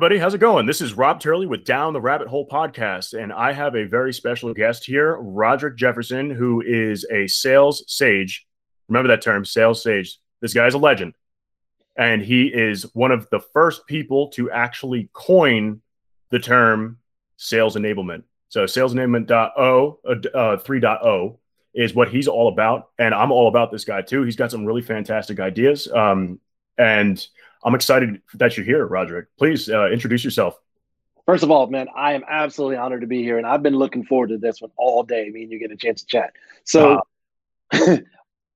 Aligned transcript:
everybody. 0.00 0.18
How's 0.18 0.32
it 0.32 0.38
going? 0.38 0.64
This 0.64 0.80
is 0.80 0.94
Rob 0.94 1.20
Turley 1.20 1.46
with 1.46 1.66
Down 1.66 1.92
the 1.92 2.00
Rabbit 2.00 2.26
Hole 2.26 2.48
podcast, 2.48 3.12
and 3.22 3.30
I 3.30 3.52
have 3.52 3.76
a 3.76 3.84
very 3.84 4.14
special 4.14 4.54
guest 4.54 4.86
here, 4.86 5.18
Roderick 5.20 5.76
Jefferson, 5.76 6.30
who 6.30 6.62
is 6.62 7.04
a 7.12 7.26
sales 7.26 7.84
sage. 7.86 8.46
Remember 8.88 9.08
that 9.08 9.20
term, 9.20 9.44
sales 9.44 9.82
sage. 9.82 10.16
This 10.40 10.54
guy's 10.54 10.72
a 10.72 10.78
legend, 10.78 11.12
and 11.98 12.22
he 12.22 12.46
is 12.46 12.84
one 12.94 13.10
of 13.10 13.28
the 13.28 13.40
first 13.52 13.86
people 13.86 14.28
to 14.28 14.50
actually 14.50 15.10
coin 15.12 15.82
the 16.30 16.38
term 16.38 16.96
sales 17.36 17.76
enablement. 17.76 18.22
So, 18.48 18.64
sales 18.64 18.94
enablement.o, 18.94 19.98
uh, 20.02 20.10
uh, 20.34 20.56
3.0 20.56 21.36
is 21.74 21.94
what 21.94 22.08
he's 22.08 22.26
all 22.26 22.48
about, 22.48 22.88
and 22.98 23.12
I'm 23.12 23.32
all 23.32 23.48
about 23.48 23.70
this 23.70 23.84
guy 23.84 24.00
too. 24.00 24.22
He's 24.22 24.36
got 24.36 24.50
some 24.50 24.64
really 24.64 24.80
fantastic 24.80 25.40
ideas, 25.40 25.88
um, 25.92 26.40
and 26.78 27.22
I'm 27.64 27.74
excited 27.74 28.22
that 28.34 28.56
you're 28.56 28.66
here, 28.66 28.86
Roderick. 28.86 29.26
Please 29.38 29.68
uh, 29.68 29.88
introduce 29.90 30.24
yourself. 30.24 30.58
First 31.26 31.44
of 31.44 31.50
all, 31.50 31.66
man, 31.66 31.88
I 31.94 32.14
am 32.14 32.24
absolutely 32.28 32.76
honored 32.76 33.02
to 33.02 33.06
be 33.06 33.22
here, 33.22 33.38
and 33.38 33.46
I've 33.46 33.62
been 33.62 33.76
looking 33.76 34.04
forward 34.04 34.30
to 34.30 34.38
this 34.38 34.60
one 34.60 34.70
all 34.76 35.02
day. 35.02 35.28
Me 35.30 35.42
and 35.42 35.52
you 35.52 35.58
get 35.58 35.70
a 35.70 35.76
chance 35.76 36.02
to 36.02 36.06
chat. 36.06 36.32
So 36.64 37.02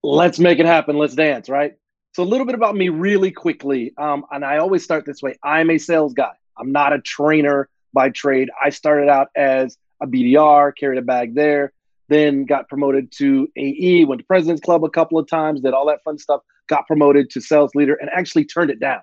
let's 0.03 0.39
make 0.39 0.59
it 0.59 0.67
happen. 0.67 0.97
Let's 0.97 1.15
dance, 1.15 1.49
right? 1.49 1.75
So 2.13 2.23
a 2.23 2.25
little 2.25 2.47
bit 2.47 2.55
about 2.55 2.75
me, 2.77 2.89
really 2.89 3.31
quickly, 3.31 3.93
um, 3.99 4.25
and 4.31 4.45
I 4.45 4.59
always 4.59 4.83
start 4.83 5.05
this 5.05 5.21
way. 5.21 5.35
I'm 5.43 5.71
a 5.71 5.79
sales 5.79 6.15
guy. 6.15 6.33
I'm 6.57 6.73
not 6.73 6.93
a 6.93 7.01
trainer 7.01 7.69
by 7.93 8.11
trade. 8.11 8.51
I 8.65 8.71
started 8.71 9.09
out 9.09 9.29
as 9.37 9.77
a 10.01 10.07
BDR, 10.07 10.73
carried 10.77 10.99
a 10.99 11.03
bag 11.03 11.35
there, 11.35 11.73
then 12.09 12.45
got 12.45 12.69
promoted 12.69 13.11
to 13.19 13.49
AE, 13.57 14.05
went 14.05 14.21
to 14.21 14.27
President's 14.27 14.63
Club 14.63 14.85
a 14.85 14.91
couple 14.91 15.19
of 15.19 15.29
times, 15.29 15.61
did 15.61 15.73
all 15.73 15.87
that 15.87 16.03
fun 16.05 16.19
stuff 16.19 16.43
got 16.69 16.87
promoted 16.87 17.31
to 17.31 17.41
sales 17.41 17.75
leader 17.75 17.95
and 17.95 18.11
actually 18.11 18.45
turned 18.45 18.71
it 18.71 18.81
down. 18.81 19.01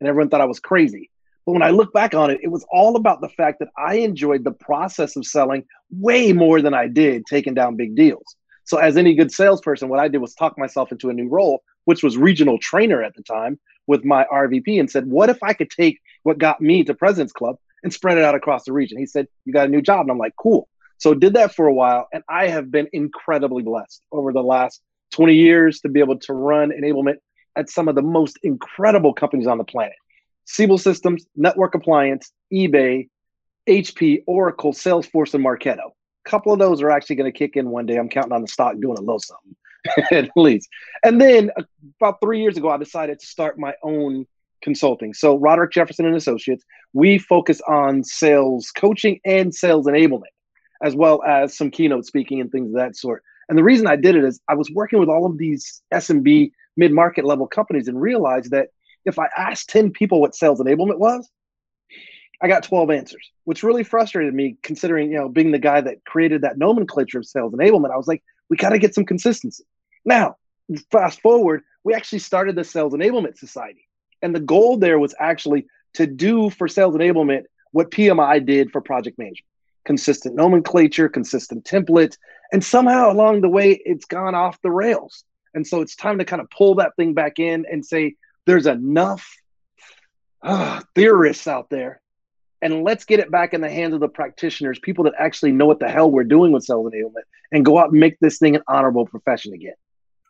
And 0.00 0.08
everyone 0.08 0.30
thought 0.30 0.40
I 0.40 0.46
was 0.46 0.60
crazy. 0.60 1.10
But 1.46 1.52
when 1.52 1.62
I 1.62 1.70
look 1.70 1.92
back 1.92 2.14
on 2.14 2.30
it, 2.30 2.40
it 2.42 2.48
was 2.48 2.64
all 2.70 2.96
about 2.96 3.20
the 3.20 3.28
fact 3.28 3.58
that 3.58 3.68
I 3.76 3.96
enjoyed 3.96 4.44
the 4.44 4.52
process 4.52 5.16
of 5.16 5.26
selling 5.26 5.64
way 5.90 6.32
more 6.32 6.62
than 6.62 6.74
I 6.74 6.86
did 6.88 7.26
taking 7.26 7.54
down 7.54 7.76
big 7.76 7.96
deals. 7.96 8.36
So, 8.64 8.78
as 8.78 8.96
any 8.96 9.14
good 9.14 9.32
salesperson, 9.32 9.88
what 9.88 9.98
I 9.98 10.06
did 10.06 10.18
was 10.18 10.34
talk 10.34 10.56
myself 10.56 10.92
into 10.92 11.10
a 11.10 11.12
new 11.12 11.28
role, 11.28 11.62
which 11.84 12.02
was 12.02 12.16
regional 12.16 12.58
trainer 12.58 13.02
at 13.02 13.14
the 13.16 13.22
time 13.24 13.58
with 13.88 14.04
my 14.04 14.24
RVP, 14.32 14.78
and 14.78 14.88
said, 14.88 15.06
What 15.06 15.30
if 15.30 15.42
I 15.42 15.52
could 15.52 15.70
take 15.70 16.00
what 16.22 16.38
got 16.38 16.60
me 16.60 16.84
to 16.84 16.94
President's 16.94 17.32
Club 17.32 17.56
and 17.82 17.92
spread 17.92 18.18
it 18.18 18.24
out 18.24 18.36
across 18.36 18.62
the 18.64 18.72
region? 18.72 18.98
He 18.98 19.06
said, 19.06 19.26
You 19.44 19.52
got 19.52 19.66
a 19.66 19.70
new 19.70 19.82
job. 19.82 20.02
And 20.02 20.12
I'm 20.12 20.18
like, 20.18 20.34
Cool. 20.36 20.68
So, 21.02 21.14
did 21.14 21.34
that 21.34 21.52
for 21.52 21.66
a 21.66 21.74
while. 21.74 22.06
And 22.12 22.22
I 22.28 22.46
have 22.46 22.70
been 22.70 22.86
incredibly 22.92 23.64
blessed 23.64 24.04
over 24.12 24.32
the 24.32 24.40
last 24.40 24.80
20 25.10 25.34
years 25.34 25.80
to 25.80 25.88
be 25.88 25.98
able 25.98 26.16
to 26.20 26.32
run 26.32 26.70
enablement 26.70 27.16
at 27.56 27.68
some 27.68 27.88
of 27.88 27.96
the 27.96 28.02
most 28.02 28.38
incredible 28.44 29.12
companies 29.12 29.48
on 29.48 29.58
the 29.58 29.64
planet. 29.64 29.96
Siebel 30.44 30.78
Systems, 30.78 31.26
Network 31.34 31.74
Appliance, 31.74 32.30
eBay, 32.52 33.08
HP, 33.68 34.22
Oracle, 34.28 34.72
Salesforce, 34.72 35.34
and 35.34 35.44
Marketo. 35.44 35.90
A 36.24 36.30
couple 36.30 36.52
of 36.52 36.60
those 36.60 36.80
are 36.80 36.90
actually 36.92 37.16
going 37.16 37.32
to 37.32 37.36
kick 37.36 37.56
in 37.56 37.70
one 37.70 37.84
day. 37.84 37.96
I'm 37.96 38.08
counting 38.08 38.32
on 38.32 38.42
the 38.42 38.46
stock 38.46 38.74
doing 38.80 38.96
a 38.96 39.00
little 39.00 39.18
something 39.18 39.56
at 40.12 40.30
least. 40.36 40.68
And 41.02 41.20
then 41.20 41.50
uh, 41.56 41.64
about 42.00 42.20
three 42.22 42.40
years 42.40 42.56
ago, 42.56 42.70
I 42.70 42.76
decided 42.76 43.18
to 43.18 43.26
start 43.26 43.58
my 43.58 43.74
own 43.82 44.24
consulting. 44.62 45.14
So 45.14 45.36
Roderick 45.36 45.72
Jefferson 45.72 46.06
and 46.06 46.14
Associates, 46.14 46.64
we 46.92 47.18
focus 47.18 47.60
on 47.68 48.04
sales 48.04 48.70
coaching 48.70 49.18
and 49.24 49.52
sales 49.52 49.86
enablement, 49.86 50.30
as 50.82 50.94
well 50.94 51.22
as 51.22 51.56
some 51.56 51.70
keynote 51.70 52.04
speaking 52.04 52.40
and 52.40 52.50
things 52.50 52.68
of 52.68 52.74
that 52.74 52.96
sort. 52.96 53.22
And 53.48 53.56
the 53.56 53.62
reason 53.62 53.86
I 53.86 53.96
did 53.96 54.16
it 54.16 54.24
is 54.24 54.40
I 54.48 54.54
was 54.54 54.70
working 54.70 54.98
with 54.98 55.08
all 55.08 55.26
of 55.26 55.38
these 55.38 55.82
SMB 55.92 56.52
mid 56.76 56.92
market 56.92 57.24
level 57.24 57.46
companies 57.46 57.88
and 57.88 58.00
realized 58.00 58.50
that 58.50 58.68
if 59.04 59.18
I 59.18 59.28
asked 59.36 59.70
10 59.70 59.92
people 59.92 60.20
what 60.20 60.34
sales 60.34 60.60
enablement 60.60 60.98
was, 60.98 61.28
I 62.40 62.48
got 62.48 62.64
12 62.64 62.90
answers, 62.90 63.30
which 63.44 63.62
really 63.62 63.84
frustrated 63.84 64.34
me 64.34 64.56
considering, 64.62 65.12
you 65.12 65.18
know, 65.18 65.28
being 65.28 65.52
the 65.52 65.58
guy 65.58 65.80
that 65.80 66.04
created 66.04 66.42
that 66.42 66.58
nomenclature 66.58 67.18
of 67.18 67.26
sales 67.26 67.52
enablement. 67.52 67.92
I 67.92 67.96
was 67.96 68.08
like, 68.08 68.22
we 68.50 68.56
got 68.56 68.70
to 68.70 68.78
get 68.78 68.94
some 68.94 69.04
consistency. 69.04 69.64
Now, 70.04 70.36
fast 70.90 71.20
forward, 71.20 71.62
we 71.84 71.94
actually 71.94 72.18
started 72.18 72.56
the 72.56 72.64
Sales 72.64 72.94
Enablement 72.94 73.38
Society. 73.38 73.86
And 74.22 74.34
the 74.34 74.40
goal 74.40 74.76
there 74.76 74.98
was 74.98 75.14
actually 75.18 75.66
to 75.94 76.06
do 76.06 76.50
for 76.50 76.68
sales 76.68 76.94
enablement 76.94 77.42
what 77.70 77.90
PMI 77.90 78.44
did 78.44 78.70
for 78.70 78.80
project 78.80 79.18
management 79.18 79.46
consistent 79.84 80.34
nomenclature, 80.34 81.08
consistent 81.08 81.64
template, 81.64 82.16
and 82.52 82.62
somehow 82.62 83.10
along 83.10 83.40
the 83.40 83.48
way 83.48 83.80
it's 83.84 84.04
gone 84.04 84.34
off 84.34 84.60
the 84.62 84.70
rails. 84.70 85.24
And 85.54 85.66
so 85.66 85.80
it's 85.80 85.96
time 85.96 86.18
to 86.18 86.24
kind 86.24 86.40
of 86.40 86.48
pull 86.50 86.76
that 86.76 86.96
thing 86.96 87.14
back 87.14 87.38
in 87.38 87.66
and 87.70 87.84
say 87.84 88.14
there's 88.46 88.66
enough 88.66 89.36
uh, 90.42 90.80
theorists 90.94 91.46
out 91.46 91.68
there 91.70 92.02
and 92.62 92.84
let's 92.84 93.04
get 93.04 93.18
it 93.18 93.30
back 93.30 93.54
in 93.54 93.60
the 93.60 93.68
hands 93.68 93.92
of 93.92 94.00
the 94.00 94.08
practitioners, 94.08 94.78
people 94.78 95.04
that 95.04 95.14
actually 95.18 95.50
know 95.50 95.66
what 95.66 95.80
the 95.80 95.88
hell 95.88 96.08
we're 96.08 96.22
doing 96.22 96.52
with 96.52 96.62
sales 96.62 96.90
enablement, 96.92 97.24
and 97.50 97.64
go 97.64 97.76
out 97.76 97.90
and 97.90 97.98
make 97.98 98.18
this 98.20 98.38
thing 98.38 98.54
an 98.54 98.62
honorable 98.68 99.04
profession 99.04 99.52
again. 99.52 99.74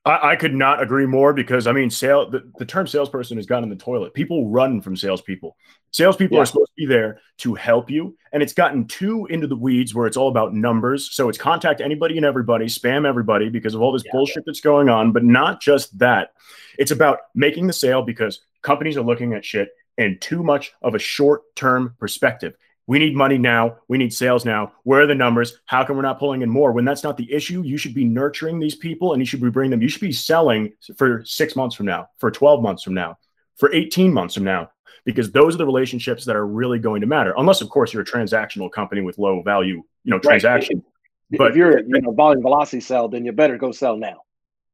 I, 0.05 0.33
I 0.33 0.37
could 0.37 0.55
not 0.55 0.83
agree 0.83 1.07
more 1.07 1.33
because 1.33 1.67
I 1.67 1.73
mean, 1.73 1.91
sale 1.91 2.29
the, 2.29 2.51
the 2.59 2.65
term 2.65 2.87
salesperson 2.87 3.37
has 3.37 3.47
gone 3.47 3.63
in 3.63 3.69
the 3.69 3.77
toilet. 3.77 4.15
People 4.15 4.49
run 4.49 4.81
from 4.81 4.97
salespeople. 4.97 5.57
Salespeople 5.93 6.37
yeah. 6.37 6.43
are 6.43 6.47
supposed 6.47 6.71
to 6.71 6.77
be 6.77 6.87
there 6.87 7.21
to 7.39 7.55
help 7.55 7.91
you, 7.91 8.17
and 8.33 8.43
it's 8.43 8.55
gotten 8.55 8.87
too 8.87 9.27
into 9.27 9.47
the 9.47 9.57
weeds 9.57 9.95
where 9.95 10.07
it's 10.07 10.17
all 10.17 10.29
about 10.29 10.55
numbers. 10.55 11.12
So 11.12 11.29
it's 11.29 11.39
contact 11.39 11.81
anybody 11.81 12.17
and 12.17 12.27
everybody, 12.27 12.67
spam 12.67 13.07
everybody 13.07 13.49
because 13.49 13.75
of 13.75 13.83
all 13.83 13.93
this 13.93 14.03
yeah. 14.05 14.12
bullshit 14.12 14.45
that's 14.47 14.61
going 14.61 14.89
on. 14.89 15.12
But 15.12 15.25
not 15.25 15.61
just 15.61 15.97
that. 15.99 16.31
It's 16.79 16.91
about 16.91 17.19
making 17.35 17.67
the 17.67 17.73
sale 17.73 18.03
because 18.03 18.41
companies 18.62 18.97
are 18.97 19.03
looking 19.03 19.35
at 19.35 19.45
shit 19.45 19.69
in 19.99 20.19
too 20.21 20.43
much 20.43 20.73
of 20.83 20.95
a 20.95 20.99
short 20.99 21.55
term 21.55 21.95
perspective. 21.99 22.55
We 22.93 22.99
need 22.99 23.17
money 23.17 23.39
now. 23.39 23.79
We 23.89 23.97
need 23.97 24.13
sales 24.13 24.45
now. 24.45 24.73
Where 24.83 25.01
are 25.01 25.07
the 25.07 25.15
numbers? 25.15 25.61
How 25.65 25.83
come 25.83 25.97
we're 25.97 26.03
not 26.03 26.19
pulling 26.19 26.43
in 26.43 26.51
more? 26.51 26.73
When 26.73 26.85
that's 26.85 27.03
not 27.03 27.17
the 27.17 27.33
issue, 27.33 27.63
you 27.63 27.79
should 27.79 27.95
be 27.95 28.05
nurturing 28.05 28.61
these 28.61 28.75
people 28.75 29.15
and 29.15 29.23
you 29.23 29.25
should 29.25 29.41
be 29.41 29.49
bringing 29.49 29.71
them. 29.71 29.81
You 29.81 29.89
should 29.89 30.03
be 30.03 30.13
selling 30.13 30.75
for 30.99 31.25
six 31.25 31.57
months 31.57 31.75
from 31.75 31.87
now, 31.87 32.09
for 32.19 32.31
12 32.31 32.63
months 32.63 32.83
from 32.83 32.93
now, 32.93 33.17
for 33.57 33.73
18 33.73 34.13
months 34.13 34.35
from 34.35 34.45
now, 34.45 34.71
because 35.07 35.33
those 35.33 35.55
are 35.55 35.57
the 35.57 35.65
relationships 35.65 36.27
that 36.27 36.37
are 36.37 36.47
really 36.47 36.79
going 36.79 37.01
to 37.01 37.07
matter. 37.07 37.33
Unless, 37.39 37.63
of 37.63 37.71
course, 37.71 37.95
you're 37.95 38.03
a 38.03 38.05
transactional 38.05 38.71
company 38.71 39.01
with 39.01 39.17
low 39.17 39.41
value, 39.41 39.83
you 40.05 40.11
know, 40.11 40.19
transaction. 40.19 40.85
Right. 41.31 41.39
But 41.39 41.51
if 41.53 41.57
you're, 41.57 41.79
you 41.79 42.03
know, 42.03 42.13
volume 42.13 42.43
velocity 42.43 42.81
sell, 42.81 43.09
then 43.09 43.25
you 43.25 43.33
better 43.33 43.57
go 43.57 43.73
sell 43.73 43.97
now. 43.97 44.21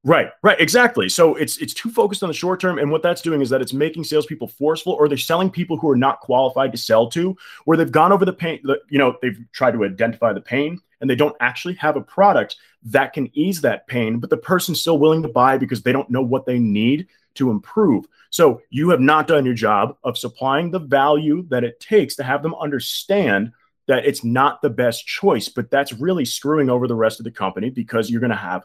Right, 0.04 0.31
right, 0.42 0.60
exactly. 0.60 1.09
So 1.09 1.34
it's 1.34 1.59
it's 1.59 1.75
too 1.75 1.91
focused 1.91 2.22
on 2.22 2.28
the 2.28 2.34
short 2.34 2.60
term, 2.60 2.78
and 2.78 2.91
what 2.91 3.03
that's 3.03 3.20
doing 3.20 3.42
is 3.42 3.50
that 3.50 3.60
it's 3.60 3.72
making 3.72 4.04
salespeople 4.04 4.47
forceful, 4.48 4.92
or 4.92 5.09
they're 5.09 5.19
selling 5.19 5.50
people 5.50 5.76
who 5.76 5.88
are 5.91 5.97
not 5.97 6.20
qualified 6.20 6.70
to 6.72 6.78
sell 6.78 7.09
to, 7.10 7.36
where 7.64 7.76
they've 7.76 7.91
gone 7.91 8.12
over 8.12 8.25
the 8.25 8.32
pain. 8.32 8.60
You 8.88 8.98
know, 8.98 9.16
they've 9.20 9.38
tried 9.53 9.72
to 9.72 9.84
identify 9.84 10.32
the 10.32 10.41
pain, 10.41 10.81
and 11.00 11.10
they 11.10 11.16
don't 11.16 11.37
actually 11.41 11.75
have 11.75 11.97
a 11.97 12.00
product 12.00 12.56
that 12.84 13.12
can 13.12 13.28
ease 13.37 13.60
that 13.62 13.88
pain, 13.88 14.20
but 14.20 14.31
the 14.31 14.37
person's 14.37 14.81
still 14.81 14.98
willing 14.98 15.22
to 15.22 15.28
buy 15.28 15.58
because 15.58 15.82
they 15.82 15.92
don't 15.92 16.10
know 16.10 16.22
what 16.22 16.47
they 16.47 16.60
need 16.60 17.08
to 17.34 17.50
improve. 17.50 18.06
So 18.31 18.62
you 18.70 18.91
have 18.91 19.00
not 19.00 19.26
done 19.26 19.44
your 19.44 19.54
job 19.54 19.97
of 20.04 20.16
supplying 20.16 20.70
the 20.70 20.78
value 20.78 21.44
that 21.50 21.64
it 21.64 21.81
takes 21.81 22.14
to 22.16 22.22
have 22.22 22.42
them 22.42 22.54
understand 22.54 23.53
that 23.88 24.06
it's 24.06 24.22
not 24.22 24.62
the 24.62 24.70
best 24.70 25.06
choice, 25.06 25.48
but 25.48 25.70
that's 25.70 25.92
really 25.94 26.25
screwing 26.25 26.70
over 26.70 26.87
the 26.87 26.94
rest 26.94 27.19
of 27.20 27.25
the 27.25 27.31
company 27.31 27.70
because 27.70 28.10
you're 28.10 28.20
going 28.20 28.31
to 28.31 28.37
have 28.37 28.64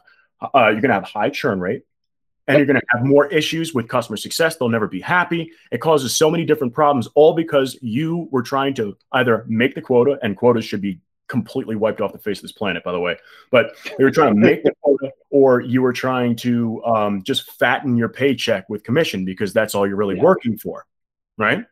uh, 0.54 0.68
you're 0.68 0.80
going 0.80 0.88
to 0.88 0.94
have 0.94 1.04
high 1.04 1.30
churn 1.30 1.60
rate 1.60 1.82
and 2.46 2.58
you're 2.58 2.66
going 2.66 2.78
to 2.78 2.86
have 2.90 3.04
more 3.04 3.26
issues 3.26 3.74
with 3.74 3.88
customer 3.88 4.16
success. 4.16 4.56
They'll 4.56 4.68
never 4.68 4.88
be 4.88 5.00
happy. 5.00 5.50
It 5.70 5.78
causes 5.78 6.16
so 6.16 6.30
many 6.30 6.44
different 6.44 6.74
problems, 6.74 7.08
all 7.14 7.34
because 7.34 7.78
you 7.80 8.28
were 8.30 8.42
trying 8.42 8.74
to 8.74 8.96
either 9.12 9.44
make 9.48 9.74
the 9.74 9.80
quota, 9.80 10.18
and 10.22 10.36
quotas 10.36 10.64
should 10.64 10.80
be 10.80 11.00
completely 11.26 11.74
wiped 11.74 12.00
off 12.00 12.12
the 12.12 12.18
face 12.18 12.38
of 12.38 12.42
this 12.42 12.52
planet, 12.52 12.84
by 12.84 12.92
the 12.92 13.00
way. 13.00 13.16
But 13.50 13.72
you 13.98 14.04
were 14.04 14.10
trying 14.10 14.34
to 14.34 14.40
make 14.40 14.62
the 14.62 14.72
quota, 14.82 15.10
or 15.30 15.60
you 15.60 15.80
were 15.80 15.92
trying 15.92 16.36
to 16.36 16.84
um, 16.84 17.22
just 17.22 17.50
fatten 17.52 17.96
your 17.96 18.10
paycheck 18.10 18.68
with 18.68 18.84
commission 18.84 19.24
because 19.24 19.52
that's 19.52 19.74
all 19.74 19.86
you're 19.86 19.96
really 19.96 20.16
yeah. 20.16 20.22
working 20.22 20.58
for, 20.58 20.84
right? 21.38 21.64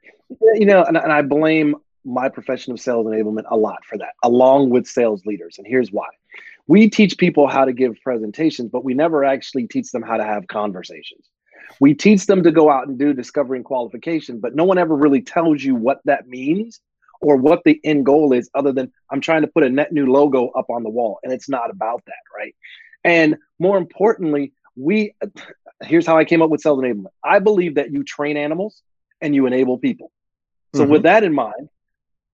You 0.54 0.64
know, 0.64 0.84
and, 0.84 0.96
and 0.96 1.12
I 1.12 1.20
blame 1.20 1.76
my 2.04 2.28
profession 2.28 2.72
of 2.72 2.80
sales 2.80 3.06
enablement 3.06 3.44
a 3.50 3.56
lot 3.56 3.84
for 3.84 3.98
that, 3.98 4.14
along 4.22 4.70
with 4.70 4.86
sales 4.86 5.24
leaders. 5.26 5.58
And 5.58 5.66
here's 5.66 5.92
why 5.92 6.08
we 6.66 6.88
teach 6.88 7.18
people 7.18 7.48
how 7.48 7.64
to 7.64 7.72
give 7.72 7.96
presentations, 8.02 8.70
but 8.70 8.84
we 8.84 8.94
never 8.94 9.24
actually 9.24 9.66
teach 9.66 9.90
them 9.90 10.02
how 10.02 10.16
to 10.16 10.24
have 10.24 10.46
conversations. 10.46 11.28
We 11.80 11.94
teach 11.94 12.26
them 12.26 12.42
to 12.42 12.52
go 12.52 12.70
out 12.70 12.86
and 12.88 12.98
do 12.98 13.12
discovery 13.12 13.58
and 13.58 13.64
qualification, 13.64 14.40
but 14.40 14.54
no 14.54 14.64
one 14.64 14.78
ever 14.78 14.94
really 14.94 15.22
tells 15.22 15.62
you 15.62 15.74
what 15.74 16.00
that 16.04 16.28
means 16.28 16.80
or 17.20 17.36
what 17.36 17.62
the 17.64 17.80
end 17.84 18.04
goal 18.04 18.32
is, 18.32 18.50
other 18.54 18.72
than 18.72 18.92
I'm 19.10 19.20
trying 19.20 19.42
to 19.42 19.48
put 19.48 19.62
a 19.62 19.70
net 19.70 19.92
new 19.92 20.10
logo 20.10 20.48
up 20.48 20.66
on 20.70 20.82
the 20.82 20.90
wall. 20.90 21.18
And 21.22 21.32
it's 21.32 21.48
not 21.48 21.70
about 21.70 22.02
that, 22.06 22.14
right? 22.36 22.54
And 23.04 23.36
more 23.58 23.78
importantly, 23.78 24.52
we 24.76 25.14
here's 25.82 26.06
how 26.06 26.16
I 26.16 26.24
came 26.24 26.42
up 26.42 26.50
with 26.50 26.60
sales 26.60 26.80
enablement. 26.80 27.10
I 27.24 27.38
believe 27.38 27.76
that 27.76 27.92
you 27.92 28.04
train 28.04 28.36
animals 28.36 28.82
and 29.20 29.34
you 29.34 29.46
enable 29.46 29.78
people. 29.78 30.10
So, 30.74 30.82
mm-hmm. 30.82 30.92
with 30.92 31.02
that 31.02 31.24
in 31.24 31.34
mind, 31.34 31.68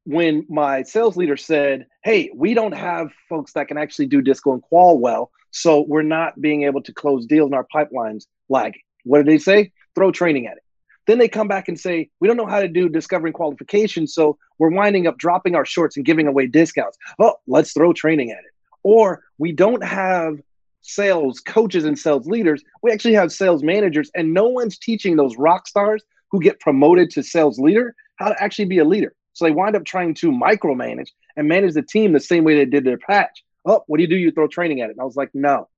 when 0.08 0.46
my 0.48 0.82
sales 0.84 1.18
leader 1.18 1.36
said, 1.36 1.86
Hey, 2.02 2.30
we 2.34 2.54
don't 2.54 2.72
have 2.72 3.10
folks 3.28 3.52
that 3.52 3.68
can 3.68 3.76
actually 3.76 4.06
do 4.06 4.22
disco 4.22 4.54
and 4.54 4.62
qual 4.62 4.98
well, 4.98 5.30
so 5.50 5.84
we're 5.86 6.00
not 6.00 6.40
being 6.40 6.62
able 6.62 6.82
to 6.84 6.94
close 6.94 7.26
deals 7.26 7.48
in 7.48 7.54
our 7.54 7.66
pipelines 7.74 8.24
like, 8.48 8.80
What 9.04 9.18
did 9.18 9.26
they 9.26 9.36
say? 9.36 9.70
Throw 9.94 10.10
training 10.10 10.46
at 10.46 10.56
it. 10.56 10.62
Then 11.06 11.18
they 11.18 11.28
come 11.28 11.46
back 11.46 11.68
and 11.68 11.78
say, 11.78 12.08
we 12.20 12.28
don't 12.28 12.38
know 12.38 12.46
how 12.46 12.60
to 12.60 12.68
do 12.68 12.88
discovering 12.88 13.34
qualifications, 13.34 14.14
So 14.14 14.38
we're 14.58 14.70
winding 14.70 15.06
up 15.06 15.18
dropping 15.18 15.54
our 15.54 15.66
shorts 15.66 15.98
and 15.98 16.06
giving 16.06 16.26
away 16.26 16.46
discounts. 16.46 16.96
Oh, 17.18 17.34
let's 17.46 17.74
throw 17.74 17.92
training 17.92 18.30
at 18.30 18.38
it. 18.38 18.52
Or 18.82 19.24
we 19.36 19.52
don't 19.52 19.84
have 19.84 20.38
sales 20.80 21.40
coaches 21.40 21.84
and 21.84 21.98
sales 21.98 22.26
leaders. 22.26 22.62
We 22.82 22.92
actually 22.92 23.14
have 23.14 23.30
sales 23.30 23.62
managers, 23.62 24.10
and 24.14 24.32
no 24.32 24.48
one's 24.48 24.78
teaching 24.78 25.16
those 25.16 25.36
rock 25.36 25.68
stars 25.68 26.02
who 26.30 26.40
get 26.40 26.60
promoted 26.60 27.10
to 27.10 27.22
sales 27.22 27.58
leader 27.58 27.94
how 28.16 28.30
to 28.30 28.42
actually 28.42 28.66
be 28.66 28.78
a 28.78 28.84
leader. 28.84 29.12
So 29.38 29.44
they 29.44 29.52
wind 29.52 29.76
up 29.76 29.84
trying 29.84 30.14
to 30.14 30.32
micromanage 30.32 31.10
and 31.36 31.46
manage 31.46 31.74
the 31.74 31.82
team 31.82 32.12
the 32.12 32.18
same 32.18 32.42
way 32.42 32.56
they 32.56 32.64
did 32.64 32.82
their 32.82 32.98
patch. 32.98 33.44
Oh, 33.64 33.84
what 33.86 33.98
do 33.98 34.02
you 34.02 34.08
do? 34.08 34.16
You 34.16 34.32
throw 34.32 34.48
training 34.48 34.80
at 34.80 34.90
it. 34.90 34.94
And 34.94 35.00
I 35.00 35.04
was 35.04 35.14
like, 35.14 35.30
no, 35.32 35.68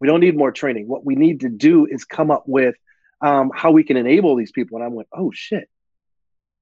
we 0.00 0.08
don't 0.08 0.20
need 0.20 0.38
more 0.38 0.50
training. 0.50 0.88
What 0.88 1.04
we 1.04 1.14
need 1.14 1.40
to 1.40 1.50
do 1.50 1.84
is 1.84 2.06
come 2.06 2.30
up 2.30 2.44
with 2.46 2.76
um, 3.20 3.50
how 3.54 3.72
we 3.72 3.84
can 3.84 3.98
enable 3.98 4.36
these 4.36 4.52
people. 4.52 4.78
And 4.78 4.84
I 4.84 4.88
went, 4.88 5.08
oh 5.12 5.30
shit. 5.34 5.68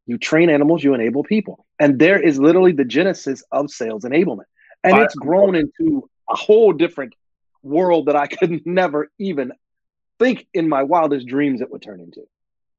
You 0.06 0.18
train 0.18 0.50
animals, 0.50 0.82
you 0.82 0.94
enable 0.94 1.22
people. 1.22 1.64
And 1.78 1.96
there 2.00 2.20
is 2.20 2.40
literally 2.40 2.72
the 2.72 2.84
genesis 2.84 3.44
of 3.52 3.70
sales 3.70 4.02
enablement. 4.02 4.46
And 4.82 4.98
it's 4.98 5.14
grown 5.14 5.54
into 5.54 6.10
a 6.28 6.34
whole 6.34 6.72
different 6.72 7.14
world 7.62 8.06
that 8.06 8.16
I 8.16 8.26
could 8.38 8.66
never 8.66 9.12
even 9.20 9.52
think 10.18 10.48
in 10.52 10.68
my 10.68 10.82
wildest 10.82 11.28
dreams 11.28 11.60
it 11.60 11.70
would 11.70 11.82
turn 11.82 12.00
into. 12.00 12.22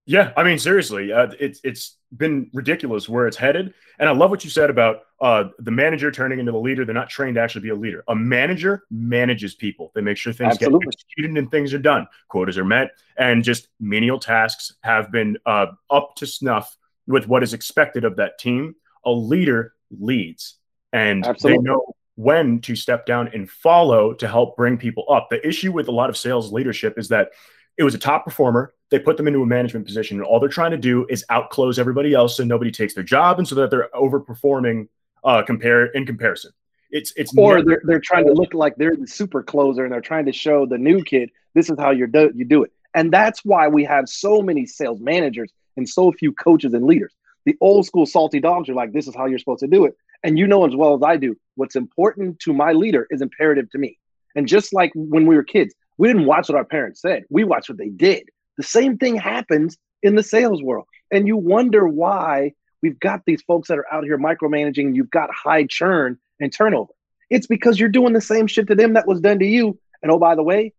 Yeah, 0.06 0.34
I 0.36 0.44
mean, 0.44 0.60
seriously, 0.60 1.14
uh, 1.14 1.32
it's 1.40 1.62
it's 1.64 1.98
been 2.16 2.50
ridiculous 2.54 3.08
where 3.08 3.26
it's 3.26 3.38
headed, 3.38 3.74
and 4.00 4.10
I 4.10 4.12
love 4.12 4.32
what 4.32 4.44
you 4.44 4.50
said 4.50 4.70
about 4.70 5.04
uh, 5.22 5.46
the 5.60 5.72
manager 5.72 6.12
turning 6.12 6.40
into 6.40 6.52
the 6.52 6.58
leader. 6.58 6.84
They're 6.84 6.94
not 6.94 7.10
trained 7.10 7.36
to 7.36 7.42
actually 7.42 7.62
be 7.62 7.70
a 7.70 7.76
leader. 7.76 8.04
A 8.10 8.16
manager 8.16 8.84
manages 8.92 9.56
people. 9.56 9.94
They 9.96 10.02
make 10.02 10.18
sure 10.18 10.34
things 10.34 10.56
Absolutely. 10.56 10.80
get 10.80 10.94
executed 10.94 11.38
and 11.38 11.50
things 11.50 11.74
are 11.74 11.80
done, 11.80 12.08
quotas 12.28 12.58
are 12.58 12.66
met, 12.66 12.92
and 13.18 13.46
just 13.46 13.70
menial 13.80 14.20
tasks 14.20 14.74
have 14.82 15.10
been 15.10 15.38
uh, 15.46 15.68
up 15.90 16.16
to 16.18 16.28
snuff 16.28 16.76
with 17.08 17.28
what 17.28 17.42
is 17.42 17.54
expected 17.54 18.04
of 18.04 18.18
that 18.18 18.38
team. 18.38 18.76
A 19.06 19.12
leader 19.12 19.74
leads, 19.90 20.56
and 20.92 21.26
Absolutely. 21.26 21.60
they 21.60 21.64
know 21.64 21.96
when 22.16 22.60
to 22.62 22.76
step 22.76 23.06
down 23.06 23.30
and 23.34 23.50
follow 23.50 24.14
to 24.16 24.28
help 24.28 24.58
bring 24.58 24.78
people 24.78 25.06
up. 25.10 25.30
The 25.30 25.46
issue 25.48 25.72
with 25.72 25.88
a 25.88 25.92
lot 25.92 26.10
of 26.10 26.18
sales 26.18 26.52
leadership 26.52 27.00
is 27.00 27.08
that 27.08 27.30
it 27.78 27.84
was 27.84 27.96
a 27.96 28.00
top 28.00 28.26
performer. 28.26 28.74
They 28.94 29.00
put 29.00 29.18
them 29.18 29.28
into 29.28 29.42
a 29.42 29.45
management 29.48 29.88
position, 29.88 30.18
and 30.18 30.24
all 30.24 30.40
they're 30.40 30.50
trying 30.50 30.69
to 30.69 30.78
do 30.78 31.07
is 31.10 31.25
outclose 31.31 31.80
everybody 31.80 32.13
else, 32.13 32.38
so 32.38 32.44
nobody 32.44 32.69
takes 32.69 32.94
their 32.94 33.04
job, 33.04 33.40
and 33.40 33.48
so 33.48 33.56
that 33.56 33.72
they're 33.72 33.90
overperforming 33.95 34.88
uh, 35.24 35.42
compare 35.42 35.88
in 35.88 36.06
comparison. 36.06 36.51
It's 36.92 37.12
it's 37.16 37.36
or 37.36 37.56
never- 37.56 37.69
they're 37.69 37.81
they're 37.86 38.00
trying 38.00 38.28
to 38.28 38.34
look 38.34 38.54
like 38.54 38.75
they're 38.75 38.95
the 38.95 39.07
super 39.07 39.42
closer, 39.42 39.84
and 39.84 39.92
they're 39.92 40.00
trying 40.00 40.28
to 40.28 40.31
show 40.31 40.68
the 40.68 40.78
new 40.78 41.01
kid 41.01 41.31
this 41.56 41.72
is 41.72 41.80
how 41.80 41.90
you 41.90 42.06
do 42.06 42.31
you 42.36 42.45
do 42.45 42.62
it, 42.62 42.72
and 42.94 43.12
that's 43.12 43.44
why 43.44 43.68
we 43.68 43.84
have 43.84 44.07
so 44.07 44.44
many 44.44 44.68
sales 44.68 45.00
managers 45.01 45.51
and 45.75 45.90
so 45.90 46.12
few 46.12 46.31
coaches 46.31 46.75
and 46.75 46.86
leaders. 46.86 47.16
The 47.45 47.57
old 47.62 47.88
school 47.88 48.06
salty 48.06 48.40
dogs 48.40 48.69
are 48.69 48.75
like, 48.75 48.94
this 48.94 49.07
is 49.07 49.16
how 49.16 49.25
you're 49.25 49.40
supposed 49.40 49.62
to 49.62 49.68
do 49.68 49.86
it, 49.86 49.98
and 50.22 50.38
you 50.38 50.45
know 50.45 50.68
as 50.68 50.75
well 50.75 50.94
as 50.94 51.01
I 51.01 51.18
do, 51.18 51.36
what's 51.56 51.75
important 51.75 52.38
to 52.42 52.54
my 52.54 52.74
leader 52.74 53.07
is 53.10 53.24
imperative 53.24 53.72
to 53.72 53.80
me. 53.80 53.98
And 54.36 54.48
just 54.48 54.72
like 54.72 54.92
when 54.94 55.25
we 55.25 55.36
were 55.36 55.44
kids, 55.44 55.74
we 55.98 56.10
didn't 56.10 56.28
watch 56.28 56.48
what 56.48 56.60
our 56.60 56.63
parents 56.63 57.01
said. 57.01 57.24
We 57.31 57.44
watched 57.44 57.69
what 57.69 57.80
they 57.80 57.90
did. 57.90 58.30
The 58.58 58.64
same 58.64 58.98
thing 58.98 59.16
happens 59.16 59.78
in 60.02 60.16
the 60.16 60.24
sales 60.24 60.62
world. 60.62 60.86
And 61.12 61.28
you 61.28 61.38
wonder 61.38 61.88
why 61.88 62.54
we've 62.82 63.00
got 63.00 63.22
these 63.26 63.42
folks 63.44 63.68
that 63.70 63.78
are 63.78 63.92
out 63.92 64.04
here 64.04 64.18
micromanaging, 64.18 64.96
you've 64.96 65.12
got 65.12 65.30
high 65.34 65.66
churn 65.66 66.18
and 66.40 66.52
turnover. 66.52 66.94
It's 67.30 67.48
because 67.48 67.80
you're 67.80 67.90
doing 67.90 68.14
the 68.14 68.22
same 68.22 68.48
shit 68.48 68.68
to 68.68 68.76
them 68.76 68.94
that 68.94 69.08
was 69.08 69.22
done 69.22 69.40
to 69.40 69.46
you. 69.46 69.80
And 70.02 70.12
oh, 70.12 70.20
by 70.20 70.36
the 70.36 70.44
way, 70.44 70.74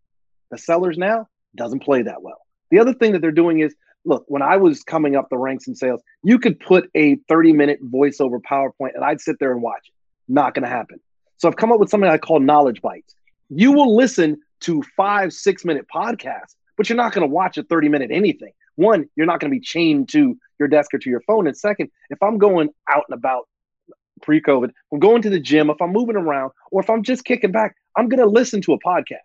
the 0.51 0.57
sellers 0.57 0.97
now 0.97 1.27
doesn't 1.55 1.79
play 1.79 2.03
that 2.03 2.21
well. 2.21 2.39
The 2.69 2.79
other 2.79 2.93
thing 2.93 3.13
that 3.13 3.21
they're 3.21 3.31
doing 3.31 3.59
is 3.59 3.75
look, 4.05 4.23
when 4.27 4.41
I 4.41 4.57
was 4.57 4.83
coming 4.83 5.15
up 5.15 5.29
the 5.29 5.37
ranks 5.37 5.67
in 5.67 5.75
sales, 5.75 6.01
you 6.23 6.39
could 6.39 6.59
put 6.59 6.89
a 6.95 7.15
30 7.27 7.53
minute 7.53 7.79
voiceover 7.83 8.39
PowerPoint 8.39 8.93
and 8.93 9.03
I'd 9.03 9.19
sit 9.19 9.37
there 9.39 9.51
and 9.51 9.61
watch 9.61 9.81
it. 9.87 9.93
Not 10.31 10.53
going 10.53 10.63
to 10.63 10.69
happen. 10.69 10.99
So 11.37 11.47
I've 11.47 11.57
come 11.57 11.71
up 11.71 11.79
with 11.79 11.89
something 11.89 12.09
I 12.09 12.17
call 12.17 12.39
knowledge 12.39 12.81
bites. 12.81 13.15
You 13.49 13.71
will 13.71 13.95
listen 13.95 14.37
to 14.61 14.81
five, 14.95 15.33
six 15.33 15.65
minute 15.65 15.85
podcasts, 15.93 16.55
but 16.77 16.89
you're 16.89 16.97
not 16.97 17.13
going 17.13 17.27
to 17.27 17.33
watch 17.33 17.57
a 17.57 17.63
30 17.63 17.89
minute 17.89 18.11
anything. 18.11 18.51
One, 18.75 19.09
you're 19.15 19.25
not 19.25 19.39
going 19.39 19.51
to 19.51 19.55
be 19.55 19.63
chained 19.63 20.09
to 20.09 20.37
your 20.59 20.67
desk 20.67 20.93
or 20.93 20.99
to 20.99 21.09
your 21.09 21.21
phone. 21.21 21.47
And 21.47 21.57
second, 21.57 21.89
if 22.09 22.21
I'm 22.21 22.37
going 22.37 22.69
out 22.89 23.05
and 23.09 23.17
about 23.17 23.47
pre 24.21 24.41
COVID, 24.41 24.71
I'm 24.91 24.99
going 24.99 25.21
to 25.21 25.29
the 25.29 25.39
gym, 25.39 25.69
if 25.69 25.81
I'm 25.81 25.91
moving 25.91 26.15
around, 26.15 26.51
or 26.71 26.81
if 26.81 26.89
I'm 26.89 27.03
just 27.03 27.23
kicking 27.23 27.51
back, 27.51 27.75
I'm 27.95 28.09
going 28.09 28.19
to 28.19 28.25
listen 28.25 28.61
to 28.61 28.73
a 28.73 28.79
podcast, 28.79 29.19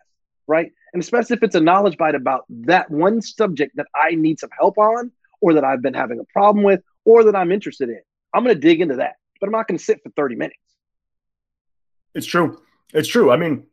right? 0.47 0.71
And 0.93 1.03
especially 1.03 1.37
if 1.37 1.43
it's 1.43 1.55
a 1.55 1.61
knowledge 1.61 1.97
bite 1.97 2.15
about 2.15 2.45
that 2.51 2.91
one 2.91 3.23
subject 3.23 3.77
that 3.77 3.87
I 3.95 4.15
need 4.15 4.39
some 4.39 4.51
help 4.57 4.79
on, 4.79 5.13
or 5.41 5.55
that 5.55 5.65
I've 5.65 5.83
been 5.83 5.95
having 5.95 6.21
a 6.21 6.25
problem 6.33 6.65
with, 6.65 6.83
or 7.05 7.25
that 7.25 7.35
I'm 7.35 7.51
interested 7.51 7.89
in. 7.89 8.01
I'm 8.35 8.45
going 8.45 8.55
to 8.55 8.61
dig 8.61 8.81
into 8.81 8.97
that, 8.97 9.15
but 9.41 9.47
I'm 9.47 9.53
not 9.53 9.67
going 9.67 9.79
to 9.79 9.85
sit 9.85 10.03
for 10.03 10.11
30 10.11 10.37
minutes. 10.37 10.59
It's 12.15 12.27
true. 12.27 12.61
It's 12.93 13.09
true. 13.09 13.31
I 13.31 13.37
mean, 13.37 13.67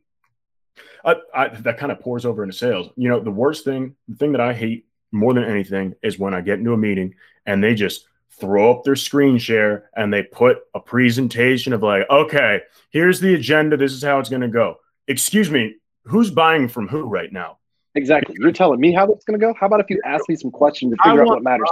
I, 1.04 1.16
I, 1.34 1.48
that 1.48 1.78
kind 1.78 1.92
of 1.92 2.00
pours 2.00 2.24
over 2.24 2.42
into 2.42 2.56
sales. 2.56 2.90
You 2.96 3.08
know, 3.08 3.20
the 3.20 3.30
worst 3.30 3.64
thing, 3.64 3.94
the 4.08 4.16
thing 4.16 4.32
that 4.32 4.40
I 4.40 4.52
hate 4.52 4.86
more 5.12 5.34
than 5.34 5.44
anything 5.44 5.94
is 6.02 6.18
when 6.18 6.34
I 6.34 6.40
get 6.40 6.58
into 6.58 6.72
a 6.72 6.76
meeting 6.76 7.14
and 7.46 7.62
they 7.62 7.74
just 7.74 8.06
throw 8.40 8.70
up 8.70 8.84
their 8.84 8.96
screen 8.96 9.38
share 9.38 9.90
and 9.96 10.12
they 10.12 10.22
put 10.22 10.58
a 10.74 10.80
presentation 10.80 11.72
of 11.72 11.82
like, 11.82 12.08
okay, 12.10 12.60
here's 12.90 13.20
the 13.20 13.34
agenda. 13.34 13.76
This 13.76 13.92
is 13.92 14.02
how 14.02 14.18
it's 14.18 14.28
going 14.28 14.42
to 14.42 14.48
go. 14.48 14.76
Excuse 15.06 15.50
me, 15.50 15.76
who's 16.04 16.30
buying 16.30 16.68
from 16.68 16.88
who 16.88 17.04
right 17.04 17.32
now? 17.32 17.58
Exactly. 17.94 18.36
You're 18.38 18.52
telling 18.52 18.80
me 18.80 18.92
how 18.92 19.10
it's 19.10 19.24
going 19.24 19.38
to 19.38 19.44
go. 19.44 19.54
How 19.58 19.66
about 19.66 19.80
if 19.80 19.90
you 19.90 20.00
ask 20.04 20.28
me 20.28 20.36
some 20.36 20.50
questions 20.50 20.92
to 20.92 20.98
figure 21.02 21.22
out 21.22 21.28
what 21.28 21.42
matters? 21.42 21.68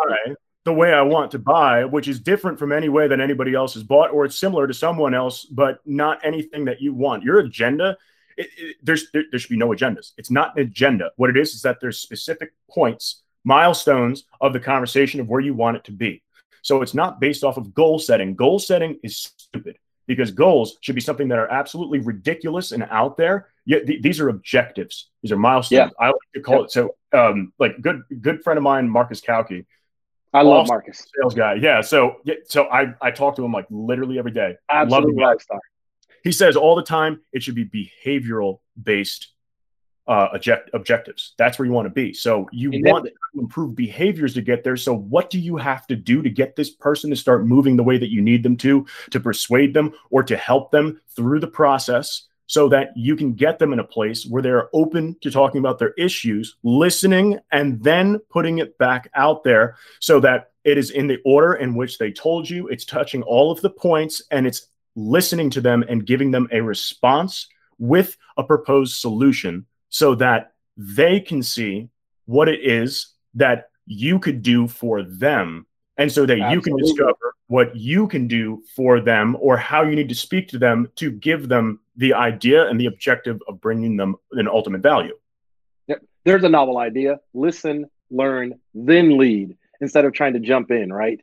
the 0.67 0.73
way 0.73 0.93
I 0.93 1.03
want 1.03 1.31
to 1.31 1.39
buy, 1.39 1.85
which 1.85 2.09
is 2.09 2.19
different 2.19 2.59
from 2.59 2.73
any 2.73 2.89
way 2.89 3.07
that 3.07 3.21
anybody 3.21 3.55
else 3.55 3.75
has 3.75 3.85
bought, 3.85 4.11
or 4.11 4.25
it's 4.25 4.37
similar 4.37 4.67
to 4.67 4.75
someone 4.75 5.15
else, 5.15 5.45
but 5.45 5.79
not 5.87 6.19
anything 6.25 6.65
that 6.65 6.81
you 6.81 6.93
want. 6.93 7.23
Your 7.23 7.39
agenda 7.39 7.97
it, 8.37 8.49
it, 8.57 8.77
there's 8.83 9.11
there, 9.13 9.25
there 9.31 9.39
should 9.39 9.51
be 9.51 9.57
no 9.57 9.69
agendas. 9.69 10.13
It's 10.17 10.31
not 10.31 10.57
an 10.57 10.63
agenda. 10.63 11.11
What 11.17 11.31
it 11.31 11.37
is 11.37 11.55
is 11.55 11.63
that 11.63 11.79
there's 11.81 11.99
specific 11.99 12.53
points, 12.71 13.23
milestones 13.45 14.25
of 14.41 14.53
the 14.53 14.61
conversation 14.61 15.21
of 15.21 15.29
where 15.29 15.41
you 15.41 15.55
want 15.55 15.77
it 15.77 15.85
to 15.85 15.93
be. 15.93 16.23
So 16.63 16.83
it's 16.83 16.95
not 16.95 17.21
based 17.21 17.45
off 17.45 17.57
of 17.57 17.75
goal 17.75 17.99
setting. 17.99 18.35
Goal 18.35 18.59
setting 18.59 18.99
is 19.03 19.33
stupid 19.37 19.79
because 20.07 20.31
goals 20.31 20.79
should 20.81 20.95
be 20.95 21.01
something 21.01 21.29
that 21.29 21.39
are 21.39 21.51
absolutely 21.51 22.01
ridiculous 22.01 22.73
and 22.73 22.83
out 22.91 23.17
there. 23.17 23.49
Yet 23.65 23.87
th- 23.87 24.03
these 24.03 24.21
are 24.21 24.29
objectives. 24.29 25.11
These 25.23 25.33
are 25.33 25.37
milestones. 25.37 25.93
Yeah. 25.99 26.05
I 26.05 26.09
like 26.09 26.17
to 26.35 26.41
call 26.41 26.59
yeah. 26.59 26.65
it 26.65 26.71
so. 26.73 26.97
Um, 27.13 27.53
like 27.59 27.81
good 27.81 28.03
good 28.21 28.43
friend 28.43 28.59
of 28.59 28.63
mine, 28.63 28.89
Marcus 28.89 29.21
Cauchi. 29.21 29.65
I 30.35 30.43
love 30.43 30.69
Marcus, 30.69 31.07
sales 31.17 31.35
guy. 31.35 31.55
Yeah. 31.55 31.81
So 31.81 32.17
yeah. 32.25 32.35
So 32.47 32.65
I 32.67 32.95
I 33.01 33.11
talk 33.11 33.37
to 33.37 33.45
him 33.45 33.53
like 33.53 33.67
literally 33.71 34.19
every 34.19 34.33
day. 34.33 34.57
Absolutely 34.69 35.23
love 35.23 35.39
him 35.51 35.59
he 36.27 36.33
says 36.33 36.57
all 36.57 36.75
the 36.75 36.83
time 36.83 37.21
it 37.33 37.41
should 37.41 37.55
be 37.55 37.65
behavioral 37.65 38.59
based 38.83 39.29
uh, 40.09 40.29
object- 40.35 40.71
objectives. 40.75 41.35
That's 41.39 41.57
where 41.57 41.67
you 41.67 41.73
want 41.73 41.87
to 41.87 41.95
be. 41.95 42.13
So 42.15 42.49
you 42.51 42.73
and 42.73 42.85
want 42.85 43.07
to 43.07 43.13
improve 43.41 43.77
behaviors 43.77 44.35
to 44.35 44.43
get 44.43 44.65
there. 44.65 44.77
So 44.77 44.93
what 44.93 45.31
do 45.31 45.39
you 45.39 45.57
have 45.57 45.87
to 45.87 45.95
do 45.95 46.23
to 46.23 46.29
get 46.29 46.57
this 46.57 46.71
person 46.71 47.11
to 47.11 47.17
start 47.17 47.47
moving 47.47 47.77
the 47.77 47.85
way 47.85 47.97
that 47.97 48.11
you 48.11 48.23
need 48.23 48.43
them 48.43 48.57
to, 48.57 48.87
to 49.11 49.21
persuade 49.21 49.73
them 49.73 49.93
or 50.11 50.25
to 50.25 50.37
help 50.37 50.73
them 50.73 51.01
through 51.15 51.39
the 51.39 51.47
process 51.47 52.23
so 52.49 52.69
that 52.71 52.91
you 52.97 53.15
can 53.15 53.33
get 53.33 53.61
them 53.61 53.73
in 53.73 53.79
a 53.79 53.85
place 53.85 54.27
where 54.27 54.43
they're 54.43 54.69
open 54.73 55.17
to 55.21 55.31
talking 55.31 55.61
about 55.61 55.79
their 55.79 55.93
issues, 55.93 56.57
listening, 56.65 57.39
and 57.53 57.81
then 57.85 58.19
putting 58.31 58.59
it 58.59 58.77
back 58.79 59.09
out 59.15 59.45
there 59.45 59.77
so 60.01 60.19
that 60.19 60.51
it 60.65 60.77
is 60.77 60.91
in 60.91 61.07
the 61.07 61.19
order 61.25 61.55
in 61.55 61.77
which 61.77 61.99
they 61.99 62.11
told 62.11 62.51
you, 62.51 62.67
it's 62.67 62.85
touching 62.85 63.23
all 63.23 63.53
of 63.53 63.61
the 63.61 63.71
points, 63.71 64.23
and 64.33 64.45
it's 64.45 64.69
listening 64.97 65.51
to 65.51 65.61
them 65.61 65.85
and 65.89 66.07
giving 66.07 66.33
them 66.33 66.49
a 66.51 66.61
response 66.61 67.49
with 67.79 68.17
a 68.37 68.43
proposed 68.43 68.97
solution 68.97 69.67
so 69.91 70.15
that 70.17 70.55
they 70.77 71.21
can 71.21 71.43
see 71.43 71.89
what 72.25 72.49
it 72.49 72.61
is 72.61 73.13
that 73.35 73.71
you 73.87 74.19
could 74.19 74.43
do 74.43 74.67
for 74.67 75.03
them 75.03 75.67
and 75.99 76.11
so 76.11 76.27
that 76.27 76.39
Absolutely. 76.39 76.55
you 76.55 76.61
can 76.61 76.77
discover 76.77 77.35
what 77.47 77.77
you 77.77 78.09
can 78.09 78.27
do 78.27 78.63
for 78.75 79.01
them 79.01 79.37
or 79.41 79.57
how 79.57 79.83
you 79.83 79.95
need 79.95 80.09
to 80.09 80.15
speak 80.15 80.49
to 80.49 80.59
them 80.59 80.91
to 80.97 81.11
give 81.11 81.49
them 81.49 81.81
the 81.97 82.13
idea 82.13 82.69
and 82.69 82.81
the 82.81 82.87
objective 82.87 83.41
of 83.49 83.61
bringing 83.61 83.97
them 83.97 84.17
an 84.33 84.49
ultimate 84.49 84.83
value. 84.83 85.17
Yep. 85.87 86.03
There's 86.25 86.45
a 86.45 86.49
novel 86.49 86.79
idea. 86.79 87.21
Listen, 87.33 87.89
learn, 88.11 88.55
then 88.75 89.17
lead 89.17 89.57
instead 89.81 90.05
of 90.05 90.13
trying 90.13 90.35
to 90.35 90.41
jump 90.41 90.71
in, 90.71 90.93
right? 90.93 91.21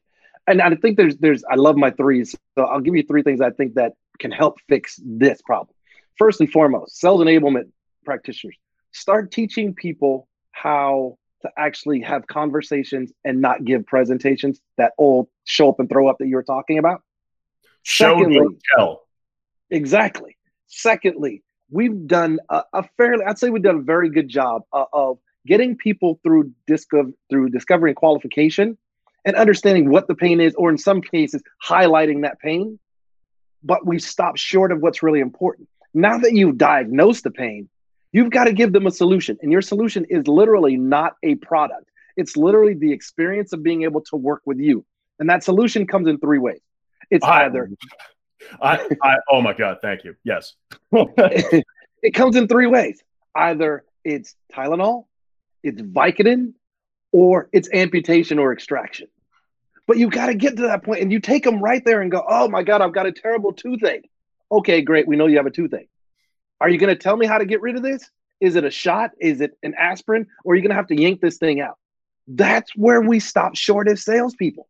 And 0.47 0.61
I 0.61 0.75
think 0.75 0.97
there's 0.97 1.17
there's 1.17 1.43
I 1.49 1.55
love 1.55 1.77
my 1.77 1.91
threes. 1.91 2.35
So 2.57 2.65
I'll 2.65 2.81
give 2.81 2.95
you 2.95 3.03
three 3.03 3.23
things 3.23 3.41
I 3.41 3.51
think 3.51 3.75
that 3.75 3.93
can 4.19 4.31
help 4.31 4.57
fix 4.67 4.99
this 5.03 5.41
problem. 5.41 5.75
First 6.17 6.39
and 6.39 6.51
foremost, 6.51 6.99
sales 6.99 7.21
enablement 7.21 7.71
practitioners 8.05 8.55
start 8.91 9.31
teaching 9.31 9.73
people 9.73 10.27
how 10.51 11.17
to 11.41 11.49
actually 11.57 12.01
have 12.01 12.25
conversations 12.27 13.11
and 13.25 13.41
not 13.41 13.65
give 13.65 13.85
presentations 13.85 14.59
that 14.77 14.93
old 14.97 15.27
show 15.43 15.69
up 15.69 15.79
and 15.79 15.89
throw 15.89 16.07
up 16.07 16.17
that 16.19 16.27
you 16.27 16.35
were 16.35 16.43
talking 16.43 16.77
about. 16.77 17.01
Show 17.83 18.17
Secondly, 18.17 18.57
tell. 18.75 19.01
Exactly. 19.69 20.37
Secondly, 20.67 21.43
we've 21.69 22.07
done 22.07 22.39
a, 22.49 22.63
a, 22.71 22.83
fairly, 22.97 23.25
I'd 23.25 23.37
say 23.37 23.49
we've 23.49 23.63
done 23.63 23.77
a 23.77 23.81
very 23.81 24.09
good 24.09 24.29
job 24.29 24.61
uh, 24.71 24.85
of 24.93 25.17
getting 25.45 25.75
people 25.75 26.19
through 26.23 26.51
disco- 26.65 27.11
through 27.29 27.49
discovery 27.49 27.89
and 27.89 27.97
qualification 27.97 28.77
and 29.25 29.35
understanding 29.35 29.89
what 29.89 30.07
the 30.07 30.15
pain 30.15 30.41
is, 30.41 30.53
or 30.55 30.69
in 30.69 30.77
some 30.77 31.01
cases, 31.01 31.41
highlighting 31.65 32.23
that 32.23 32.39
pain. 32.39 32.79
But 33.63 33.85
we 33.85 33.99
stop 33.99 34.37
short 34.37 34.71
of 34.71 34.81
what's 34.81 35.01
really 35.01 35.21
important. 35.21 35.69
Now 35.93 36.17
that 36.17 36.33
you've 36.33 36.57
diagnosed 36.57 37.23
the 37.23 37.31
pain, 37.31 37.69
you've 38.11 38.31
got 38.31 38.45
to 38.45 38.53
give 38.53 38.73
them 38.73 38.87
a 38.87 38.91
solution. 38.91 39.37
And 39.41 39.51
your 39.51 39.61
solution 39.61 40.05
is 40.09 40.27
literally 40.27 40.75
not 40.77 41.15
a 41.23 41.35
product, 41.35 41.89
it's 42.17 42.37
literally 42.37 42.73
the 42.73 42.91
experience 42.91 43.53
of 43.53 43.63
being 43.63 43.83
able 43.83 44.01
to 44.01 44.15
work 44.15 44.41
with 44.45 44.59
you. 44.59 44.85
And 45.19 45.29
that 45.29 45.43
solution 45.43 45.87
comes 45.87 46.07
in 46.07 46.19
three 46.19 46.39
ways. 46.39 46.61
It's 47.09 47.25
I, 47.25 47.45
either. 47.45 47.69
I, 48.61 48.87
I, 49.01 49.15
oh 49.31 49.41
my 49.41 49.53
God, 49.53 49.77
thank 49.81 50.03
you. 50.03 50.15
Yes. 50.23 50.53
it 50.91 52.13
comes 52.13 52.35
in 52.35 52.47
three 52.47 52.67
ways. 52.67 53.01
Either 53.35 53.83
it's 54.03 54.35
Tylenol, 54.51 55.05
it's 55.63 55.81
Vicodin, 55.81 56.53
or 57.13 57.47
it's 57.53 57.69
amputation 57.71 58.39
or 58.39 58.51
extraction. 58.51 59.07
But 59.87 59.97
you 59.97 60.09
got 60.09 60.25
to 60.25 60.33
get 60.33 60.57
to 60.57 60.63
that 60.63 60.83
point 60.83 61.01
and 61.01 61.11
you 61.11 61.19
take 61.19 61.43
them 61.43 61.61
right 61.61 61.83
there 61.85 62.01
and 62.01 62.11
go, 62.11 62.23
oh 62.27 62.49
my 62.49 62.63
God, 62.63 62.81
I've 62.81 62.93
got 62.93 63.05
a 63.05 63.11
terrible 63.11 63.53
toothache. 63.53 64.09
Okay, 64.51 64.81
great. 64.81 65.07
We 65.07 65.15
know 65.15 65.27
you 65.27 65.37
have 65.37 65.45
a 65.45 65.51
toothache. 65.51 65.89
Are 66.59 66.69
you 66.69 66.77
going 66.77 66.93
to 66.93 67.01
tell 67.01 67.15
me 67.15 67.25
how 67.25 67.37
to 67.37 67.45
get 67.45 67.61
rid 67.61 67.75
of 67.75 67.83
this? 67.83 68.09
Is 68.41 68.55
it 68.55 68.63
a 68.65 68.71
shot? 68.71 69.11
Is 69.19 69.41
it 69.41 69.57
an 69.63 69.73
aspirin? 69.77 70.27
Or 70.43 70.53
are 70.53 70.55
you 70.55 70.61
going 70.61 70.71
to 70.71 70.75
have 70.75 70.87
to 70.87 70.99
yank 70.99 71.21
this 71.21 71.37
thing 71.37 71.61
out? 71.61 71.77
That's 72.27 72.75
where 72.75 73.01
we 73.01 73.19
stop 73.19 73.55
short 73.55 73.87
as 73.87 74.03
salespeople 74.03 74.67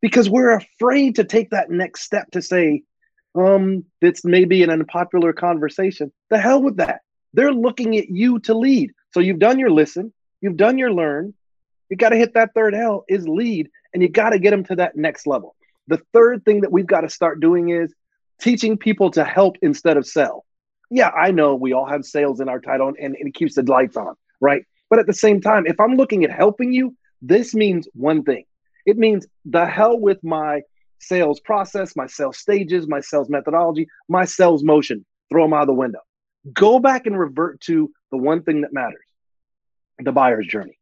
because 0.00 0.28
we're 0.28 0.56
afraid 0.56 1.16
to 1.16 1.24
take 1.24 1.50
that 1.50 1.70
next 1.70 2.02
step 2.02 2.30
to 2.32 2.42
say, 2.42 2.82
um, 3.34 3.84
this 4.00 4.24
may 4.24 4.44
be 4.44 4.62
an 4.62 4.70
unpopular 4.70 5.32
conversation. 5.32 6.12
The 6.30 6.38
hell 6.38 6.62
with 6.62 6.78
that. 6.78 7.02
They're 7.34 7.52
looking 7.52 7.96
at 7.98 8.08
you 8.08 8.38
to 8.40 8.54
lead. 8.54 8.92
So 9.12 9.20
you've 9.20 9.38
done 9.38 9.58
your 9.58 9.70
listen, 9.70 10.12
you've 10.40 10.56
done 10.56 10.78
your 10.78 10.92
learn. 10.92 11.34
You 11.90 11.96
got 11.96 12.10
to 12.10 12.16
hit 12.16 12.34
that 12.34 12.54
third 12.54 12.74
L 12.74 13.04
is 13.08 13.26
lead, 13.26 13.70
and 13.92 14.02
you 14.02 14.08
got 14.08 14.30
to 14.30 14.38
get 14.38 14.50
them 14.50 14.64
to 14.64 14.76
that 14.76 14.96
next 14.96 15.26
level. 15.26 15.54
The 15.86 16.00
third 16.12 16.44
thing 16.44 16.60
that 16.60 16.72
we've 16.72 16.86
got 16.86 17.00
to 17.00 17.08
start 17.08 17.40
doing 17.40 17.70
is 17.70 17.94
teaching 18.40 18.76
people 18.76 19.10
to 19.12 19.24
help 19.24 19.56
instead 19.62 19.96
of 19.96 20.06
sell. 20.06 20.44
Yeah, 20.90 21.08
I 21.08 21.30
know 21.30 21.54
we 21.54 21.72
all 21.72 21.86
have 21.86 22.04
sales 22.04 22.40
in 22.40 22.48
our 22.48 22.60
title 22.60 22.88
and, 22.88 22.96
and 22.98 23.16
it 23.16 23.34
keeps 23.34 23.54
the 23.54 23.62
lights 23.62 23.96
on, 23.96 24.14
right? 24.40 24.64
But 24.88 24.98
at 24.98 25.06
the 25.06 25.12
same 25.12 25.40
time, 25.40 25.66
if 25.66 25.78
I'm 25.80 25.96
looking 25.96 26.24
at 26.24 26.30
helping 26.30 26.72
you, 26.72 26.96
this 27.20 27.54
means 27.54 27.88
one 27.94 28.22
thing 28.22 28.44
it 28.86 28.96
means 28.96 29.26
the 29.44 29.66
hell 29.66 29.98
with 30.00 30.22
my 30.24 30.62
sales 30.98 31.40
process, 31.40 31.94
my 31.94 32.06
sales 32.06 32.38
stages, 32.38 32.88
my 32.88 33.00
sales 33.00 33.28
methodology, 33.28 33.86
my 34.08 34.24
sales 34.24 34.64
motion. 34.64 35.04
Throw 35.30 35.44
them 35.44 35.52
out 35.52 35.66
the 35.66 35.74
window. 35.74 35.98
Go 36.54 36.78
back 36.78 37.06
and 37.06 37.18
revert 37.18 37.60
to 37.62 37.92
the 38.10 38.16
one 38.16 38.42
thing 38.42 38.62
that 38.62 38.72
matters 38.72 39.04
the 39.98 40.12
buyer's 40.12 40.46
journey. 40.46 40.78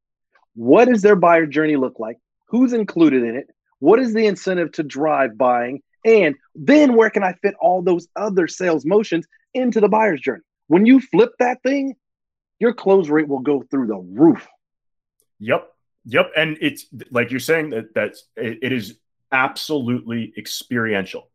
What 0.57 0.89
does 0.89 1.03
their 1.03 1.15
buyer 1.17 1.47
journey 1.47 1.77
look 1.77 2.01
like? 2.01 2.19
Who's 2.47 2.73
included 2.73 3.23
in 3.23 3.37
it? 3.37 3.47
What 3.79 4.01
is 4.01 4.13
the 4.13 4.27
incentive 4.27 4.73
to 4.73 4.83
drive 4.83 5.39
buying? 5.39 5.83
And 6.05 6.35
then 6.55 6.97
where 6.97 7.11
can 7.11 7.23
I 7.23 7.35
fit 7.35 7.55
all 7.61 7.83
those 7.83 8.09
other 8.17 8.49
sales 8.49 8.85
motions 8.85 9.27
into 9.55 9.81
the 9.81 9.89
buyer's 9.89 10.21
journey? 10.21 10.43
When 10.67 10.85
you 10.85 11.01
flip 11.01 11.31
that 11.39 11.63
thing, 11.63 11.95
your 12.59 12.75
close 12.75 13.09
rate 13.09 13.29
will 13.29 13.41
go 13.41 13.63
through 13.71 13.87
the 13.87 13.97
roof. 13.97 14.45
Yep. 15.39 15.71
Yep, 16.07 16.33
and 16.37 16.57
it's 16.61 16.87
like 17.11 17.33
you're 17.33 17.41
saying 17.41 17.71
that 17.71 17.93
that's 17.93 18.29
it, 18.37 18.59
it 18.63 18.73
is 18.73 18.97
absolutely 19.33 20.33
experiential. 20.39 21.29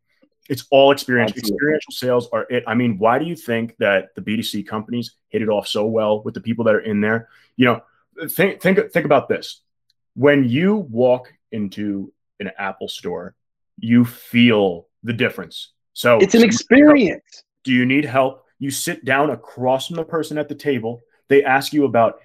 It's 0.48 0.64
all 0.70 0.92
experience. 0.92 1.32
Absolutely. 1.32 1.54
Experiential 1.54 1.92
sales 1.92 2.28
are 2.32 2.46
it. 2.48 2.64
I 2.66 2.74
mean, 2.74 2.96
why 2.98 3.18
do 3.18 3.26
you 3.26 3.36
think 3.36 3.76
that 3.78 4.14
the 4.16 4.22
B2C 4.22 4.66
companies 4.66 5.14
hit 5.28 5.42
it 5.42 5.50
off 5.50 5.68
so 5.68 5.84
well 5.86 6.22
with 6.22 6.32
the 6.32 6.40
people 6.40 6.64
that 6.64 6.74
are 6.74 6.80
in 6.80 7.02
there? 7.02 7.28
You 7.56 7.66
know, 7.66 7.82
think 8.28 8.60
think 8.60 8.92
think 8.92 9.06
about 9.06 9.28
this. 9.28 9.60
When 10.14 10.48
you 10.48 10.76
walk 10.76 11.32
into 11.50 12.12
an 12.40 12.50
Apple 12.58 12.88
store, 12.88 13.34
you 13.78 14.04
feel 14.04 14.88
the 15.02 15.12
difference. 15.12 15.72
So 15.92 16.18
it's 16.18 16.34
an 16.34 16.42
experience. 16.42 17.44
Do 17.64 17.72
you 17.72 17.86
need 17.86 18.04
help? 18.04 18.44
You 18.58 18.70
sit 18.70 19.04
down 19.04 19.30
across 19.30 19.88
from 19.88 19.96
the 19.96 20.04
person 20.04 20.38
at 20.38 20.48
the 20.48 20.54
table. 20.54 21.00
They 21.28 21.44
ask 21.44 21.72
you 21.72 21.84
about 21.84 22.20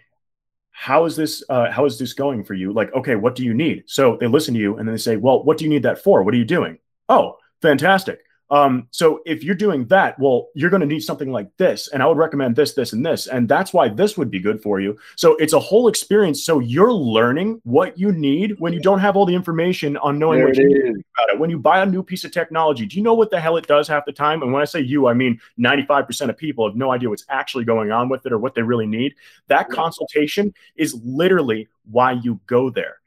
how 0.71 1.05
is 1.05 1.15
this 1.15 1.43
uh, 1.49 1.71
how 1.71 1.85
is 1.85 1.97
this 1.97 2.13
going 2.13 2.43
for 2.43 2.53
you 2.53 2.71
like 2.71 2.93
okay 2.93 3.15
what 3.15 3.33
do 3.33 3.43
you 3.43 3.55
need 3.55 3.83
so 3.87 4.15
they 4.19 4.27
listen 4.27 4.53
to 4.53 4.59
you 4.59 4.77
and 4.77 4.87
then 4.87 4.93
they 4.93 4.99
say 4.99 5.15
well 5.15 5.43
what 5.43 5.57
do 5.57 5.65
you 5.65 5.71
need 5.71 5.81
that 5.81 5.97
for 6.03 6.21
what 6.21 6.35
are 6.35 6.37
you 6.37 6.45
doing 6.45 6.77
oh 7.09 7.35
fantastic 7.63 8.19
um, 8.49 8.87
so 8.91 9.21
if 9.25 9.43
you're 9.43 9.55
doing 9.55 9.85
that, 9.87 10.17
well, 10.19 10.47
you're 10.55 10.69
going 10.69 10.81
to 10.81 10.87
need 10.87 11.01
something 11.01 11.31
like 11.31 11.49
this. 11.57 11.89
And 11.89 12.01
I 12.01 12.07
would 12.07 12.17
recommend 12.17 12.55
this, 12.55 12.73
this, 12.73 12.93
and 12.93 13.05
this. 13.05 13.27
And 13.27 13.47
that's 13.47 13.73
why 13.73 13.89
this 13.89 14.17
would 14.17 14.31
be 14.31 14.39
good 14.39 14.61
for 14.61 14.79
you. 14.79 14.97
So 15.15 15.35
it's 15.35 15.53
a 15.53 15.59
whole 15.59 15.87
experience. 15.87 16.43
So 16.43 16.59
you're 16.59 16.93
learning 16.93 17.61
what 17.63 17.97
you 17.97 18.11
need 18.11 18.55
when 18.59 18.73
you 18.73 18.79
don't 18.79 18.99
have 18.99 19.17
all 19.17 19.25
the 19.25 19.35
information 19.35 19.97
on 19.97 20.17
knowing 20.17 20.39
there 20.39 20.47
what 20.47 20.57
you 20.57 20.67
need 20.67 21.03
about 21.17 21.33
it. 21.33 21.39
When 21.39 21.49
you 21.49 21.59
buy 21.59 21.81
a 21.81 21.85
new 21.85 22.03
piece 22.03 22.23
of 22.23 22.31
technology, 22.31 22.85
do 22.85 22.95
you 22.95 23.03
know 23.03 23.13
what 23.13 23.31
the 23.31 23.39
hell 23.39 23.57
it 23.57 23.67
does 23.67 23.87
half 23.87 24.05
the 24.05 24.13
time? 24.13 24.41
And 24.41 24.53
when 24.53 24.61
I 24.61 24.65
say 24.65 24.79
you, 24.79 25.07
I 25.07 25.13
mean 25.13 25.39
95% 25.59 26.29
of 26.29 26.37
people 26.37 26.67
have 26.67 26.77
no 26.77 26.91
idea 26.91 27.09
what's 27.09 27.25
actually 27.29 27.65
going 27.65 27.91
on 27.91 28.07
with 28.07 28.25
it 28.25 28.31
or 28.31 28.37
what 28.37 28.55
they 28.55 28.61
really 28.61 28.87
need. 28.87 29.15
That 29.47 29.69
consultation 29.69 30.53
is 30.75 30.93
literally 31.03 31.67
why 31.89 32.13
you 32.13 32.39
go 32.47 32.69
there. 32.69 32.97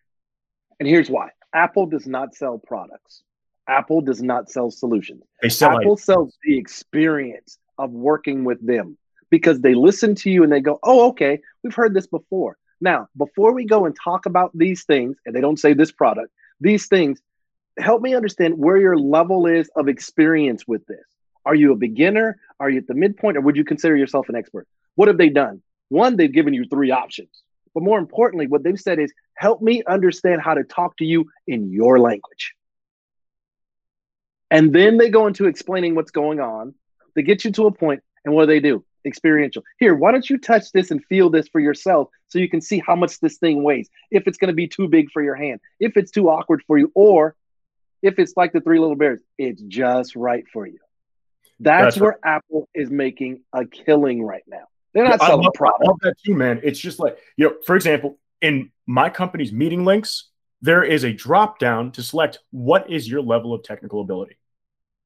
And 0.78 0.88
here's 0.88 1.10
why 1.10 1.30
Apple 1.52 1.86
does 1.86 2.06
not 2.06 2.34
sell 2.34 2.58
products. 2.58 3.22
Apple 3.70 4.00
does 4.00 4.22
not 4.22 4.50
sell 4.50 4.70
solutions. 4.70 5.22
Apple 5.42 5.92
like- 5.92 6.00
sells 6.00 6.36
the 6.44 6.58
experience 6.58 7.58
of 7.78 7.92
working 7.92 8.44
with 8.44 8.64
them 8.66 8.98
because 9.30 9.60
they 9.60 9.74
listen 9.74 10.14
to 10.16 10.30
you 10.30 10.42
and 10.42 10.52
they 10.52 10.60
go, 10.60 10.78
"Oh, 10.82 11.08
okay, 11.10 11.40
we've 11.62 11.74
heard 11.74 11.94
this 11.94 12.06
before." 12.06 12.56
Now, 12.80 13.08
before 13.16 13.52
we 13.52 13.64
go 13.64 13.84
and 13.86 13.94
talk 13.94 14.26
about 14.26 14.50
these 14.54 14.84
things, 14.84 15.16
and 15.24 15.34
they 15.34 15.40
don't 15.40 15.58
say 15.58 15.72
this 15.72 15.92
product, 15.92 16.32
these 16.60 16.88
things, 16.88 17.22
help 17.78 18.02
me 18.02 18.14
understand 18.14 18.58
where 18.58 18.76
your 18.76 18.98
level 18.98 19.46
is 19.46 19.70
of 19.76 19.88
experience 19.88 20.66
with 20.66 20.84
this. 20.86 21.04
Are 21.46 21.54
you 21.54 21.72
a 21.72 21.76
beginner? 21.76 22.38
Are 22.58 22.68
you 22.68 22.78
at 22.78 22.86
the 22.86 22.94
midpoint, 22.94 23.36
or 23.36 23.40
would 23.42 23.56
you 23.56 23.64
consider 23.64 23.96
yourself 23.96 24.28
an 24.28 24.34
expert? 24.34 24.66
What 24.96 25.08
have 25.08 25.18
they 25.18 25.30
done? 25.30 25.62
One, 25.88 26.16
they've 26.16 26.32
given 26.32 26.54
you 26.54 26.64
three 26.64 26.90
options. 26.90 27.42
But 27.74 27.82
more 27.82 27.98
importantly, 27.98 28.46
what 28.46 28.62
they've 28.62 28.80
said 28.80 28.98
is, 28.98 29.12
help 29.34 29.62
me 29.62 29.82
understand 29.86 30.42
how 30.42 30.54
to 30.54 30.64
talk 30.64 30.96
to 30.98 31.04
you 31.04 31.30
in 31.46 31.70
your 31.70 31.98
language. 32.00 32.54
And 34.50 34.72
then 34.72 34.98
they 34.98 35.10
go 35.10 35.26
into 35.26 35.46
explaining 35.46 35.94
what's 35.94 36.10
going 36.10 36.40
on. 36.40 36.74
They 37.14 37.22
get 37.22 37.44
you 37.44 37.52
to 37.52 37.66
a 37.66 37.72
point, 37.72 38.02
and 38.24 38.34
what 38.34 38.42
do 38.42 38.46
they 38.48 38.60
do? 38.60 38.84
Experiential. 39.04 39.62
Here, 39.78 39.94
why 39.94 40.12
don't 40.12 40.28
you 40.28 40.38
touch 40.38 40.72
this 40.72 40.90
and 40.90 41.04
feel 41.06 41.30
this 41.30 41.48
for 41.48 41.60
yourself 41.60 42.08
so 42.28 42.38
you 42.38 42.48
can 42.48 42.60
see 42.60 42.82
how 42.84 42.96
much 42.96 43.20
this 43.20 43.38
thing 43.38 43.62
weighs? 43.62 43.88
If 44.10 44.26
it's 44.26 44.38
going 44.38 44.48
to 44.48 44.54
be 44.54 44.68
too 44.68 44.88
big 44.88 45.10
for 45.10 45.22
your 45.22 45.34
hand, 45.34 45.60
if 45.78 45.96
it's 45.96 46.10
too 46.10 46.28
awkward 46.28 46.62
for 46.66 46.78
you, 46.78 46.90
or 46.94 47.34
if 48.02 48.18
it's 48.18 48.34
like 48.36 48.52
the 48.52 48.60
three 48.60 48.78
little 48.78 48.96
bears, 48.96 49.20
it's 49.38 49.62
just 49.62 50.16
right 50.16 50.44
for 50.52 50.66
you. 50.66 50.78
That's, 51.58 51.94
That's 51.94 52.00
where 52.00 52.18
right. 52.22 52.36
Apple 52.36 52.68
is 52.74 52.90
making 52.90 53.42
a 53.52 53.66
killing 53.66 54.22
right 54.22 54.44
now. 54.46 54.64
They're 54.92 55.04
not 55.04 55.20
selling 55.20 55.44
I 55.44 55.60
love, 55.60 55.74
I 55.80 55.86
love 55.86 55.98
that 56.02 56.14
too, 56.24 56.34
man. 56.34 56.60
It's 56.64 56.78
just 56.78 56.98
like, 56.98 57.18
you 57.36 57.46
know, 57.46 57.54
for 57.64 57.76
example, 57.76 58.18
in 58.40 58.70
my 58.86 59.10
company's 59.10 59.52
meeting 59.52 59.84
links, 59.84 60.30
there 60.62 60.82
is 60.82 61.04
a 61.04 61.12
drop 61.12 61.58
down 61.58 61.92
to 61.92 62.02
select 62.02 62.38
what 62.50 62.90
is 62.90 63.08
your 63.08 63.22
level 63.22 63.54
of 63.54 63.62
technical 63.62 64.00
ability. 64.00 64.36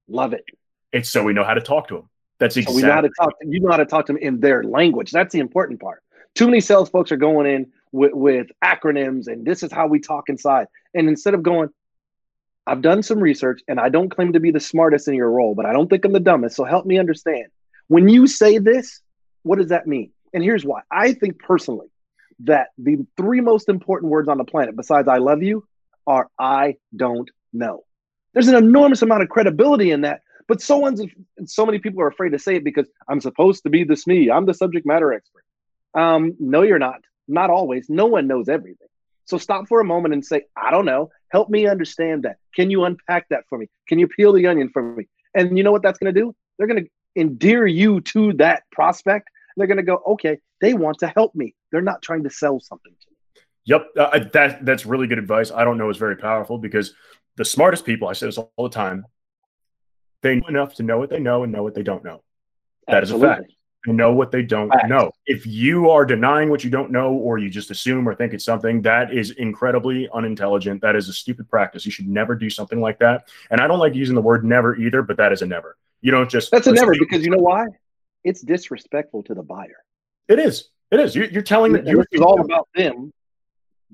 Love 0.09 0.33
it. 0.33 0.45
It's 0.93 1.11
so 1.11 1.23
we 1.23 1.33
know 1.33 1.45
how 1.45 1.55
to 1.55 1.61
talk 1.61 1.89
to 1.89 1.95
them. 1.95 2.09
That's 2.39 2.57
exactly. 2.57 2.81
So 2.81 2.87
we 2.87 2.89
know 2.89 2.95
how 2.95 3.01
to 3.01 3.11
talk. 3.19 3.41
To, 3.41 3.49
you 3.49 3.61
know 3.61 3.71
how 3.71 3.77
to 3.77 3.87
talk 3.87 4.07
to 4.07 4.13
them 4.13 4.23
in 4.23 4.41
their 4.41 4.65
language. 4.65 5.11
That's 5.11 5.33
the 5.33 5.41
important 5.41 5.81
part. 5.81 6.03
Too 6.35 6.47
many 6.47 6.61
sales 6.61 6.89
folks 6.89 7.13
are 7.13 7.17
going 7.17 7.47
in 7.47 7.73
with, 7.93 8.13
with 8.13 8.49
acronyms 8.63 9.29
and 9.29 9.47
this 9.47 9.63
is 9.63 9.73
how 9.73 9.87
we 9.87 10.01
talk 10.01 10.29
inside. 10.29 10.67
And 10.95 11.09
instead 11.09 11.35
of 11.35 11.43
going, 11.43 11.69
I've 12.67 12.83
done 12.83 13.03
some 13.03 13.21
research 13.21 13.61
and 13.69 13.79
I 13.79 13.89
don't 13.89 14.09
claim 14.09 14.33
to 14.33 14.41
be 14.41 14.51
the 14.51 14.61
smartest 14.61 15.07
in 15.07 15.15
your 15.15 15.31
role, 15.31 15.55
but 15.55 15.67
I 15.67 15.73
don't 15.73 15.89
think 15.89 16.05
I'm 16.05 16.13
the 16.13 16.21
dumbest. 16.21 16.57
So 16.57 16.65
help 16.65 16.87
me 16.87 16.99
understand. 16.99 17.47
When 17.89 18.09
you 18.09 18.27
say 18.27 18.59
this, 18.59 19.01
what 19.43 19.59
does 19.59 19.69
that 19.69 19.87
mean? 19.87 20.11
And 20.33 20.43
here's 20.43 20.65
why. 20.65 20.81
I 20.91 21.13
think 21.13 21.39
personally 21.39 21.89
that 22.41 22.69
the 22.79 23.07
three 23.17 23.41
most 23.41 23.69
important 23.69 24.11
words 24.11 24.29
on 24.29 24.39
the 24.39 24.45
planet, 24.45 24.75
besides 24.75 25.07
I 25.07 25.19
love 25.19 25.43
you, 25.43 25.65
are 26.07 26.29
I 26.39 26.77
don't 26.95 27.31
know. 27.53 27.84
There's 28.35 28.49
an 28.49 28.57
enormous 28.57 29.03
amount 29.03 29.23
of 29.23 29.29
credibility 29.31 29.91
in 29.91 30.03
that, 30.03 30.23
but 30.47 30.61
so 30.61 30.93
so 31.47 31.65
many 31.65 31.79
people 31.79 32.03
are 32.03 32.09
afraid 32.09 32.31
to 32.31 32.39
say 32.39 32.57
it 32.57 32.65
because 32.65 32.87
I'm 33.09 33.21
supposed 33.21 33.63
to 33.63 33.71
be 33.71 33.85
this 33.85 34.07
me. 34.07 34.31
I'm 34.31 34.45
the 34.45 34.55
subject 34.55 34.87
matter 34.87 35.13
expert. 35.13 35.45
Um, 35.95 36.35
no, 36.39 36.63
you're 36.63 36.79
not. 36.79 37.01
Not 37.29 37.49
always. 37.51 37.89
No 37.89 38.07
one 38.07 38.27
knows 38.27 38.49
everything. 38.49 38.89
So 39.27 39.39
stop 39.39 39.69
for 39.69 39.81
a 39.81 39.85
moment 39.85 40.13
and 40.13 40.25
say, 40.25 40.43
I 40.57 40.71
don't 40.71 40.85
know. 40.85 41.11
Help 41.31 41.49
me 41.49 41.67
understand 41.67 42.25
that. 42.25 42.37
Can 42.55 42.71
you 42.71 42.85
unpack 42.85 43.29
that 43.31 43.45
for 43.49 43.57
me? 43.57 43.69
Can 43.89 43.99
you 43.99 44.07
peel 44.07 44.33
the 44.33 44.47
onion 44.47 44.69
for 44.69 44.83
me? 44.83 45.09
And 45.35 45.57
you 45.57 45.65
know 45.65 45.73
what 45.73 45.83
that's 45.83 45.99
going 45.99 46.13
to 46.13 46.21
do? 46.21 46.35
They're 46.59 46.67
going 46.67 46.85
to 46.85 46.91
endear 47.21 47.67
you 47.67 48.01
to 48.03 48.35
that 48.35 48.65
prospect. 48.71 49.29
They're 49.57 49.67
going 49.67 49.79
to 49.79 49.83
go, 49.83 50.03
okay, 50.09 50.39
they 50.61 50.75
want 50.75 50.99
to 50.99 51.07
help 51.09 51.35
me. 51.35 51.55
They're 51.73 51.81
not 51.81 52.03
trying 52.03 52.25
to 52.25 52.31
sell 52.31 52.61
something 52.61 52.93
to 52.93 53.07
me. 53.11 53.43
Yep, 53.67 53.87
uh, 53.99 54.19
that 54.35 54.65
that's 54.65 54.85
really 54.85 55.07
good 55.07 55.19
advice. 55.19 55.51
I 55.51 55.65
don't 55.65 55.79
know 55.79 55.89
is 55.89 55.97
very 55.97 56.17
powerful 56.17 56.59
because 56.59 56.93
the 57.37 57.45
smartest 57.45 57.85
people, 57.85 58.09
I 58.09 58.13
say 58.13 58.27
this 58.27 58.39
all 58.39 58.51
the 58.59 58.69
time, 58.69 59.05
they 60.23 60.37
know 60.37 60.47
enough 60.49 60.75
to 60.77 60.83
know 60.83 60.99
what 60.99 61.11
they 61.11 61.21
know 61.21 61.43
and 61.43 61.53
know 61.53 61.63
what 61.63 61.75
they 61.75 61.83
don't 61.83 62.05
know. 62.05 62.23
That 62.87 63.03
Absolutely. 63.03 63.29
is 63.29 63.33
a 63.33 63.37
fact. 63.37 63.53
They 63.87 63.93
know 63.93 64.13
what 64.13 64.31
they 64.31 64.43
don't 64.43 64.71
Fact. 64.71 64.89
know. 64.89 65.13
If 65.27 65.47
you 65.47 65.91
are 65.91 66.07
denying 66.07 66.49
what 66.49 66.65
you 66.65 66.71
don't 66.71 66.91
know, 66.91 67.13
or 67.13 67.37
you 67.37 67.51
just 67.51 67.71
assume 67.71 68.09
or 68.09 68.15
think 68.15 68.33
it's 68.33 68.45
something, 68.45 68.81
that 68.83 69.13
is 69.13 69.33
incredibly 69.33 70.09
unintelligent. 70.15 70.81
That 70.81 70.97
is 70.97 71.09
a 71.09 71.13
stupid 71.13 71.51
practice. 71.51 71.85
You 71.85 71.93
should 71.93 72.09
never 72.09 72.35
do 72.35 72.49
something 72.49 72.81
like 72.81 72.99
that. 73.01 73.29
And 73.51 73.61
I 73.61 73.67
don't 73.67 73.79
like 73.79 73.95
using 73.95 74.15
the 74.15 74.23
word 74.23 74.45
never 74.45 74.75
either, 74.77 75.03
but 75.03 75.19
that 75.19 75.33
is 75.33 75.43
a 75.43 75.47
never. 75.47 75.77
You 76.01 76.13
don't 76.13 76.31
just. 76.31 76.51
That's 76.51 76.67
a 76.67 76.73
never 76.73 76.95
because 76.99 77.25
you 77.25 77.31
know 77.31 77.43
why? 77.43 77.67
It's 78.25 78.41
disrespectful 78.41 79.23
to 79.25 79.35
the 79.35 79.43
buyer. 79.43 79.85
It 80.29 80.39
is. 80.39 80.71
It 80.91 81.01
is. 81.01 81.15
You're, 81.15 81.27
you're 81.27 81.43
telling 81.43 81.73
that 81.73 81.87
you're 81.87 82.07
all 82.23 82.41
about 82.41 82.69
them, 82.75 83.13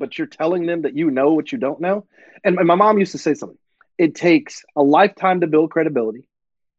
but 0.00 0.19
you're 0.19 0.26
telling 0.26 0.66
them 0.66 0.83
that 0.83 0.97
you 0.97 1.12
know 1.12 1.35
what 1.35 1.52
you 1.52 1.59
don't 1.59 1.80
know. 1.80 2.07
And 2.42 2.57
my 2.57 2.75
mom 2.75 2.99
used 2.99 3.12
to 3.12 3.19
say 3.19 3.35
something. 3.35 3.59
It 3.99 4.16
takes 4.16 4.64
a 4.75 4.83
lifetime 4.83 5.42
to 5.42 5.47
build 5.47 5.71
credibility, 5.71 6.26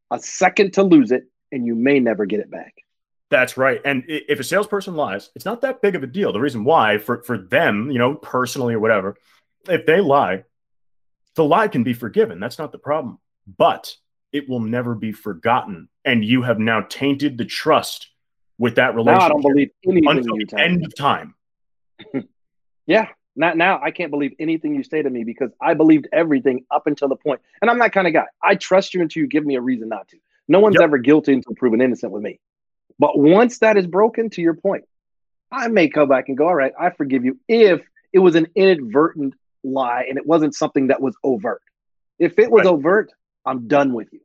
a 0.09 0.19
second 0.19 0.73
to 0.73 0.83
lose 0.83 1.11
it, 1.11 1.25
and 1.51 1.65
you 1.65 1.75
may 1.75 1.99
never 1.99 2.25
get 2.25 2.39
it 2.39 2.49
back. 2.51 2.73
That's 3.29 3.55
right. 3.55 3.79
And 3.85 4.03
if 4.07 4.39
a 4.39 4.43
salesperson 4.43 4.95
lies, 4.95 5.29
it's 5.35 5.45
not 5.45 5.61
that 5.61 5.81
big 5.81 5.95
of 5.95 6.03
a 6.03 6.07
deal. 6.07 6.33
The 6.33 6.41
reason 6.41 6.65
why, 6.65 6.97
for, 6.97 7.21
for 7.21 7.37
them, 7.37 7.91
you 7.91 7.99
know, 7.99 8.15
personally 8.15 8.73
or 8.73 8.79
whatever, 8.79 9.15
if 9.69 9.85
they 9.85 10.01
lie, 10.01 10.43
the 11.35 11.45
lie 11.45 11.69
can 11.69 11.83
be 11.83 11.93
forgiven. 11.93 12.39
That's 12.39 12.59
not 12.59 12.73
the 12.73 12.79
problem. 12.79 13.19
But 13.57 13.95
it 14.33 14.49
will 14.49 14.59
never 14.59 14.95
be 14.95 15.11
forgotten. 15.11 15.87
And 16.03 16.25
you 16.25 16.41
have 16.41 16.59
now 16.59 16.81
tainted 16.81 17.37
the 17.37 17.45
trust 17.45 18.09
with 18.57 18.75
that 18.75 18.95
relationship. 18.95 19.19
Now 19.19 19.25
I 19.25 19.29
don't 19.29 19.41
believe 19.41 19.69
anything 19.87 20.09
until 20.09 20.35
the 20.35 20.59
end 20.59 20.85
of 20.85 20.95
time. 20.95 21.35
yeah. 22.85 23.07
Not 23.35 23.55
now. 23.55 23.79
I 23.81 23.91
can't 23.91 24.11
believe 24.11 24.33
anything 24.39 24.75
you 24.75 24.83
say 24.83 25.01
to 25.01 25.09
me 25.09 25.23
because 25.23 25.51
I 25.61 25.73
believed 25.73 26.07
everything 26.11 26.65
up 26.69 26.85
until 26.85 27.07
the 27.07 27.15
point. 27.15 27.39
And 27.61 27.71
I'm 27.71 27.79
that 27.79 27.93
kind 27.93 28.05
of 28.05 28.13
guy. 28.13 28.25
I 28.43 28.55
trust 28.55 28.93
you 28.93 29.01
until 29.01 29.21
you 29.21 29.27
give 29.27 29.45
me 29.45 29.55
a 29.55 29.61
reason 29.61 29.87
not 29.87 30.09
to. 30.09 30.17
No 30.49 30.59
one's 30.59 30.75
yep. 30.75 30.83
ever 30.83 30.97
guilty 30.97 31.33
until 31.33 31.55
proven 31.55 31.81
innocent 31.81 32.11
with 32.11 32.23
me. 32.23 32.39
But 32.99 33.17
once 33.17 33.59
that 33.59 33.77
is 33.77 33.87
broken, 33.87 34.29
to 34.31 34.41
your 34.41 34.53
point, 34.53 34.83
I 35.51 35.69
may 35.69 35.87
come 35.87 36.09
back 36.09 36.27
and 36.27 36.37
go, 36.37 36.47
all 36.47 36.55
right, 36.55 36.73
I 36.79 36.89
forgive 36.89 37.23
you 37.23 37.39
if 37.47 37.81
it 38.11 38.19
was 38.19 38.35
an 38.35 38.47
inadvertent 38.55 39.33
lie 39.63 40.05
and 40.09 40.17
it 40.17 40.25
wasn't 40.25 40.53
something 40.53 40.87
that 40.87 41.01
was 41.01 41.15
overt. 41.23 41.61
If 42.19 42.37
it 42.37 42.51
was 42.51 42.65
right. 42.65 42.73
overt, 42.73 43.11
I'm 43.45 43.67
done 43.67 43.93
with 43.93 44.11
you. 44.11 44.19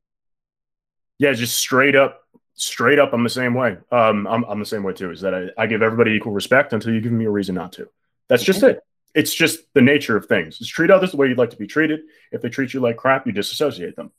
Yeah, 1.19 1.33
just 1.33 1.57
straight 1.57 1.97
up, 1.97 2.23
straight 2.55 2.99
up. 2.99 3.13
I'm 3.13 3.23
the 3.23 3.31
same 3.31 3.55
way. 3.55 3.79
Um, 3.91 4.27
I'm, 4.27 4.45
I'm 4.45 4.59
the 4.59 4.67
same 4.67 4.83
way 4.83 4.93
too. 4.93 5.11
Is 5.11 5.21
that 5.23 5.35
I, 5.35 5.63
I 5.63 5.67
give 5.67 5.81
everybody 5.81 6.11
equal 6.11 6.33
respect 6.33 6.73
until 6.73 6.93
you 6.93 7.01
give 7.01 7.13
me 7.13 7.25
a 7.25 7.31
reason 7.31 7.55
not 7.55 7.73
to. 7.75 7.89
That's 8.29 8.43
just 8.43 8.63
it. 8.63 8.81
It's 9.15 9.35
just 9.35 9.61
the 9.73 9.81
nature 9.81 10.17
of 10.17 10.27
things. 10.27 10.59
Just 10.59 10.73
treat 10.73 10.91
others 10.91 11.13
the 11.13 11.17
way 11.17 11.29
you'd 11.29 11.39
like 11.39 11.51
to 11.51 11.57
be 11.57 11.67
treated. 11.67 12.01
If 12.33 12.43
they 12.43 12.49
treat 12.49 12.75
you 12.75 12.81
like 12.81 12.97
crap, 12.97 13.27
you 13.27 13.33
disassociate 13.33 13.97
them. 13.97 14.13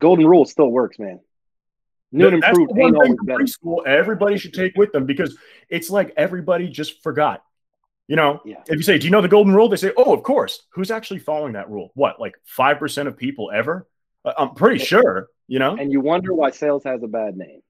Golden 0.00 0.26
rule 0.26 0.44
still 0.44 0.68
works, 0.68 0.98
man. 0.98 1.20
New 2.12 2.26
and 2.26 2.36
improved 2.36 2.78
ain't 2.78 2.94
always 2.94 3.16
better. 3.24 3.40
Preschool, 3.40 3.86
everybody 3.86 4.36
should 4.36 4.52
take 4.52 4.76
with 4.76 4.92
them 4.92 5.06
because 5.06 5.36
it's 5.68 5.90
like 5.90 6.12
everybody 6.16 6.68
just 6.68 7.02
forgot. 7.02 7.42
You 8.06 8.16
know, 8.16 8.40
yeah. 8.44 8.62
if 8.66 8.76
you 8.76 8.82
say, 8.82 8.98
"Do 8.98 9.06
you 9.06 9.10
know 9.10 9.22
the 9.22 9.28
golden 9.28 9.54
rule?" 9.54 9.68
They 9.68 9.76
say, 9.76 9.92
"Oh, 9.96 10.12
of 10.12 10.22
course." 10.22 10.62
Who's 10.70 10.90
actually 10.90 11.20
following 11.20 11.54
that 11.54 11.70
rule? 11.70 11.90
What, 11.94 12.20
like 12.20 12.34
five 12.44 12.78
percent 12.78 13.08
of 13.08 13.16
people 13.16 13.50
ever? 13.52 13.88
I'm 14.24 14.54
pretty 14.54 14.84
sure. 14.84 15.28
You 15.48 15.58
know, 15.58 15.76
and 15.76 15.90
you 15.90 16.00
wonder 16.00 16.34
why 16.34 16.50
sales 16.50 16.84
has 16.84 17.02
a 17.02 17.08
bad 17.08 17.36
name. 17.36 17.60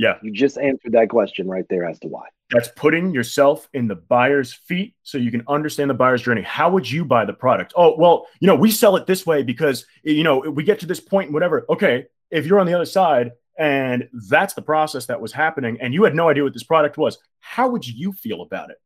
Yeah, 0.00 0.14
you 0.22 0.32
just 0.32 0.56
answered 0.56 0.92
that 0.92 1.10
question 1.10 1.46
right 1.46 1.66
there 1.68 1.84
as 1.84 1.98
to 2.00 2.08
why. 2.08 2.24
That's 2.50 2.68
putting 2.74 3.12
yourself 3.12 3.68
in 3.74 3.86
the 3.86 3.96
buyer's 3.96 4.52
feet 4.52 4.94
so 5.02 5.18
you 5.18 5.30
can 5.30 5.42
understand 5.46 5.90
the 5.90 5.94
buyer's 5.94 6.22
journey. 6.22 6.40
How 6.40 6.70
would 6.70 6.90
you 6.90 7.04
buy 7.04 7.26
the 7.26 7.34
product? 7.34 7.74
Oh, 7.76 7.96
well, 7.98 8.26
you 8.40 8.46
know, 8.46 8.54
we 8.54 8.70
sell 8.70 8.96
it 8.96 9.06
this 9.06 9.26
way 9.26 9.42
because 9.42 9.84
you 10.02 10.24
know 10.24 10.38
we 10.38 10.64
get 10.64 10.80
to 10.80 10.86
this 10.86 11.00
point 11.00 11.26
and 11.26 11.34
whatever. 11.34 11.66
Okay, 11.68 12.06
if 12.30 12.46
you're 12.46 12.58
on 12.58 12.66
the 12.66 12.72
other 12.72 12.86
side 12.86 13.32
and 13.58 14.08
that's 14.30 14.54
the 14.54 14.62
process 14.62 15.04
that 15.06 15.20
was 15.20 15.32
happening 15.32 15.78
and 15.82 15.92
you 15.92 16.04
had 16.04 16.14
no 16.14 16.30
idea 16.30 16.42
what 16.42 16.54
this 16.54 16.64
product 16.64 16.96
was 16.96 17.18
how 17.40 17.68
would 17.68 17.86
you 17.86 18.12
feel 18.12 18.42
about 18.42 18.70
it 18.70 18.76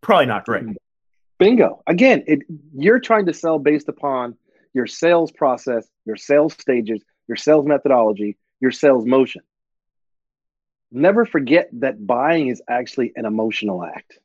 probably 0.00 0.26
not 0.26 0.44
great 0.44 0.62
mm-hmm. 0.62 0.72
bingo 1.38 1.82
again 1.86 2.24
it, 2.26 2.40
you're 2.74 2.98
trying 3.00 3.26
to 3.26 3.34
sell 3.34 3.58
based 3.58 3.88
upon 3.88 4.34
your 4.72 4.86
sales 4.86 5.30
process 5.32 5.86
your 6.06 6.16
sales 6.16 6.54
stages 6.54 7.02
your 7.28 7.36
sales 7.36 7.66
methodology 7.66 8.38
your 8.60 8.70
sales 8.70 9.04
motion 9.04 9.42
never 10.92 11.24
forget 11.24 11.68
that 11.72 12.06
buying 12.06 12.48
is 12.48 12.62
actually 12.68 13.12
an 13.16 13.24
emotional 13.24 13.84
act 13.84 14.18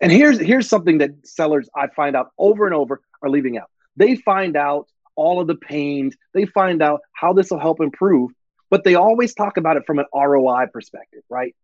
and 0.00 0.10
here's 0.12 0.38
here's 0.38 0.68
something 0.68 0.98
that 0.98 1.10
sellers 1.24 1.68
i 1.74 1.86
find 1.88 2.16
out 2.16 2.30
over 2.38 2.66
and 2.66 2.74
over 2.74 3.00
are 3.22 3.28
leaving 3.28 3.58
out 3.58 3.70
they 3.96 4.16
find 4.16 4.56
out 4.56 4.88
all 5.16 5.40
of 5.40 5.46
the 5.46 5.56
pains 5.56 6.16
they 6.34 6.46
find 6.46 6.82
out 6.82 7.00
how 7.12 7.32
this 7.32 7.50
will 7.50 7.58
help 7.58 7.80
improve 7.80 8.30
but 8.70 8.84
they 8.84 8.94
always 8.94 9.34
talk 9.34 9.56
about 9.56 9.76
it 9.76 9.84
from 9.86 9.98
an 9.98 10.06
ROI 10.14 10.66
perspective, 10.72 11.22
right? 11.28 11.54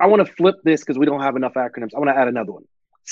I 0.00 0.06
want 0.06 0.26
to 0.26 0.32
flip 0.32 0.56
this 0.64 0.80
because 0.80 0.98
we 0.98 1.06
don't 1.06 1.20
have 1.20 1.36
enough 1.36 1.54
acronyms. 1.54 1.90
I 1.94 1.98
want 1.98 2.10
to 2.10 2.16
add 2.16 2.28
another 2.28 2.52
one. 2.52 2.64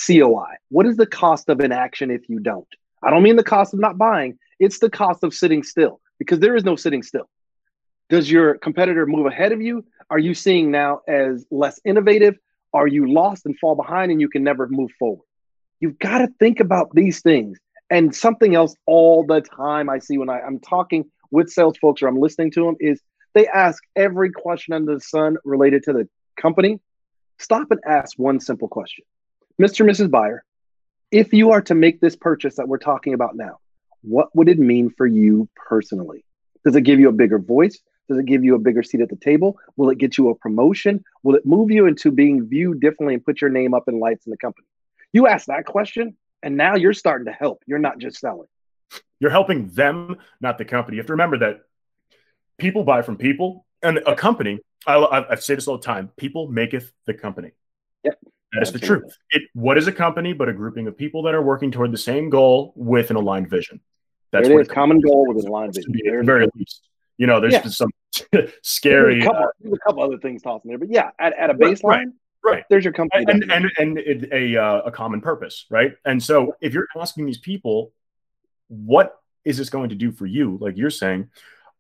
COI. 0.06 0.56
What 0.68 0.86
is 0.86 0.96
the 0.96 1.06
cost 1.06 1.48
of 1.48 1.60
inaction 1.60 2.10
if 2.10 2.28
you 2.28 2.40
don't? 2.40 2.66
I 3.02 3.10
don't 3.10 3.22
mean 3.22 3.36
the 3.36 3.44
cost 3.44 3.74
of 3.74 3.80
not 3.80 3.98
buying, 3.98 4.38
it's 4.58 4.78
the 4.78 4.90
cost 4.90 5.22
of 5.24 5.34
sitting 5.34 5.62
still 5.62 6.00
because 6.18 6.38
there 6.38 6.54
is 6.54 6.64
no 6.64 6.76
sitting 6.76 7.02
still. 7.02 7.28
Does 8.08 8.30
your 8.30 8.58
competitor 8.58 9.06
move 9.06 9.26
ahead 9.26 9.52
of 9.52 9.60
you? 9.60 9.84
Are 10.10 10.18
you 10.18 10.34
seeing 10.34 10.70
now 10.70 11.00
as 11.06 11.46
less 11.50 11.80
innovative? 11.84 12.36
Are 12.74 12.86
you 12.86 13.12
lost 13.12 13.46
and 13.46 13.56
fall 13.58 13.76
behind 13.76 14.10
and 14.10 14.20
you 14.20 14.28
can 14.28 14.42
never 14.42 14.68
move 14.68 14.90
forward? 14.98 15.24
You've 15.78 15.98
got 15.98 16.18
to 16.18 16.28
think 16.38 16.60
about 16.60 16.94
these 16.94 17.20
things. 17.20 17.58
And 17.90 18.14
something 18.14 18.54
else 18.54 18.74
all 18.86 19.24
the 19.24 19.40
time 19.40 19.88
I 19.88 19.98
see 19.98 20.18
when 20.18 20.28
I, 20.28 20.40
I'm 20.40 20.58
talking 20.60 21.04
with 21.30 21.50
sales 21.50 21.78
folks 21.78 22.02
or 22.02 22.08
I'm 22.08 22.18
listening 22.18 22.50
to 22.52 22.64
them 22.64 22.76
is 22.80 23.00
they 23.34 23.46
ask 23.46 23.82
every 23.96 24.30
question 24.30 24.74
under 24.74 24.94
the 24.94 25.00
sun 25.00 25.36
related 25.44 25.84
to 25.84 25.92
the 25.92 26.08
company. 26.40 26.80
Stop 27.38 27.70
and 27.70 27.80
ask 27.86 28.18
one 28.18 28.40
simple 28.40 28.68
question 28.68 29.04
Mr. 29.60 29.80
and 29.80 29.90
Mrs. 29.90 30.10
Buyer, 30.10 30.44
if 31.10 31.32
you 31.32 31.50
are 31.52 31.62
to 31.62 31.74
make 31.74 32.00
this 32.00 32.16
purchase 32.16 32.56
that 32.56 32.68
we're 32.68 32.78
talking 32.78 33.14
about 33.14 33.36
now, 33.36 33.58
what 34.02 34.34
would 34.34 34.48
it 34.48 34.58
mean 34.58 34.90
for 34.90 35.06
you 35.06 35.48
personally? 35.54 36.24
Does 36.64 36.76
it 36.76 36.82
give 36.82 37.00
you 37.00 37.08
a 37.08 37.12
bigger 37.12 37.38
voice? 37.38 37.78
Does 38.10 38.18
it 38.18 38.26
give 38.26 38.42
you 38.42 38.56
a 38.56 38.58
bigger 38.58 38.82
seat 38.82 39.00
at 39.00 39.08
the 39.08 39.14
table? 39.14 39.56
Will 39.76 39.88
it 39.90 39.98
get 39.98 40.18
you 40.18 40.30
a 40.30 40.34
promotion? 40.34 41.04
Will 41.22 41.36
it 41.36 41.46
move 41.46 41.70
you 41.70 41.86
into 41.86 42.10
being 42.10 42.48
viewed 42.48 42.80
differently 42.80 43.14
and 43.14 43.24
put 43.24 43.40
your 43.40 43.50
name 43.50 43.72
up 43.72 43.84
in 43.86 44.00
lights 44.00 44.26
in 44.26 44.32
the 44.32 44.36
company? 44.36 44.66
You 45.12 45.28
ask 45.28 45.46
that 45.46 45.64
question, 45.64 46.16
and 46.42 46.56
now 46.56 46.74
you're 46.74 46.92
starting 46.92 47.26
to 47.26 47.32
help. 47.32 47.62
You're 47.66 47.78
not 47.78 47.98
just 47.98 48.18
selling. 48.18 48.48
You're 49.20 49.30
helping 49.30 49.68
them, 49.68 50.16
not 50.40 50.58
the 50.58 50.64
company. 50.64 50.96
You 50.96 51.02
have 51.02 51.06
to 51.06 51.12
remember 51.12 51.38
that 51.38 51.60
people 52.58 52.82
buy 52.82 53.02
from 53.02 53.16
people, 53.16 53.64
and 53.80 53.98
a 53.98 54.16
company. 54.16 54.58
I, 54.88 54.96
I, 54.96 55.32
I 55.32 55.34
say 55.36 55.54
this 55.54 55.68
all 55.68 55.76
the 55.76 55.84
time: 55.84 56.10
people 56.16 56.48
maketh 56.48 56.90
the 57.06 57.14
company. 57.14 57.52
Yep. 58.02 58.18
That 58.54 58.62
is 58.64 58.72
the 58.72 58.80
truth. 58.80 59.16
It, 59.30 59.42
what 59.54 59.78
is 59.78 59.86
a 59.86 59.92
company 59.92 60.32
but 60.32 60.48
a 60.48 60.52
grouping 60.52 60.88
of 60.88 60.96
people 60.96 61.22
that 61.22 61.34
are 61.34 61.42
working 61.42 61.70
toward 61.70 61.92
the 61.92 61.98
same 61.98 62.28
goal 62.28 62.72
with 62.74 63.10
an 63.10 63.16
aligned 63.16 63.48
vision? 63.48 63.80
That's 64.32 64.48
it 64.48 64.60
is 64.60 64.66
common 64.66 64.98
goal 64.98 65.28
with 65.28 65.44
an 65.44 65.48
aligned 65.48 65.74
vision. 65.74 65.94
Very 66.24 66.48
least, 66.56 66.88
you 67.18 67.28
know, 67.28 67.40
there's 67.40 67.52
yeah. 67.52 67.62
some 67.68 67.90
scary. 68.62 69.14
There's 69.14 69.24
a, 69.24 69.26
couple, 69.26 69.42
uh, 69.44 69.48
there's 69.60 69.74
a 69.74 69.78
couple 69.78 70.02
other 70.02 70.18
things 70.18 70.42
tossed 70.42 70.64
in 70.64 70.70
there, 70.70 70.78
but 70.78 70.90
yeah, 70.90 71.10
at, 71.18 71.32
at 71.38 71.50
a 71.50 71.54
baseline, 71.54 71.82
right, 71.84 72.06
right. 72.44 72.64
There's 72.68 72.84
your 72.84 72.92
company, 72.92 73.24
and 73.28 73.44
and, 73.50 73.70
and, 73.78 73.98
and 73.98 74.28
a 74.32 74.56
uh, 74.56 74.80
a 74.82 74.90
common 74.90 75.20
purpose, 75.20 75.66
right? 75.70 75.94
And 76.04 76.22
so, 76.22 76.54
if 76.60 76.74
you're 76.74 76.88
asking 76.96 77.26
these 77.26 77.38
people, 77.38 77.92
what 78.68 79.20
is 79.44 79.58
this 79.58 79.70
going 79.70 79.88
to 79.90 79.94
do 79.94 80.12
for 80.12 80.26
you? 80.26 80.58
Like 80.60 80.76
you're 80.76 80.90
saying, 80.90 81.30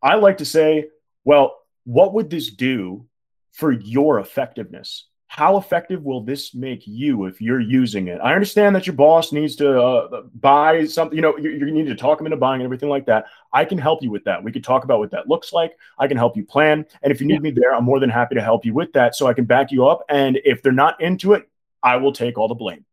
I 0.02 0.14
like 0.14 0.38
to 0.38 0.44
say 0.44 0.88
well, 1.24 1.58
what 1.84 2.14
would 2.14 2.30
this 2.30 2.50
do 2.50 3.06
for 3.52 3.70
your 3.72 4.20
effectiveness? 4.20 5.06
How 5.30 5.58
effective 5.58 6.02
will 6.02 6.20
this 6.22 6.56
make 6.56 6.88
you 6.88 7.26
if 7.26 7.40
you're 7.40 7.60
using 7.60 8.08
it? 8.08 8.18
I 8.20 8.34
understand 8.34 8.74
that 8.74 8.88
your 8.88 8.96
boss 8.96 9.30
needs 9.30 9.54
to 9.56 9.80
uh, 9.80 10.22
buy 10.34 10.84
something, 10.86 11.14
you 11.14 11.22
know, 11.22 11.38
you, 11.38 11.50
you 11.50 11.70
need 11.70 11.86
to 11.86 11.94
talk 11.94 12.18
them 12.18 12.26
into 12.26 12.36
buying 12.36 12.60
and 12.60 12.64
everything 12.64 12.88
like 12.88 13.06
that. 13.06 13.26
I 13.52 13.64
can 13.64 13.78
help 13.78 14.02
you 14.02 14.10
with 14.10 14.24
that. 14.24 14.42
We 14.42 14.50
could 14.50 14.64
talk 14.64 14.82
about 14.82 14.98
what 14.98 15.12
that 15.12 15.28
looks 15.28 15.52
like. 15.52 15.76
I 16.00 16.08
can 16.08 16.16
help 16.16 16.36
you 16.36 16.44
plan. 16.44 16.84
And 17.04 17.12
if 17.12 17.20
you 17.20 17.28
need 17.28 17.34
yeah. 17.34 17.38
me 17.38 17.50
there, 17.52 17.72
I'm 17.72 17.84
more 17.84 18.00
than 18.00 18.10
happy 18.10 18.34
to 18.34 18.42
help 18.42 18.64
you 18.64 18.74
with 18.74 18.92
that 18.94 19.14
so 19.14 19.28
I 19.28 19.32
can 19.32 19.44
back 19.44 19.70
you 19.70 19.86
up. 19.86 20.04
And 20.08 20.40
if 20.44 20.64
they're 20.64 20.72
not 20.72 21.00
into 21.00 21.34
it, 21.34 21.48
I 21.80 21.94
will 21.98 22.12
take 22.12 22.36
all 22.36 22.48
the 22.48 22.56
blame. 22.56 22.84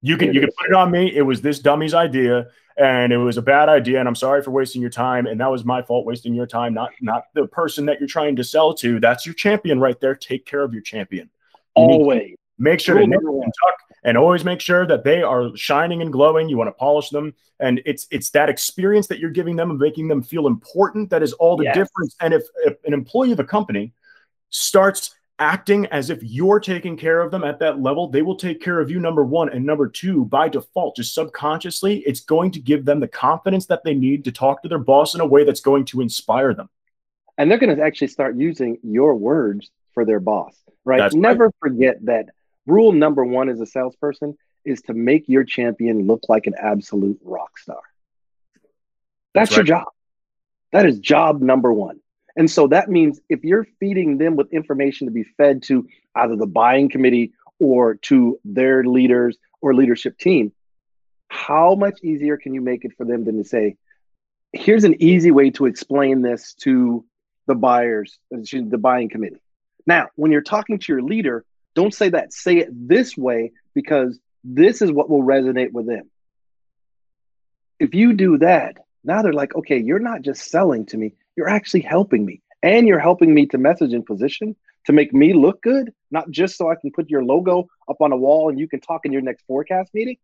You 0.00 0.16
can 0.16 0.32
you 0.32 0.40
can 0.40 0.50
put 0.58 0.70
it 0.70 0.74
on 0.74 0.90
me. 0.90 1.14
It 1.14 1.22
was 1.22 1.42
this 1.42 1.58
dummy's 1.58 1.92
idea, 1.92 2.46
and 2.78 3.12
it 3.12 3.18
was 3.18 3.36
a 3.36 3.42
bad 3.42 3.68
idea, 3.68 3.98
and 4.00 4.08
I'm 4.08 4.14
sorry 4.14 4.42
for 4.42 4.52
wasting 4.52 4.80
your 4.80 4.90
time. 4.90 5.26
And 5.26 5.38
that 5.38 5.50
was 5.50 5.66
my 5.66 5.82
fault 5.82 6.06
wasting 6.06 6.32
your 6.32 6.46
time, 6.46 6.72
not 6.72 6.92
not 7.02 7.24
the 7.34 7.46
person 7.46 7.84
that 7.86 8.00
you're 8.00 8.08
trying 8.08 8.36
to 8.36 8.44
sell 8.44 8.72
to. 8.76 9.00
That's 9.00 9.26
your 9.26 9.34
champion 9.34 9.80
right 9.80 10.00
there. 10.00 10.14
Take 10.14 10.46
care 10.46 10.62
of 10.62 10.72
your 10.72 10.82
champion. 10.82 11.28
Always 11.74 12.36
make 12.58 12.80
sure 12.80 12.98
to 12.98 13.06
nip 13.06 13.20
and 13.20 13.42
tuck, 13.42 13.96
and 14.04 14.16
always 14.16 14.44
make 14.44 14.60
sure 14.60 14.86
that 14.86 15.04
they 15.04 15.22
are 15.22 15.54
shining 15.56 16.02
and 16.02 16.12
glowing. 16.12 16.48
You 16.48 16.56
want 16.56 16.68
to 16.68 16.72
polish 16.72 17.10
them, 17.10 17.34
and 17.60 17.80
it's 17.84 18.06
it's 18.10 18.30
that 18.30 18.48
experience 18.48 19.06
that 19.08 19.18
you're 19.18 19.30
giving 19.30 19.56
them 19.56 19.70
and 19.70 19.78
making 19.78 20.08
them 20.08 20.22
feel 20.22 20.46
important 20.46 21.10
that 21.10 21.22
is 21.22 21.32
all 21.34 21.56
the 21.56 21.64
yes. 21.64 21.76
difference. 21.76 22.16
And 22.20 22.34
if, 22.34 22.44
if 22.64 22.76
an 22.84 22.94
employee 22.94 23.32
of 23.32 23.40
a 23.40 23.44
company 23.44 23.92
starts 24.50 25.14
acting 25.40 25.86
as 25.86 26.10
if 26.10 26.22
you're 26.22 26.60
taking 26.60 26.96
care 26.96 27.20
of 27.20 27.32
them 27.32 27.42
at 27.42 27.58
that 27.58 27.80
level, 27.80 28.08
they 28.08 28.22
will 28.22 28.36
take 28.36 28.62
care 28.62 28.78
of 28.78 28.88
you, 28.88 29.00
number 29.00 29.24
one. 29.24 29.48
And 29.48 29.66
number 29.66 29.88
two, 29.88 30.24
by 30.26 30.48
default, 30.48 30.94
just 30.94 31.12
subconsciously, 31.12 31.98
it's 32.06 32.20
going 32.20 32.52
to 32.52 32.60
give 32.60 32.84
them 32.84 33.00
the 33.00 33.08
confidence 33.08 33.66
that 33.66 33.82
they 33.82 33.94
need 33.94 34.24
to 34.24 34.32
talk 34.32 34.62
to 34.62 34.68
their 34.68 34.78
boss 34.78 35.14
in 35.14 35.20
a 35.20 35.26
way 35.26 35.42
that's 35.42 35.60
going 35.60 35.86
to 35.86 36.00
inspire 36.00 36.54
them. 36.54 36.68
And 37.36 37.50
they're 37.50 37.58
going 37.58 37.76
to 37.76 37.82
actually 37.82 38.08
start 38.08 38.36
using 38.36 38.78
your 38.84 39.16
words 39.16 39.72
for 39.94 40.04
their 40.04 40.20
boss, 40.20 40.56
right? 40.84 40.98
That's 40.98 41.14
Never 41.14 41.52
forget 41.60 42.04
that 42.04 42.26
rule 42.66 42.92
number 42.92 43.24
one 43.24 43.48
as 43.48 43.60
a 43.60 43.66
salesperson 43.66 44.36
is 44.64 44.82
to 44.82 44.94
make 44.94 45.28
your 45.28 45.44
champion 45.44 46.06
look 46.06 46.22
like 46.28 46.46
an 46.46 46.54
absolute 46.58 47.18
rock 47.22 47.58
star. 47.58 47.80
That's, 49.34 49.50
That's 49.50 49.56
your 49.56 49.64
job. 49.64 49.88
That 50.72 50.86
is 50.86 50.98
job 50.98 51.40
number 51.40 51.72
one. 51.72 52.00
And 52.36 52.50
so 52.50 52.66
that 52.68 52.88
means 52.88 53.20
if 53.28 53.44
you're 53.44 53.66
feeding 53.78 54.18
them 54.18 54.36
with 54.36 54.52
information 54.52 55.06
to 55.06 55.12
be 55.12 55.24
fed 55.36 55.62
to 55.64 55.86
either 56.16 56.36
the 56.36 56.46
buying 56.46 56.88
committee 56.88 57.32
or 57.60 57.94
to 57.94 58.40
their 58.44 58.84
leaders 58.84 59.36
or 59.60 59.74
leadership 59.74 60.18
team, 60.18 60.52
how 61.28 61.74
much 61.74 62.00
easier 62.02 62.36
can 62.36 62.54
you 62.54 62.60
make 62.60 62.84
it 62.84 62.92
for 62.96 63.04
them 63.04 63.24
than 63.24 63.38
to 63.38 63.44
say, 63.44 63.76
here's 64.52 64.84
an 64.84 65.00
easy 65.02 65.30
way 65.30 65.50
to 65.50 65.66
explain 65.66 66.22
this 66.22 66.54
to 66.54 67.04
the 67.46 67.54
buyers, 67.54 68.18
the 68.30 68.78
buying 68.78 69.08
committee. 69.08 69.40
Now, 69.86 70.08
when 70.16 70.32
you're 70.32 70.42
talking 70.42 70.78
to 70.78 70.92
your 70.92 71.02
leader, 71.02 71.44
don't 71.74 71.94
say 71.94 72.08
that. 72.10 72.32
Say 72.32 72.58
it 72.58 72.68
this 72.70 73.16
way 73.16 73.52
because 73.74 74.18
this 74.42 74.82
is 74.82 74.92
what 74.92 75.10
will 75.10 75.22
resonate 75.22 75.72
with 75.72 75.86
them. 75.86 76.10
If 77.78 77.94
you 77.94 78.12
do 78.12 78.38
that, 78.38 78.78
now 79.02 79.22
they're 79.22 79.32
like, 79.32 79.54
okay, 79.54 79.78
you're 79.78 79.98
not 79.98 80.22
just 80.22 80.50
selling 80.50 80.86
to 80.86 80.96
me, 80.96 81.14
you're 81.36 81.48
actually 81.48 81.80
helping 81.80 82.24
me. 82.24 82.40
And 82.62 82.86
you're 82.86 83.00
helping 83.00 83.34
me 83.34 83.46
to 83.46 83.58
message 83.58 83.92
in 83.92 84.02
position 84.02 84.56
to 84.86 84.92
make 84.92 85.12
me 85.12 85.32
look 85.34 85.62
good, 85.62 85.92
not 86.10 86.30
just 86.30 86.56
so 86.56 86.70
I 86.70 86.76
can 86.76 86.90
put 86.92 87.10
your 87.10 87.24
logo 87.24 87.68
up 87.88 88.00
on 88.00 88.12
a 88.12 88.16
wall 88.16 88.48
and 88.48 88.58
you 88.58 88.68
can 88.68 88.80
talk 88.80 89.04
in 89.04 89.12
your 89.12 89.22
next 89.22 89.44
forecast 89.46 89.92
meeting. 89.92 90.16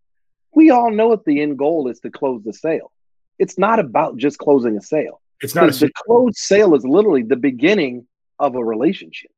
We 0.55 0.71
all 0.71 0.91
know 0.91 1.11
that 1.11 1.25
the 1.25 1.41
end 1.41 1.59
goal 1.59 1.89
is 1.89 2.01
to 2.01 2.11
close 2.11 2.43
the 2.43 2.53
sale. 2.53 2.93
It's 3.39 3.59
not 3.59 3.79
about 3.79 4.17
just 4.17 4.39
closing 4.39 4.77
a 4.77 4.83
sale. 4.83 5.21
It's 5.41 5.55
not 5.55 5.69
a 5.69 5.79
the 5.79 5.91
closed 6.07 6.37
sale 6.37 6.75
is 6.75 6.85
literally 6.85 7.23
the 7.23 7.37
beginning 7.37 8.07
of 8.39 8.55
a 8.55 8.65
relationship. 8.65 9.31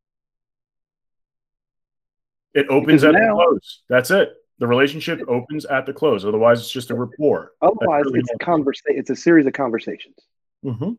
It 2.54 2.66
opens 2.68 3.02
Because 3.02 3.04
at 3.04 3.12
now- 3.14 3.36
the 3.36 3.44
close. 3.44 3.82
That's 3.88 4.10
it. 4.10 4.32
The 4.58 4.66
relationship 4.66 5.20
opens 5.28 5.64
at 5.64 5.86
the 5.86 5.92
close. 5.92 6.24
Otherwise, 6.24 6.60
it's 6.60 6.70
just 6.70 6.90
a 6.90 6.94
rapport. 6.94 7.52
Otherwise, 7.62 8.04
really 8.04 8.20
it's 8.20 8.30
a 8.32 8.38
conversation. 8.38 8.98
It's 8.98 9.10
a 9.10 9.16
series 9.16 9.46
of 9.46 9.54
conversations. 9.54 10.16
Mhm. 10.64 10.98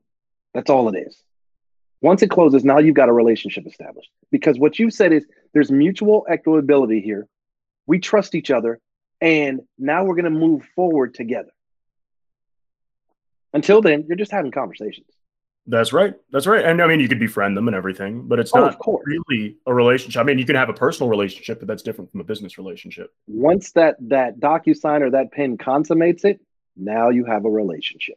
That's 0.54 0.70
all 0.70 0.90
it 0.94 0.98
is. 1.00 1.22
Once 2.02 2.22
it 2.22 2.30
closes, 2.30 2.66
now 2.66 2.80
you've 2.80 2.96
got 2.96 3.08
a 3.08 3.14
relationship 3.14 3.66
established. 3.66 4.10
Because 4.32 4.60
what 4.60 4.80
you've 4.80 4.94
said 4.94 5.14
is 5.14 5.26
there's 5.54 5.72
mutual 5.72 6.26
equitability 6.30 7.02
here. 7.02 7.28
We 7.88 8.00
trust 8.00 8.36
each 8.36 8.52
other, 8.52 8.80
and 9.22 9.62
now 9.78 10.04
we're 10.04 10.16
going 10.16 10.26
to 10.26 10.32
move 10.40 10.66
forward 10.76 11.14
together. 11.14 11.52
Until 13.54 13.82
then, 13.82 14.06
you're 14.08 14.18
just 14.18 14.32
having 14.32 14.52
conversations. 14.52 15.08
That's 15.66 15.94
right. 15.94 16.14
That's 16.32 16.46
right. 16.46 16.64
And 16.66 16.82
I 16.82 16.88
mean, 16.88 17.00
you 17.00 17.08
could 17.08 17.20
befriend 17.20 17.56
them 17.56 17.68
and 17.68 17.76
everything, 17.76 18.28
but 18.28 18.38
it's 18.38 18.52
Oh, 18.54 18.60
not 18.60 18.80
course. 18.80 19.04
really 19.06 19.58
a 19.66 19.74
relationship. 19.74 20.20
I 20.20 20.24
mean, 20.24 20.38
you 20.38 20.46
can 20.46 20.58
have 20.58 20.68
a 20.70 20.74
personal 20.74 21.10
relationship, 21.10 21.60
but 21.60 21.68
that's 21.68 21.84
different 21.84 22.12
from 22.12 22.20
a 22.20 22.24
business 22.26 22.58
relationship. 22.58 23.14
Once 23.28 23.72
that 23.72 23.96
that 24.10 24.40
DocuSign 24.40 25.02
or 25.02 25.12
that 25.12 25.32
pen 25.32 25.58
consummates 25.58 26.26
it, 26.26 26.42
now 26.76 27.10
you 27.10 27.24
have 27.26 27.46
a 27.46 27.50
relationship. 27.50 28.16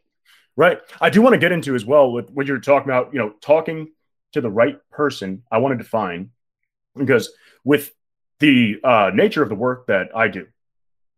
Right. 0.57 0.81
I 1.01 1.11
do 1.11 1.23
want 1.23 1.35
to 1.35 1.39
get 1.39 1.53
into 1.53 1.75
as 1.75 1.85
well 1.85 2.11
with 2.11 2.31
what 2.31 2.47
you're 2.47 2.59
talking 2.59 2.89
about, 2.89 3.13
you 3.13 3.21
know, 3.21 3.35
talking 3.41 3.93
to 4.33 4.41
the 4.41 4.51
right 4.51 4.79
person. 4.91 5.43
I 5.53 5.59
want 5.59 5.79
to 5.79 5.83
define 5.83 6.31
because 6.97 7.31
with 7.63 7.93
the 8.41 8.81
uh, 8.83 9.11
nature 9.15 9.43
of 9.43 9.51
the 9.51 9.55
work 9.55 9.87
that 9.87 10.09
I 10.17 10.29
do, 10.29 10.47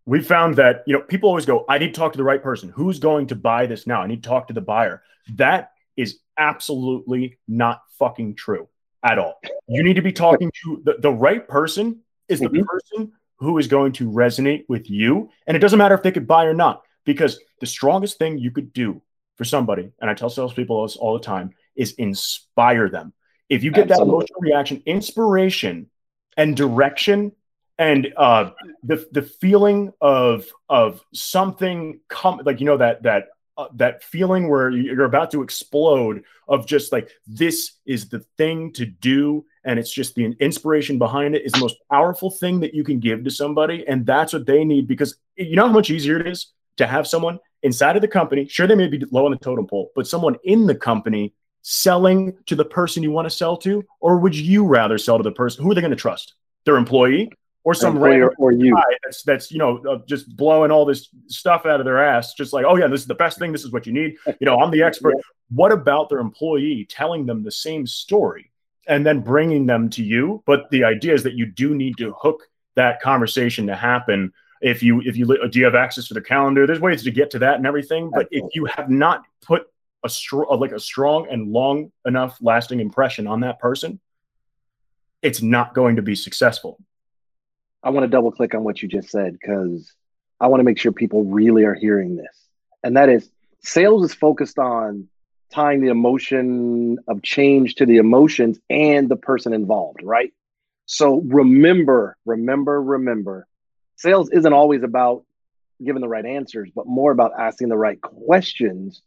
we 0.04 0.20
found 0.22 0.56
that, 0.56 0.82
you 0.86 0.94
know, 0.94 1.02
people 1.02 1.28
always 1.28 1.46
go, 1.46 1.64
I 1.68 1.78
need 1.78 1.94
to 1.94 2.00
talk 2.00 2.12
to 2.12 2.18
the 2.18 2.24
right 2.24 2.42
person. 2.42 2.68
Who's 2.70 2.98
going 2.98 3.28
to 3.28 3.36
buy 3.36 3.66
this 3.66 3.86
now? 3.86 4.02
I 4.02 4.06
need 4.06 4.22
to 4.22 4.28
talk 4.28 4.48
to 4.48 4.54
the 4.54 4.60
buyer. 4.60 5.02
That 5.34 5.72
is 5.98 6.20
absolutely 6.38 7.38
not 7.48 7.82
fucking 7.98 8.36
true 8.36 8.68
at 9.02 9.18
all. 9.18 9.34
You 9.68 9.82
need 9.82 9.94
to 9.94 10.02
be 10.02 10.12
talking 10.12 10.50
to 10.62 10.80
the, 10.84 10.94
the 10.98 11.10
right 11.12 11.46
person 11.46 12.00
is 12.28 12.40
the 12.40 12.48
Mhm. 12.48 12.64
person 12.64 13.12
who 13.36 13.58
is 13.58 13.66
going 13.68 13.92
to 13.92 14.10
resonate 14.10 14.64
with 14.68 14.88
you. 14.88 15.30
And 15.46 15.56
it 15.56 15.60
doesn't 15.60 15.78
matter 15.78 15.94
if 15.94 16.02
they 16.02 16.12
could 16.12 16.26
buy 16.26 16.44
or 16.46 16.54
not, 16.54 16.82
because 17.04 17.38
the 17.60 17.66
strongest 17.66 18.18
thing 18.18 18.38
you 18.38 18.50
could 18.50 18.72
do 18.72 19.02
for 19.36 19.44
somebody, 19.44 19.90
and 20.00 20.10
I 20.10 20.14
tell 20.14 20.30
salespeople 20.30 20.82
this 20.82 20.96
all 20.96 21.14
the 21.14 21.24
time, 21.24 21.54
is 21.76 21.92
inspire 21.92 22.88
them. 22.88 23.12
If 23.48 23.62
you 23.64 23.70
get 23.70 23.88
that 23.88 24.00
emotional 24.00 24.40
reaction, 24.40 24.82
inspiration 24.86 25.90
and 26.36 26.56
direction 26.56 27.32
and 27.78 28.12
uh 28.16 28.50
the 28.82 29.06
the 29.12 29.22
feeling 29.22 29.92
of 30.00 30.46
of 30.68 31.00
something 31.14 32.00
come 32.08 32.40
like 32.44 32.58
you 32.60 32.66
know 32.66 32.76
that 32.76 33.04
that 33.04 33.28
uh, 33.58 33.66
that 33.74 34.02
feeling 34.02 34.48
where 34.48 34.70
you're 34.70 35.04
about 35.04 35.30
to 35.32 35.42
explode 35.42 36.22
of 36.46 36.66
just 36.66 36.92
like 36.92 37.10
this 37.26 37.72
is 37.84 38.08
the 38.08 38.20
thing 38.38 38.72
to 38.72 38.86
do 38.86 39.44
and 39.64 39.78
it's 39.78 39.92
just 39.92 40.14
the 40.14 40.24
inspiration 40.40 40.96
behind 40.96 41.34
it 41.34 41.44
is 41.44 41.52
the 41.52 41.58
most 41.58 41.76
powerful 41.90 42.30
thing 42.30 42.60
that 42.60 42.72
you 42.72 42.84
can 42.84 43.00
give 43.00 43.24
to 43.24 43.30
somebody 43.30 43.84
and 43.88 44.06
that's 44.06 44.32
what 44.32 44.46
they 44.46 44.64
need 44.64 44.86
because 44.86 45.18
you 45.36 45.56
know 45.56 45.66
how 45.66 45.72
much 45.72 45.90
easier 45.90 46.18
it 46.18 46.26
is 46.26 46.52
to 46.76 46.86
have 46.86 47.06
someone 47.06 47.38
inside 47.64 47.96
of 47.96 48.02
the 48.02 48.08
company 48.08 48.46
sure 48.46 48.66
they 48.66 48.74
may 48.74 48.86
be 48.86 49.04
low 49.10 49.24
on 49.24 49.32
the 49.32 49.36
totem 49.36 49.66
pole 49.66 49.90
but 49.96 50.06
someone 50.06 50.36
in 50.44 50.66
the 50.66 50.74
company 50.74 51.34
selling 51.62 52.34
to 52.46 52.54
the 52.54 52.64
person 52.64 53.02
you 53.02 53.10
want 53.10 53.26
to 53.26 53.36
sell 53.36 53.56
to 53.56 53.84
or 54.00 54.18
would 54.18 54.34
you 54.34 54.64
rather 54.64 54.96
sell 54.96 55.18
to 55.18 55.22
the 55.22 55.32
person 55.32 55.62
who 55.62 55.70
are 55.70 55.74
they 55.74 55.80
going 55.80 55.90
to 55.90 55.96
trust? 55.96 56.34
Their 56.64 56.76
employee 56.76 57.30
or 57.68 57.74
some 57.74 57.98
random 57.98 58.30
or 58.38 58.50
you. 58.50 58.74
guy 58.74 58.82
that's 59.04 59.22
that's 59.24 59.52
you 59.52 59.58
know 59.58 59.76
uh, 59.86 59.98
just 60.06 60.34
blowing 60.34 60.70
all 60.70 60.86
this 60.86 61.10
stuff 61.26 61.66
out 61.66 61.80
of 61.80 61.84
their 61.84 62.02
ass 62.02 62.32
just 62.32 62.54
like 62.54 62.64
oh 62.66 62.76
yeah 62.76 62.86
this 62.86 63.02
is 63.02 63.06
the 63.06 63.14
best 63.14 63.38
thing. 63.38 63.52
This 63.52 63.62
is 63.62 63.72
what 63.72 63.86
you 63.86 63.92
need. 63.92 64.16
You 64.26 64.46
know 64.46 64.58
i'm 64.58 64.70
the 64.70 64.82
expert. 64.82 65.14
Yeah. 65.16 65.22
what 65.50 65.70
about 65.70 66.08
their 66.08 66.18
employee 66.18 66.86
telling 66.88 67.26
them 67.26 67.42
the 67.42 67.50
same 67.50 67.86
story 67.86 68.50
and 68.86 69.04
then 69.04 69.20
bringing 69.20 69.66
them 69.66 69.90
to 69.90 70.02
you? 70.02 70.42
But 70.46 70.70
the 70.70 70.84
idea 70.84 71.12
is 71.12 71.22
that 71.24 71.34
you 71.34 71.44
do 71.44 71.74
need 71.74 71.98
to 71.98 72.14
hook 72.18 72.48
that 72.74 73.02
conversation 73.02 73.66
to 73.66 73.76
happen 73.76 74.32
if 74.62 74.82
you 74.82 75.02
if 75.02 75.14
you 75.18 75.26
do 75.50 75.58
you 75.58 75.66
have 75.66 75.74
access 75.74 76.08
to 76.08 76.14
the 76.14 76.22
calendar? 76.22 76.66
There's 76.66 76.80
ways 76.80 77.02
to 77.02 77.10
get 77.10 77.30
to 77.32 77.38
that 77.40 77.56
and 77.56 77.66
everything 77.66 78.10
but 78.10 78.28
if 78.30 78.44
you 78.54 78.64
have 78.64 78.88
not 78.88 79.24
put 79.42 79.66
a 80.04 80.08
strong 80.08 80.58
like 80.58 80.72
a 80.72 80.80
strong 80.80 81.28
and 81.28 81.52
long 81.52 81.92
enough 82.06 82.38
lasting 82.40 82.80
impression 82.80 83.26
on 83.26 83.40
that 83.40 83.58
person 83.58 84.00
it's 85.20 85.42
not 85.42 85.74
going 85.74 85.96
to 85.96 86.02
be 86.02 86.14
successful 86.14 86.78
I 87.82 87.90
want 87.90 88.04
to 88.04 88.08
double 88.08 88.32
click 88.32 88.54
on 88.54 88.64
what 88.64 88.82
you 88.82 88.88
just 88.88 89.10
said 89.10 89.32
because 89.32 89.92
I 90.40 90.48
want 90.48 90.60
to 90.60 90.64
make 90.64 90.78
sure 90.78 90.92
people 90.92 91.24
really 91.24 91.64
are 91.64 91.74
hearing 91.74 92.16
this. 92.16 92.48
And 92.82 92.96
that 92.96 93.08
is 93.08 93.28
sales 93.60 94.04
is 94.04 94.14
focused 94.14 94.58
on 94.58 95.08
tying 95.50 95.80
the 95.80 95.88
emotion 95.88 96.98
of 97.08 97.22
change 97.22 97.76
to 97.76 97.86
the 97.86 97.96
emotions 97.96 98.58
and 98.68 99.08
the 99.08 99.16
person 99.16 99.52
involved, 99.52 100.02
right? 100.02 100.32
So 100.86 101.20
remember, 101.26 102.16
remember, 102.24 102.82
remember, 102.82 103.46
sales 103.96 104.30
isn't 104.30 104.52
always 104.52 104.82
about 104.82 105.24
giving 105.84 106.02
the 106.02 106.08
right 106.08 106.24
answers, 106.24 106.70
but 106.74 106.86
more 106.86 107.12
about 107.12 107.32
asking 107.38 107.68
the 107.68 107.76
right 107.76 108.00
questions 108.00 109.02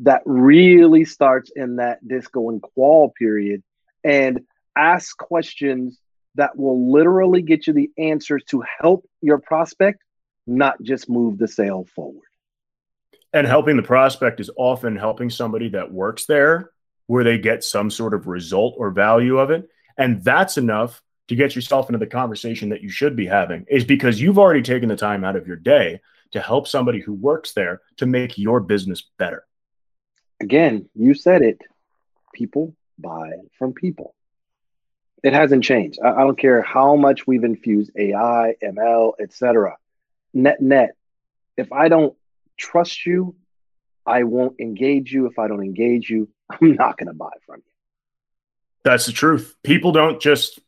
that 0.00 0.22
really 0.24 1.04
starts 1.04 1.50
in 1.54 1.76
that 1.76 2.06
disco 2.06 2.48
and 2.50 2.62
qual 2.62 3.12
period 3.18 3.62
and 4.02 4.40
ask 4.76 5.16
questions 5.16 5.98
that 6.36 6.56
will 6.56 6.92
literally 6.92 7.42
get 7.42 7.66
you 7.66 7.72
the 7.72 7.90
answers 7.98 8.42
to 8.44 8.62
help 8.80 9.04
your 9.20 9.38
prospect, 9.38 10.02
not 10.46 10.80
just 10.82 11.08
move 11.08 11.38
the 11.38 11.48
sale 11.48 11.86
forward. 11.94 12.26
And 13.32 13.46
helping 13.46 13.76
the 13.76 13.82
prospect 13.82 14.40
is 14.40 14.50
often 14.56 14.96
helping 14.96 15.30
somebody 15.30 15.68
that 15.70 15.92
works 15.92 16.26
there 16.26 16.70
where 17.06 17.24
they 17.24 17.38
get 17.38 17.64
some 17.64 17.90
sort 17.90 18.14
of 18.14 18.26
result 18.26 18.74
or 18.78 18.90
value 18.90 19.38
of 19.38 19.50
it. 19.50 19.68
And 19.96 20.22
that's 20.24 20.56
enough 20.56 21.02
to 21.28 21.36
get 21.36 21.54
yourself 21.54 21.88
into 21.88 21.98
the 21.98 22.06
conversation 22.06 22.70
that 22.70 22.82
you 22.82 22.88
should 22.88 23.14
be 23.14 23.26
having, 23.26 23.64
is 23.68 23.84
because 23.84 24.20
you've 24.20 24.38
already 24.38 24.62
taken 24.62 24.88
the 24.88 24.96
time 24.96 25.24
out 25.24 25.36
of 25.36 25.46
your 25.46 25.56
day 25.56 26.00
to 26.32 26.40
help 26.40 26.66
somebody 26.66 27.00
who 27.00 27.12
works 27.12 27.52
there 27.52 27.80
to 27.96 28.06
make 28.06 28.38
your 28.38 28.60
business 28.60 29.04
better. 29.18 29.44
Again, 30.40 30.88
you 30.94 31.14
said 31.14 31.42
it. 31.42 31.60
People 32.34 32.74
buy 32.98 33.30
from 33.58 33.74
people. 33.74 34.14
It 35.22 35.32
hasn't 35.32 35.64
changed. 35.64 35.98
I, 36.02 36.10
I 36.10 36.18
don't 36.20 36.38
care 36.38 36.62
how 36.62 36.96
much 36.96 37.26
we've 37.26 37.44
infused 37.44 37.90
AI, 37.96 38.54
ML, 38.62 39.12
etc. 39.20 39.76
Net 40.32 40.60
net. 40.60 40.96
If 41.56 41.72
I 41.72 41.88
don't 41.88 42.16
trust 42.56 43.04
you, 43.04 43.34
I 44.06 44.22
won't 44.22 44.58
engage 44.60 45.12
you. 45.12 45.26
If 45.26 45.38
I 45.38 45.48
don't 45.48 45.62
engage 45.62 46.08
you, 46.08 46.28
I'm 46.50 46.74
not 46.74 46.96
going 46.96 47.08
to 47.08 47.12
buy 47.14 47.30
from 47.46 47.56
you. 47.58 47.62
That's 48.82 49.04
the 49.06 49.12
truth. 49.12 49.54
People 49.62 49.92
don't 49.92 50.20
just 50.22 50.58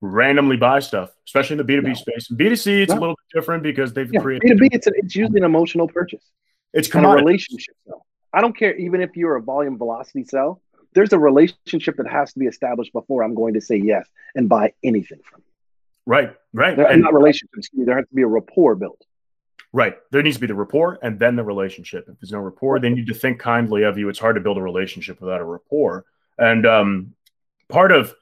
randomly 0.00 0.56
buy 0.56 0.80
stuff, 0.80 1.10
especially 1.26 1.60
in 1.60 1.66
the 1.66 1.72
B2B 1.72 1.84
No. 1.84 1.94
space. 1.94 2.30
In 2.30 2.36
B2C, 2.36 2.82
it's 2.82 2.92
a 2.92 2.96
little 2.96 3.14
bit 3.14 3.38
different 3.38 3.62
because 3.62 3.92
they've 3.92 4.12
Yeah, 4.12 4.20
created 4.20 4.58
B2B, 4.58 4.68
it's, 4.72 4.86
a, 4.88 4.90
it's 4.96 5.14
usually 5.14 5.38
an 5.38 5.44
emotional 5.44 5.86
purchase. 5.86 6.24
it's 6.72 6.88
a 6.88 6.90
commodity. 6.90 7.24
relationship 7.24 7.76
though. 7.86 8.02
I 8.32 8.40
don't 8.40 8.56
care 8.56 8.74
even 8.76 9.00
if 9.00 9.16
you're 9.16 9.36
a 9.36 9.42
volume 9.42 9.76
velocity 9.78 10.24
sell. 10.24 10.60
There's 10.92 11.12
a 11.12 11.18
relationship 11.18 11.96
that 11.96 12.08
has 12.08 12.32
to 12.32 12.38
be 12.38 12.46
established 12.46 12.92
before 12.92 13.22
I'm 13.22 13.34
going 13.34 13.54
to 13.54 13.60
say 13.60 13.76
yes 13.76 14.08
and 14.34 14.48
buy 14.48 14.72
anything 14.82 15.20
from 15.24 15.40
you. 15.40 15.52
Right, 16.06 16.34
right. 16.52 16.76
There, 16.76 16.86
And- 16.86 17.02
not 17.02 17.14
relationship, 17.14 17.50
excuse 17.56 17.78
me, 17.80 17.84
there 17.84 17.96
has 17.96 18.06
to 18.08 18.14
be 18.14 18.22
a 18.22 18.26
rapport 18.26 18.74
built. 18.74 19.04
Right. 19.72 19.96
There 20.10 20.20
needs 20.22 20.36
to 20.36 20.40
be 20.40 20.48
the 20.48 20.54
rapport 20.54 20.98
and 21.00 21.16
then 21.18 21.36
the 21.36 21.44
relationship. 21.44 22.08
If 22.08 22.18
there's 22.18 22.32
no 22.32 22.40
rapport, 22.40 22.80
they 22.80 22.88
need 22.90 23.06
to 23.06 23.14
think 23.14 23.38
kindly 23.38 23.84
of 23.84 23.96
you. 23.98 24.08
It's 24.08 24.18
hard 24.18 24.34
to 24.34 24.40
build 24.40 24.58
a 24.58 24.62
relationship 24.62 25.20
without 25.20 25.40
a 25.40 25.44
rapport. 25.44 26.04
And 26.38 26.66
um, 26.66 27.14
part 27.68 27.92
of, 27.92 28.12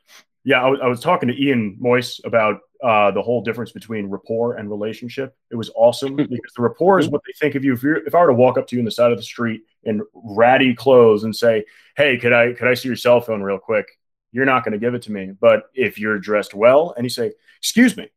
Yeah, 0.45 0.63
I, 0.63 0.69
I 0.69 0.87
was 0.89 1.01
talking 1.01 1.29
to 1.29 1.43
Ian 1.43 1.79
Moyse 1.83 2.21
about 2.25 2.61
uh, 2.83 3.11
the 3.11 3.23
whole 3.23 3.43
difference 3.43 3.73
between 3.73 4.07
rapport 4.07 4.55
and 4.55 4.71
relationship. 4.71 5.37
It 5.51 5.57
was 5.57 5.71
awesome 5.75 6.17
because 6.17 6.53
the 6.57 6.63
rapport 6.63 6.99
is 6.99 7.09
what 7.09 7.23
they 7.27 7.33
think 7.39 7.55
of 7.55 7.65
you. 7.65 7.73
If 7.73 7.83
you 7.83 7.97
if 8.07 8.15
I 8.15 8.21
were 8.21 8.29
to 8.29 8.35
walk 8.35 8.59
up 8.59 8.67
to 8.69 8.77
you 8.77 8.81
on 8.81 8.85
the 8.85 8.91
side 8.91 9.11
of 9.11 9.19
the 9.19 9.25
street 9.25 9.63
in 9.85 10.03
ratty 10.13 10.75
clothes 10.75 11.25
and 11.25 11.35
say, 11.35 11.65
"Hey, 11.97 12.19
could 12.19 12.33
I 12.33 12.53
could 12.53 12.69
I 12.69 12.75
see 12.75 12.89
your 12.89 12.97
cell 12.97 13.21
phone 13.21 13.43
real 13.43 13.59
quick?" 13.59 13.87
You're 14.31 14.45
not 14.45 14.63
going 14.65 14.73
to 14.73 14.79
give 14.79 14.95
it 14.95 15.03
to 15.03 15.13
me. 15.13 15.33
But 15.39 15.65
if 15.75 15.99
you're 15.99 16.19
dressed 16.19 16.55
well 16.55 16.95
and 16.97 17.05
you 17.05 17.11
say, 17.11 17.33
"Excuse 17.59 17.97
me, 17.97 18.09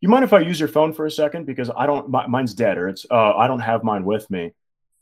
you 0.00 0.08
mind 0.08 0.24
if 0.24 0.32
I 0.32 0.40
use 0.40 0.58
your 0.58 0.68
phone 0.68 0.92
for 0.92 1.06
a 1.06 1.10
second 1.10 1.46
because 1.46 1.70
I 1.74 1.86
don't 1.86 2.10
my, 2.10 2.26
mine's 2.26 2.54
dead 2.54 2.78
or 2.78 2.88
it's 2.88 3.06
uh, 3.10 3.36
I 3.36 3.46
don't 3.46 3.60
have 3.60 3.84
mine 3.84 4.04
with 4.04 4.30
me," 4.30 4.52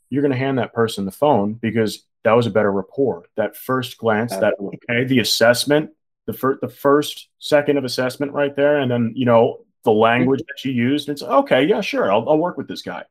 you're 0.09 0.21
going 0.21 0.31
to 0.31 0.37
hand 0.37 0.57
that 0.59 0.73
person 0.73 1.05
the 1.05 1.11
phone 1.11 1.53
because 1.53 2.05
that 2.23 2.33
was 2.33 2.47
a 2.47 2.51
better 2.51 2.71
rapport. 2.71 3.25
That 3.35 3.55
first 3.55 3.97
glance, 3.97 4.35
that 4.37 4.55
okay, 4.59 5.05
the 5.05 5.19
assessment 5.19 5.91
the 6.29 6.37
first 6.37 6.61
the 6.61 6.69
first 6.69 7.27
second 7.39 7.77
of 7.77 7.83
assessment 7.83 8.33
right 8.33 8.55
there, 8.55 8.77
and 8.77 8.91
then 8.91 9.13
you 9.15 9.25
know 9.25 9.65
the 9.83 9.91
language 9.91 10.41
that 10.47 10.63
you 10.63 10.71
used. 10.71 11.09
It's 11.09 11.23
okay, 11.23 11.63
yeah, 11.63 11.81
sure, 11.81 12.11
I'll, 12.11 12.29
I'll 12.29 12.37
work 12.37 12.55
with 12.55 12.67
this 12.67 12.83
guy 12.83 13.03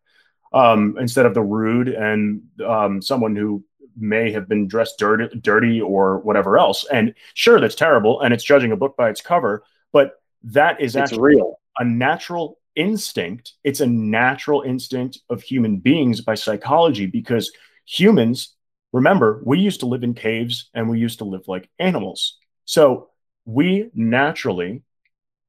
um, 0.53 0.97
instead 1.01 1.27
of 1.27 1.35
the 1.35 1.43
rude 1.43 1.89
and 1.89 2.43
um, 2.65 3.03
someone 3.03 3.35
who 3.35 3.65
may 3.97 4.31
have 4.31 4.49
been 4.49 4.69
dressed 4.69 4.99
dirty, 5.01 5.37
dirty 5.41 5.81
or 5.81 6.19
whatever 6.21 6.59
else. 6.59 6.87
And 6.93 7.13
sure, 7.35 7.61
that's 7.61 7.75
terrible, 7.75 8.21
and 8.21 8.33
it's 8.33 8.45
judging 8.45 8.71
a 8.71 8.77
book 8.77 8.97
by 8.97 9.11
its 9.11 9.21
cover, 9.21 9.65
but 9.93 10.13
that 10.45 10.81
is 10.81 10.95
it's 10.95 11.11
actually 11.11 11.35
real. 11.35 11.59
a 11.79 11.85
natural 11.85 12.59
instinct. 12.77 13.55
It's 13.65 13.81
a 13.81 13.87
natural 13.87 14.63
instinct 14.63 15.19
of 15.29 15.43
human 15.43 15.79
beings 15.79 16.21
by 16.21 16.37
psychology 16.37 17.07
because 17.07 17.51
humans, 17.85 18.55
remember, 18.93 19.43
we 19.45 19.59
used 19.59 19.81
to 19.81 19.87
live 19.87 20.05
in 20.05 20.15
caves 20.15 20.71
and 20.73 20.89
we 20.89 21.01
used 21.01 21.19
to 21.19 21.25
live 21.25 21.49
like 21.49 21.69
animals. 21.81 22.39
So 22.69 23.09
we 23.47 23.91
naturally 23.95 24.83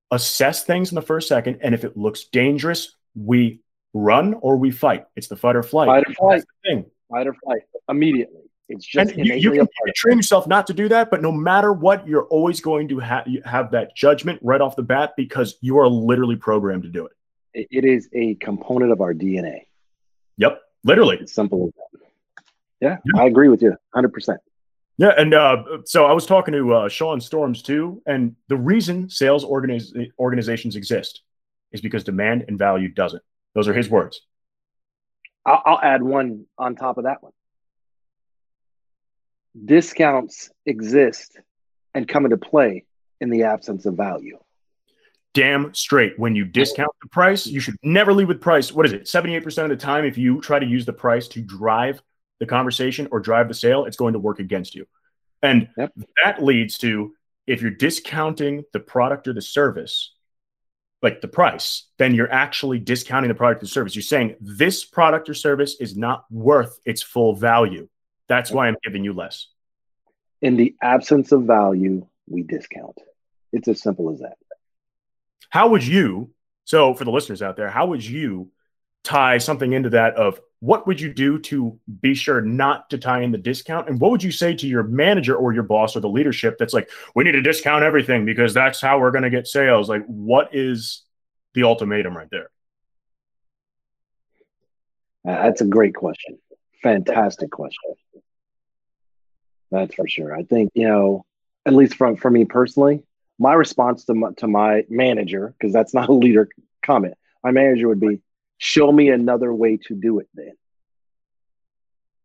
assess 0.10 0.64
things 0.64 0.90
in 0.90 0.96
the 0.96 1.02
first 1.02 1.28
second, 1.28 1.60
and 1.62 1.76
if 1.76 1.84
it 1.84 1.98
looks 1.98 2.24
dangerous, 2.32 2.96
we 3.14 3.60
run 3.94 4.36
or 4.36 4.56
we 4.56 4.72
fight. 4.72 5.06
It's 5.18 5.28
the 5.28 5.36
fight 5.36 5.58
or 5.58 5.64
flight. 5.64 5.88
Fight 5.88 6.06
or 6.08 6.14
flight. 6.14 6.44
thing. 6.64 6.86
Fight 7.10 7.28
or 7.28 7.34
flight 7.34 7.64
immediately. 7.90 8.44
It's 8.70 8.86
just 8.86 9.12
and 9.12 9.26
you, 9.26 9.34
you 9.34 9.52
can 9.52 9.68
train 9.96 10.16
yourself 10.16 10.48
not 10.48 10.66
to 10.68 10.74
do 10.74 10.88
that, 10.88 11.12
but 11.12 11.22
no 11.22 11.30
matter 11.30 11.74
what, 11.74 12.08
you're 12.08 12.28
always 12.28 12.62
going 12.62 12.88
to 12.88 13.02
ha- 13.02 13.26
have 13.44 13.72
that 13.72 13.98
judgment 13.98 14.40
right 14.42 14.62
off 14.62 14.78
the 14.78 14.84
bat 14.84 15.12
because 15.18 15.58
you 15.60 15.78
are 15.80 15.90
literally 15.90 16.38
programmed 16.38 16.84
to 16.84 16.90
do 16.90 17.06
it. 17.06 17.68
It 17.70 17.84
is 17.84 18.08
a 18.14 18.36
component 18.36 18.94
of 18.94 19.02
our 19.02 19.14
DNA. 19.14 19.64
Yep, 20.38 20.62
literally. 20.86 21.18
It's 21.20 21.34
simple 21.34 21.68
as 21.68 21.74
that. 21.74 22.00
Yeah, 22.80 22.98
yeah. 23.14 23.22
I 23.22 23.26
agree 23.26 23.50
with 23.50 23.62
you 23.62 23.76
100%. 23.94 24.38
Yeah, 25.00 25.14
and 25.18 25.34
uh, 25.34 25.64
so 25.86 26.06
I 26.08 26.12
was 26.12 26.26
talking 26.26 26.54
to 26.54 26.74
uh, 26.74 26.90
Sean 26.90 27.22
Storms 27.22 27.62
too, 27.62 28.02
and 28.06 28.36
the 28.50 28.58
reason 28.58 29.10
sales 29.10 29.46
organiz- 29.46 30.12
organizations 30.20 30.76
exist 30.76 31.22
is 31.72 31.80
because 31.80 32.04
demand 32.04 32.44
and 32.50 32.60
value 32.60 32.90
doesn't. 32.90 33.24
Those 33.56 33.70
are 33.70 33.74
his 33.74 33.90
words. 33.90 34.20
I'll, 35.46 35.62
I'll 35.66 35.80
add 35.82 36.04
one 36.04 36.48
on 36.58 36.76
top 36.76 36.98
of 36.98 37.06
that 37.06 37.24
one. 37.24 37.32
Discounts 39.64 40.52
exist 40.66 41.40
and 41.96 42.06
come 42.06 42.26
into 42.26 42.38
play 42.38 42.84
in 43.22 43.30
the 43.30 43.44
absence 43.44 43.86
of 43.86 43.96
value. 43.96 44.38
Damn 45.34 45.74
straight. 45.74 46.20
When 46.20 46.36
you 46.36 46.44
discount 46.44 46.92
the 47.02 47.08
price, 47.08 47.48
you 47.48 47.62
should 47.62 47.78
never 47.84 48.12
lead 48.12 48.28
with 48.28 48.42
price. 48.42 48.74
What 48.74 48.86
is 48.86 48.92
it? 48.92 49.06
78% 49.06 49.64
of 49.64 49.70
the 49.70 49.78
time, 49.78 50.04
if 50.04 50.18
you 50.18 50.42
try 50.42 50.60
to 50.60 50.66
use 50.66 50.86
the 50.86 50.92
price 50.92 51.30
to 51.30 51.42
drive 51.42 52.02
the 52.39 52.45
conversation 52.45 53.08
or 53.12 53.19
drive 53.19 53.47
the 53.47 53.54
sale, 53.54 53.86
it's 53.86 53.97
going 53.97 54.13
to 54.13 54.19
work 54.19 54.39
against 54.39 54.75
you. 54.75 54.88
And 55.41 55.69
yep. 55.78 55.93
that 56.23 56.43
leads 56.43 56.78
to 56.80 57.13
if 57.47 57.62
you're 57.62 57.71
discounting 57.71 58.63
the 58.73 58.80
product 58.80 59.28
or 59.28 59.34
the 59.34 59.41
service, 59.41 60.13
like 61.02 61.21
the 61.21 61.28
price, 61.28 61.88
then 61.97 62.13
you're 62.13 62.32
actually 62.32 62.80
discounting 62.80 63.30
the 63.30 63.36
product 63.36 63.63
or 63.63 63.67
service. 63.67 63.95
You're 63.95 64.04
saying 64.04 64.36
this 64.41 64.86
product 64.86 65.30
or 65.30 65.34
service 65.34 65.78
is 65.80 65.95
not 65.95 66.25
worth 66.30 66.80
its 66.86 67.02
full 67.02 67.36
value. 67.36 67.88
That's 68.28 68.52
why 68.52 68.67
I'm 68.67 68.75
giving 68.84 69.04
you 69.04 69.13
less. 69.13 69.47
In 70.41 70.58
the 70.58 70.75
absence 70.82 71.32
of 71.32 71.43
value, 71.43 72.06
we 72.28 72.43
discount. 72.43 72.97
It's 73.52 73.67
as 73.67 73.82
simple 73.82 74.12
as 74.12 74.19
that. 74.19 74.38
How 75.49 75.69
would 75.69 75.86
you, 75.86 76.30
so 76.65 76.93
for 76.93 77.06
the 77.06 77.12
listeners 77.12 77.41
out 77.41 77.56
there, 77.56 77.69
how 77.69 77.88
would 77.88 78.06
you 78.06 78.52
tie 79.04 79.39
something 79.39 79.73
into 79.73 79.89
that 79.91 80.15
of 80.15 80.39
what 80.62 80.86
would 80.88 81.00
you 81.00 81.13
do 81.13 81.39
to 81.39 81.80
be 82.02 82.13
sure 82.13 82.41
not 82.41 82.89
to 82.89 82.98
tie 82.98 83.22
in 83.22 83.32
the 83.32 83.38
discount? 83.38 83.88
And 83.88 84.00
what 84.00 84.12
would 84.12 84.24
you 84.24 84.32
say 84.32 84.54
to 84.56 84.67
your 84.67 84.84
manager 84.84 85.36
or 85.36 85.54
your 85.54 85.63
boss 85.63 85.95
or 85.95 86.02
the 86.02 86.10
leadership 86.10 86.58
that's 86.58 86.74
like 86.74 86.89
we 87.15 87.24
need 87.24 87.32
to 87.32 87.41
discount 87.41 87.84
everything 87.84 88.26
because 88.26 88.54
that's 88.54 88.82
how 88.82 89.00
we're 89.00 89.12
going 89.12 89.24
to 89.24 89.30
get 89.30 89.48
sales. 89.48 89.88
Like 89.88 90.06
what 90.06 90.54
is 90.54 91.04
the 91.54 91.63
ultimatum 91.63 92.15
right 92.15 92.28
there? 92.30 92.50
Uh, 95.28 95.43
that's 95.43 95.62
a 95.62 95.65
great 95.65 95.95
question. 95.95 96.38
Fantastic 96.84 97.52
question. 97.52 97.95
That's 99.72 99.93
for 99.93 100.08
sure. 100.08 100.36
I 100.36 100.43
think 100.43 100.72
you 100.74 100.88
know 100.88 101.26
at 101.65 101.74
least 101.74 101.95
from 101.95 102.15
for 102.15 102.32
me 102.32 102.45
personally 102.45 103.04
my 103.38 103.54
response 103.54 104.04
to 104.06 104.13
my, 104.13 104.32
to 104.38 104.48
my 104.48 104.86
manager 104.89 105.54
because 105.58 105.74
that's 105.74 105.93
not 105.93 106.10
a 106.10 106.13
leader 106.13 106.50
comment 106.86 107.15
my 107.43 107.52
manager 107.52 107.88
would 107.88 108.00
be 108.00 108.22
Show 108.60 108.91
me 108.91 109.10
another 109.10 109.52
way 109.54 109.78
to 109.88 109.95
do 109.95 110.19
it 110.19 110.28
then. 110.36 110.54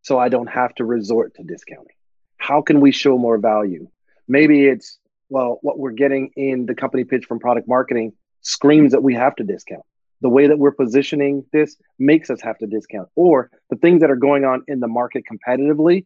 So 0.02 0.18
I 0.18 0.28
don't 0.28 0.48
have 0.48 0.74
to 0.74 0.84
resort 0.84 1.34
to 1.36 1.42
discounting. 1.42 1.96
How 2.36 2.60
can 2.60 2.80
we 2.80 2.92
show 2.92 3.16
more 3.16 3.38
value? 3.38 3.88
Maybe 4.28 4.66
it's, 4.66 4.98
well, 5.30 5.58
what 5.62 5.78
we're 5.78 5.92
getting 5.92 6.30
in 6.36 6.66
the 6.66 6.74
company 6.74 7.04
pitch 7.04 7.24
from 7.24 7.38
product 7.38 7.66
marketing 7.66 8.12
screams 8.42 8.92
that 8.92 9.02
we 9.02 9.14
have 9.14 9.34
to 9.36 9.44
discount. 9.44 9.84
The 10.20 10.28
way 10.28 10.46
that 10.48 10.58
we're 10.58 10.72
positioning 10.72 11.46
this 11.52 11.76
makes 11.98 12.28
us 12.30 12.42
have 12.42 12.58
to 12.58 12.66
discount. 12.66 13.08
Or 13.14 13.50
the 13.70 13.76
things 13.76 14.00
that 14.00 14.10
are 14.10 14.16
going 14.16 14.44
on 14.44 14.64
in 14.68 14.80
the 14.80 14.88
market 14.88 15.22
competitively, 15.30 16.04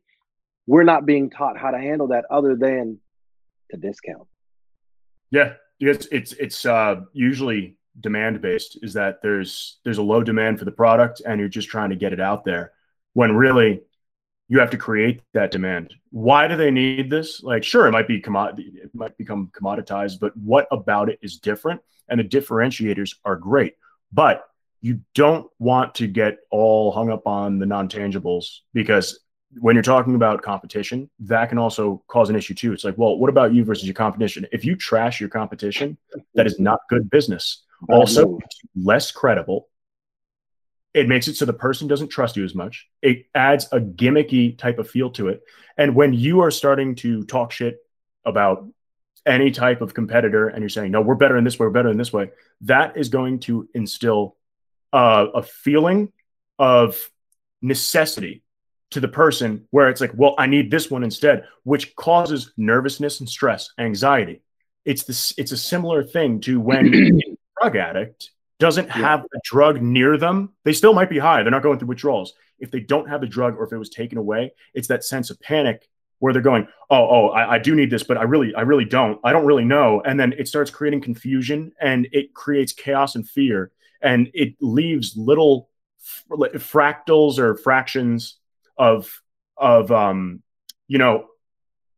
we're 0.66 0.84
not 0.84 1.06
being 1.06 1.30
taught 1.30 1.56
how 1.56 1.70
to 1.70 1.78
handle 1.78 2.08
that 2.08 2.26
other 2.30 2.54
than 2.54 3.00
to 3.70 3.78
discount. 3.78 4.28
Yeah, 5.30 5.54
it's 5.80 6.06
it's 6.12 6.32
it's 6.34 6.66
uh, 6.66 7.00
usually 7.14 7.77
demand 8.00 8.40
based 8.40 8.78
is 8.82 8.94
that 8.94 9.20
there's 9.22 9.78
there's 9.84 9.98
a 9.98 10.02
low 10.02 10.22
demand 10.22 10.58
for 10.58 10.64
the 10.64 10.72
product 10.72 11.22
and 11.26 11.40
you're 11.40 11.48
just 11.48 11.68
trying 11.68 11.90
to 11.90 11.96
get 11.96 12.12
it 12.12 12.20
out 12.20 12.44
there 12.44 12.72
when 13.14 13.34
really 13.34 13.82
you 14.48 14.58
have 14.60 14.70
to 14.70 14.76
create 14.76 15.22
that 15.34 15.50
demand 15.50 15.94
why 16.10 16.46
do 16.46 16.56
they 16.56 16.70
need 16.70 17.10
this 17.10 17.42
like 17.42 17.64
sure 17.64 17.86
it 17.86 17.92
might 17.92 18.08
be 18.08 18.20
commodity 18.20 18.72
it 18.82 18.90
might 18.94 19.16
become 19.18 19.50
commoditized 19.52 20.18
but 20.20 20.36
what 20.36 20.66
about 20.70 21.08
it 21.08 21.18
is 21.22 21.38
different 21.38 21.80
and 22.08 22.20
the 22.20 22.24
differentiators 22.24 23.16
are 23.24 23.36
great 23.36 23.74
but 24.12 24.44
you 24.80 25.00
don't 25.14 25.50
want 25.58 25.94
to 25.94 26.06
get 26.06 26.38
all 26.50 26.92
hung 26.92 27.10
up 27.10 27.26
on 27.26 27.58
the 27.58 27.66
non-tangibles 27.66 28.60
because 28.72 29.20
when 29.60 29.74
you're 29.74 29.82
talking 29.82 30.14
about 30.14 30.42
competition, 30.42 31.08
that 31.20 31.48
can 31.48 31.56
also 31.56 32.02
cause 32.06 32.28
an 32.28 32.36
issue 32.36 32.52
too. 32.52 32.74
It's 32.74 32.84
like, 32.84 32.98
well, 32.98 33.16
what 33.16 33.30
about 33.30 33.54
you 33.54 33.64
versus 33.64 33.86
your 33.86 33.94
competition? 33.94 34.46
If 34.52 34.62
you 34.62 34.76
trash 34.76 35.20
your 35.20 35.30
competition, 35.30 35.96
that 36.34 36.46
is 36.46 36.60
not 36.60 36.80
good 36.90 37.08
business 37.08 37.62
also 37.88 38.38
less 38.74 39.10
credible. 39.10 39.68
It 40.94 41.08
makes 41.08 41.28
it 41.28 41.36
so 41.36 41.44
the 41.44 41.52
person 41.52 41.86
doesn't 41.86 42.08
trust 42.08 42.36
you 42.36 42.44
as 42.44 42.54
much. 42.54 42.88
It 43.02 43.26
adds 43.34 43.68
a 43.72 43.80
gimmicky 43.80 44.56
type 44.56 44.78
of 44.78 44.90
feel 44.90 45.10
to 45.10 45.28
it. 45.28 45.42
And 45.76 45.94
when 45.94 46.12
you 46.12 46.40
are 46.40 46.50
starting 46.50 46.94
to 46.96 47.22
talk 47.24 47.52
shit 47.52 47.78
about 48.24 48.66
any 49.26 49.50
type 49.50 49.80
of 49.80 49.94
competitor 49.94 50.48
and 50.48 50.60
you're 50.60 50.68
saying, 50.68 50.90
no, 50.90 51.00
we're 51.00 51.14
better 51.14 51.36
in 51.36 51.44
this 51.44 51.58
way, 51.58 51.66
we're 51.66 51.72
better 51.72 51.90
in 51.90 51.98
this 51.98 52.12
way, 52.12 52.30
that 52.62 52.96
is 52.96 53.10
going 53.10 53.40
to 53.40 53.68
instill 53.74 54.36
uh, 54.92 55.26
a 55.34 55.42
feeling 55.42 56.10
of 56.58 57.10
necessity 57.62 58.42
to 58.90 59.00
the 59.00 59.08
person 59.08 59.66
where 59.70 59.88
it's 59.88 60.00
like, 60.00 60.12
well, 60.14 60.34
I 60.38 60.46
need 60.46 60.70
this 60.70 60.90
one 60.90 61.04
instead, 61.04 61.44
which 61.62 61.94
causes 61.94 62.52
nervousness 62.56 63.20
and 63.20 63.28
stress, 63.28 63.70
anxiety. 63.78 64.40
It's 64.84 65.04
this, 65.04 65.34
it's 65.36 65.52
a 65.52 65.56
similar 65.58 66.02
thing 66.02 66.40
to 66.42 66.58
when 66.58 67.20
drug 67.60 67.76
addict 67.76 68.30
doesn't 68.58 68.90
have 68.90 69.20
a 69.20 69.38
drug 69.44 69.80
near 69.80 70.18
them, 70.18 70.52
they 70.64 70.72
still 70.72 70.92
might 70.92 71.10
be 71.10 71.18
high. 71.18 71.42
They're 71.42 71.50
not 71.50 71.62
going 71.62 71.78
through 71.78 71.88
withdrawals. 71.88 72.34
If 72.58 72.70
they 72.70 72.80
don't 72.80 73.08
have 73.08 73.20
the 73.20 73.26
drug 73.26 73.56
or 73.56 73.64
if 73.64 73.72
it 73.72 73.78
was 73.78 73.88
taken 73.88 74.18
away, 74.18 74.52
it's 74.74 74.88
that 74.88 75.04
sense 75.04 75.30
of 75.30 75.40
panic 75.40 75.88
where 76.18 76.32
they're 76.32 76.42
going, 76.42 76.66
oh, 76.90 77.08
oh, 77.08 77.28
I, 77.28 77.54
I, 77.54 77.58
do 77.60 77.76
need 77.76 77.90
this, 77.90 78.02
but 78.02 78.16
I 78.16 78.24
really, 78.24 78.52
I 78.52 78.62
really 78.62 78.84
don't. 78.84 79.20
I 79.22 79.32
don't 79.32 79.46
really 79.46 79.64
know. 79.64 80.02
And 80.04 80.18
then 80.18 80.34
it 80.36 80.48
starts 80.48 80.68
creating 80.68 81.00
confusion 81.00 81.70
and 81.80 82.08
it 82.10 82.34
creates 82.34 82.72
chaos 82.72 83.14
and 83.14 83.28
fear. 83.28 83.70
And 84.02 84.28
it 84.34 84.56
leaves 84.60 85.16
little 85.16 85.68
fractals 86.30 87.38
or 87.38 87.56
fractions 87.56 88.38
of 88.76 89.22
of 89.56 89.90
um, 89.90 90.42
you 90.86 90.98
know, 90.98 91.26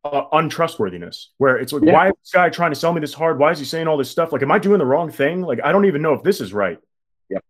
uh, 0.03 0.23
untrustworthiness 0.33 1.29
where 1.37 1.57
it's 1.57 1.73
like, 1.73 1.83
yeah. 1.83 1.93
why 1.93 2.07
is 2.07 2.13
this 2.23 2.31
guy 2.31 2.49
trying 2.49 2.71
to 2.71 2.75
sell 2.79 2.93
me 2.93 3.01
this 3.01 3.13
hard? 3.13 3.39
Why 3.39 3.51
is 3.51 3.59
he 3.59 3.65
saying 3.65 3.87
all 3.87 3.97
this 3.97 4.09
stuff? 4.09 4.31
Like, 4.31 4.41
am 4.41 4.51
I 4.51 4.59
doing 4.59 4.79
the 4.79 4.85
wrong 4.85 5.11
thing? 5.11 5.41
Like, 5.41 5.59
I 5.63 5.71
don't 5.71 5.85
even 5.85 6.01
know 6.01 6.13
if 6.13 6.23
this 6.23 6.41
is 6.41 6.53
right. 6.53 6.79
Yep. 7.29 7.43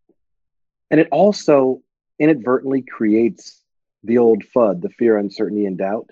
And 0.89 0.99
it 0.99 1.07
also 1.11 1.81
inadvertently 2.19 2.81
creates 2.81 3.61
the 4.03 4.17
old 4.17 4.43
FUD, 4.55 4.81
the 4.81 4.89
fear, 4.89 5.17
uncertainty, 5.17 5.65
and 5.65 5.77
doubt 5.77 6.09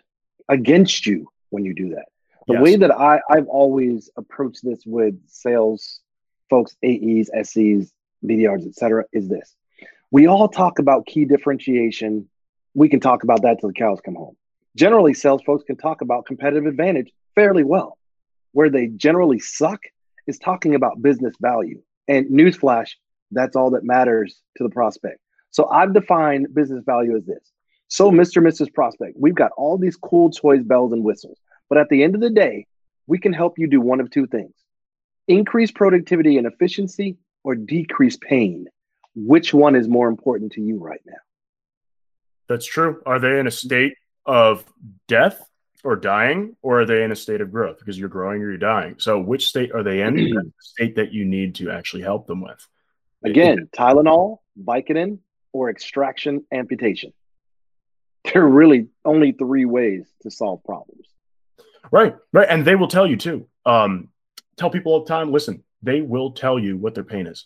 against 0.47 1.05
you 1.05 1.27
when 1.49 1.65
you 1.65 1.73
do 1.73 1.89
that. 1.89 2.05
The 2.47 2.53
Yes. 2.53 2.63
way 2.63 2.75
that 2.77 2.91
I, 2.91 3.21
I've 3.29 3.47
always 3.47 4.09
approached 4.17 4.63
this 4.63 4.83
with 4.85 5.15
sales 5.27 6.01
folks, 6.49 6.75
AEs, 6.83 7.29
SEs, 7.43 7.93
BDRs, 8.25 8.67
etc 8.67 9.03
is 9.13 9.29
this. 9.29 9.55
We 10.11 10.27
all 10.27 10.47
talk 10.47 10.79
about 10.79 11.05
key 11.05 11.25
differentiation. 11.25 12.27
We 12.73 12.89
can 12.89 12.99
talk 12.99 13.23
about 13.23 13.43
that 13.43 13.59
till 13.59 13.69
the 13.69 13.73
cows 13.73 13.99
come 14.03 14.15
home. 14.15 14.35
Generally, 14.75 15.15
sales 15.15 15.41
folks 15.45 15.63
can 15.63 15.77
talk 15.77 16.01
about 16.01 16.25
competitive 16.25 16.65
advantage 16.65 17.11
fairly 17.35 17.63
well. 17.63 17.97
Where 18.51 18.69
they 18.69 18.87
generally 18.87 19.39
suck 19.39 19.79
is 20.27 20.39
talking 20.39 20.75
about 20.75 21.01
business 21.01 21.35
value. 21.39 21.81
And 22.07 22.27
newsflash, 22.27 22.91
that's 23.31 23.55
all 23.55 23.71
that 23.71 23.83
matters 23.83 24.39
to 24.57 24.63
the 24.63 24.69
prospect. 24.69 25.19
So 25.51 25.67
I've 25.69 25.93
defined 25.93 26.53
business 26.53 26.83
value 26.85 27.15
as 27.15 27.25
this. 27.25 27.51
So, 27.87 28.11
Mr. 28.11 28.37
and 28.37 28.47
Mrs. 28.47 28.71
Prospect, 28.71 29.17
we've 29.17 29.35
got 29.35 29.51
all 29.57 29.77
these 29.77 29.95
cool 29.95 30.29
toys, 30.29 30.63
bells, 30.63 30.93
and 30.93 31.03
whistles. 31.03 31.39
But 31.69 31.79
at 31.79 31.89
the 31.89 32.03
end 32.03 32.13
of 32.13 32.21
the 32.21 32.29
day, 32.29 32.67
we 33.07 33.17
can 33.17 33.33
help 33.33 33.57
you 33.57 33.67
do 33.67 33.81
one 33.81 33.99
of 33.99 34.11
two 34.11 34.27
things 34.27 34.53
increase 35.27 35.71
productivity 35.71 36.37
and 36.37 36.47
efficiency 36.47 37.17
or 37.43 37.55
decrease 37.55 38.17
pain. 38.17 38.67
Which 39.15 39.53
one 39.53 39.75
is 39.75 39.87
more 39.87 40.07
important 40.07 40.53
to 40.53 40.61
you 40.61 40.77
right 40.77 41.01
now? 41.05 41.17
That's 42.47 42.65
true. 42.65 43.01
Are 43.05 43.19
they 43.19 43.39
in 43.39 43.45
a 43.45 43.51
state 43.51 43.93
of 44.25 44.63
death 45.07 45.41
or 45.83 45.95
dying, 45.95 46.55
or 46.61 46.81
are 46.81 46.85
they 46.85 47.03
in 47.03 47.11
a 47.11 47.15
state 47.15 47.41
of 47.41 47.51
growth 47.51 47.79
because 47.79 47.97
you're 47.97 48.09
growing 48.09 48.41
or 48.41 48.49
you're 48.49 48.57
dying? 48.57 48.95
So, 48.97 49.19
which 49.19 49.47
state 49.47 49.71
are 49.73 49.83
they 49.83 50.01
in? 50.01 50.15
The 50.33 50.51
state 50.59 50.95
that 50.95 51.11
you 51.11 51.25
need 51.25 51.55
to 51.55 51.71
actually 51.71 52.03
help 52.03 52.27
them 52.27 52.41
with. 52.41 52.65
Again, 53.23 53.69
Tylenol, 53.77 54.37
Vicodin, 54.61 55.19
or 55.51 55.69
extraction 55.69 56.45
amputation. 56.51 57.13
There 58.25 58.43
are 58.43 58.49
really 58.49 58.87
only 59.05 59.31
three 59.31 59.65
ways 59.65 60.05
to 60.21 60.31
solve 60.31 60.63
problems. 60.63 61.07
Right, 61.91 62.15
right. 62.33 62.47
And 62.49 62.65
they 62.65 62.75
will 62.75 62.87
tell 62.87 63.07
you 63.07 63.17
too. 63.17 63.47
Um, 63.65 64.09
tell 64.57 64.69
people 64.69 64.93
all 64.93 65.03
the 65.03 65.09
time 65.09 65.31
listen, 65.31 65.63
they 65.81 66.01
will 66.01 66.31
tell 66.31 66.59
you 66.59 66.77
what 66.77 66.95
their 66.95 67.03
pain 67.03 67.27
is. 67.27 67.45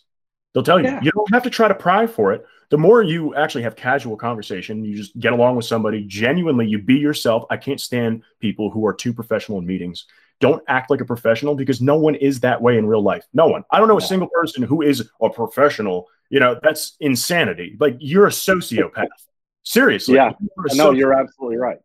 They'll 0.54 0.62
tell 0.62 0.78
you. 0.78 0.86
Yeah. 0.86 1.00
You 1.02 1.10
don't 1.10 1.32
have 1.32 1.42
to 1.42 1.50
try 1.50 1.68
to 1.68 1.74
pry 1.74 2.06
for 2.06 2.32
it. 2.32 2.46
The 2.70 2.78
more 2.78 3.02
you 3.02 3.34
actually 3.34 3.62
have 3.64 3.76
casual 3.76 4.16
conversation, 4.16 4.84
you 4.84 4.96
just 4.96 5.18
get 5.18 5.32
along 5.32 5.56
with 5.56 5.66
somebody, 5.66 6.04
genuinely, 6.04 6.66
you 6.66 6.78
be 6.78 6.94
yourself. 6.94 7.44
I 7.50 7.56
can't 7.56 7.80
stand 7.80 8.22
people 8.40 8.70
who 8.70 8.86
are 8.86 8.94
too 8.94 9.12
professional 9.12 9.58
in 9.58 9.66
meetings. 9.66 10.06
Don't 10.40 10.62
act 10.68 10.90
like 10.90 11.00
a 11.00 11.04
professional 11.04 11.54
because 11.54 11.80
no 11.82 11.96
one 11.96 12.14
is 12.14 12.40
that 12.40 12.60
way 12.60 12.78
in 12.78 12.86
real 12.86 13.02
life. 13.02 13.24
No 13.32 13.46
one. 13.48 13.64
I 13.70 13.78
don't 13.78 13.88
know 13.88 13.98
a 13.98 14.00
single 14.00 14.28
person 14.28 14.62
who 14.62 14.82
is 14.82 15.08
a 15.20 15.28
professional. 15.30 16.06
You 16.30 16.40
know, 16.40 16.58
that's 16.62 16.96
insanity. 17.00 17.76
Like 17.78 17.96
you're 18.00 18.26
a 18.26 18.30
sociopath. 18.30 19.06
Seriously. 19.62 20.16
Yeah, 20.16 20.32
No, 20.74 20.90
you're 20.92 21.14
absolutely 21.14 21.56
right. 21.58 21.78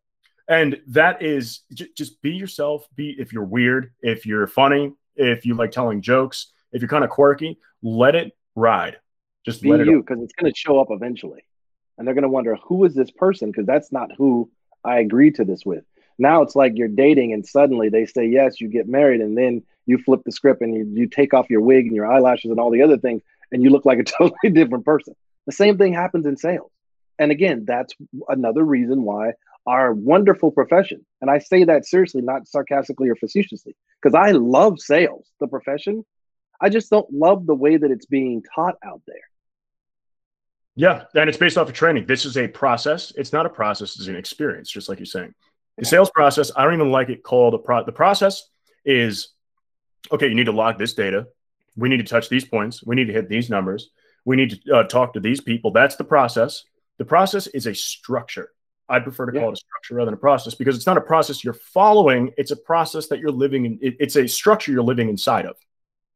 and 0.50 0.82
that 0.88 1.22
is 1.22 1.62
j- 1.74 1.88
just 1.96 2.22
be 2.22 2.32
yourself 2.32 2.88
be 2.96 3.16
if 3.20 3.32
you're 3.32 3.44
weird 3.46 3.94
if 4.02 4.26
you're 4.26 4.48
funny 4.48 4.92
if 5.16 5.46
you 5.46 5.54
like 5.54 5.72
telling 5.72 6.02
jokes 6.02 6.52
if 6.74 6.82
you're 6.82 6.90
kind 6.90 7.04
of 7.04 7.10
quirky 7.10 7.58
let 7.84 8.16
it 8.16 8.34
ride 8.60 8.98
just 9.46 9.62
Be 9.62 9.70
you 9.70 10.02
because 10.02 10.22
it's 10.22 10.34
going 10.34 10.52
to 10.52 10.58
show 10.58 10.80
up 10.80 10.88
eventually. 10.92 11.44
And 11.98 12.08
they're 12.08 12.16
going 12.16 12.24
to 12.24 12.30
wonder, 12.30 12.58
who 12.64 12.86
is 12.86 12.94
this 12.94 13.12
person? 13.12 13.52
Because 13.52 13.66
that's 13.66 13.92
not 13.92 14.12
who 14.18 14.50
I 14.84 15.00
agreed 15.00 15.36
to 15.36 15.46
this 15.46 15.66
with. 15.66 15.84
Now 16.18 16.42
it's 16.42 16.56
like 16.56 16.74
you're 16.76 16.88
dating 16.88 17.34
and 17.34 17.46
suddenly 17.46 17.90
they 17.90 18.06
say 18.06 18.28
yes, 18.28 18.60
you 18.60 18.68
get 18.68 18.88
married, 18.88 19.22
and 19.22 19.38
then 19.38 19.64
you 19.86 19.98
flip 19.98 20.22
the 20.26 20.32
script 20.32 20.62
and 20.62 20.76
you, 20.76 20.90
you 20.94 21.08
take 21.08 21.34
off 21.34 21.50
your 21.50 21.62
wig 21.62 21.88
and 21.88 21.96
your 21.96 22.06
eyelashes 22.06 22.52
and 22.52 22.60
all 22.60 22.72
the 22.72 22.82
other 22.82 22.98
things, 22.98 23.22
and 23.52 23.64
you 23.64 23.70
look 23.70 23.86
like 23.86 24.00
a 24.00 24.04
totally 24.18 24.52
different 24.52 24.86
person. 24.86 25.16
The 25.46 25.54
same 25.54 25.78
thing 25.78 25.94
happens 25.94 26.26
in 26.26 26.38
sales. 26.38 26.72
And 27.18 27.32
again, 27.32 27.66
that's 27.66 27.94
another 28.28 28.64
reason 28.64 29.04
why 29.04 29.34
our 29.66 29.94
wonderful 29.94 30.52
profession, 30.52 31.06
and 31.22 31.30
I 31.30 31.40
say 31.40 31.66
that 31.66 31.86
seriously, 31.86 32.22
not 32.22 32.48
sarcastically 32.48 33.10
or 33.10 33.16
facetiously, 33.16 33.76
because 34.02 34.16
I 34.16 34.32
love 34.32 34.80
sales, 34.80 35.28
the 35.40 35.48
profession. 35.48 36.06
I 36.62 36.70
just 36.70 36.90
don't 36.90 37.12
love 37.12 37.46
the 37.46 37.56
way 37.56 37.78
that 37.78 37.90
it's 37.92 38.06
being 38.06 38.44
taught 38.56 38.76
out 38.84 39.02
there. 39.08 39.16
yeah 40.76 41.04
and 41.16 41.30
it's 41.30 41.38
based 41.38 41.58
off 41.58 41.68
of 41.70 41.74
training. 41.74 42.06
This 42.06 42.26
is 42.26 42.38
a 42.38 42.48
process. 42.48 43.12
It's 43.16 43.34
not 43.34 43.46
a 43.46 43.50
process 43.50 43.96
it's 43.98 44.08
an 44.08 44.16
experience 44.16 44.70
just 44.70 44.90
like 44.90 45.00
you're 45.00 45.06
saying. 45.06 45.34
The 45.78 45.86
sales 45.86 46.12
process 46.14 46.52
i 46.58 46.64
don't 46.64 46.74
even 46.74 46.92
like 46.92 47.10
it 47.10 47.24
called 47.24 47.54
a 47.54 47.58
pro 47.58 47.86
the 47.86 47.92
process 47.94 48.44
is 48.86 49.30
okay 50.12 50.28
you 50.28 50.36
need 50.36 50.46
to 50.46 50.52
log 50.52 50.78
this 50.78 50.94
data. 50.94 51.28
We 51.76 51.88
need 51.88 51.98
to 51.98 52.04
touch 52.04 52.28
these 52.30 52.44
points. 52.46 52.84
We 52.86 52.96
need 52.98 53.06
to 53.08 53.14
hit 53.14 53.30
these 53.30 53.50
numbers. 53.50 53.90
We 54.26 54.36
need 54.36 54.62
to 54.66 54.76
uh, 54.78 54.84
talk 54.84 55.14
to 55.14 55.22
these 55.22 55.40
people. 55.40 55.72
That's 55.72 55.96
the 55.96 56.04
process. 56.04 56.64
The 56.98 57.06
process 57.06 57.48
is 57.48 57.66
a 57.68 57.74
structure. 57.74 58.50
I 58.90 59.00
prefer 59.00 59.28
to 59.28 59.32
call 59.32 59.42
Yeah. 59.44 59.48
it 59.50 59.54
a 59.54 59.56
structure 59.56 59.96
rather 59.96 60.08
than 60.12 60.16
a 60.16 60.18
process 60.18 60.56
because 60.56 60.76
it's 60.76 60.86
not 60.88 60.98
a 60.98 61.02
process 61.02 61.42
you're 61.44 61.54
following. 61.54 62.34
It's 62.38 62.52
a 62.52 62.58
process 62.58 63.08
that 63.08 63.20
you're 63.20 63.32
living 63.32 63.64
in 63.66 63.80
it's 63.82 64.18
a 64.18 64.28
structure 64.28 64.72
you're 64.74 64.84
living 64.84 65.08
inside 65.08 65.46
of 65.46 65.56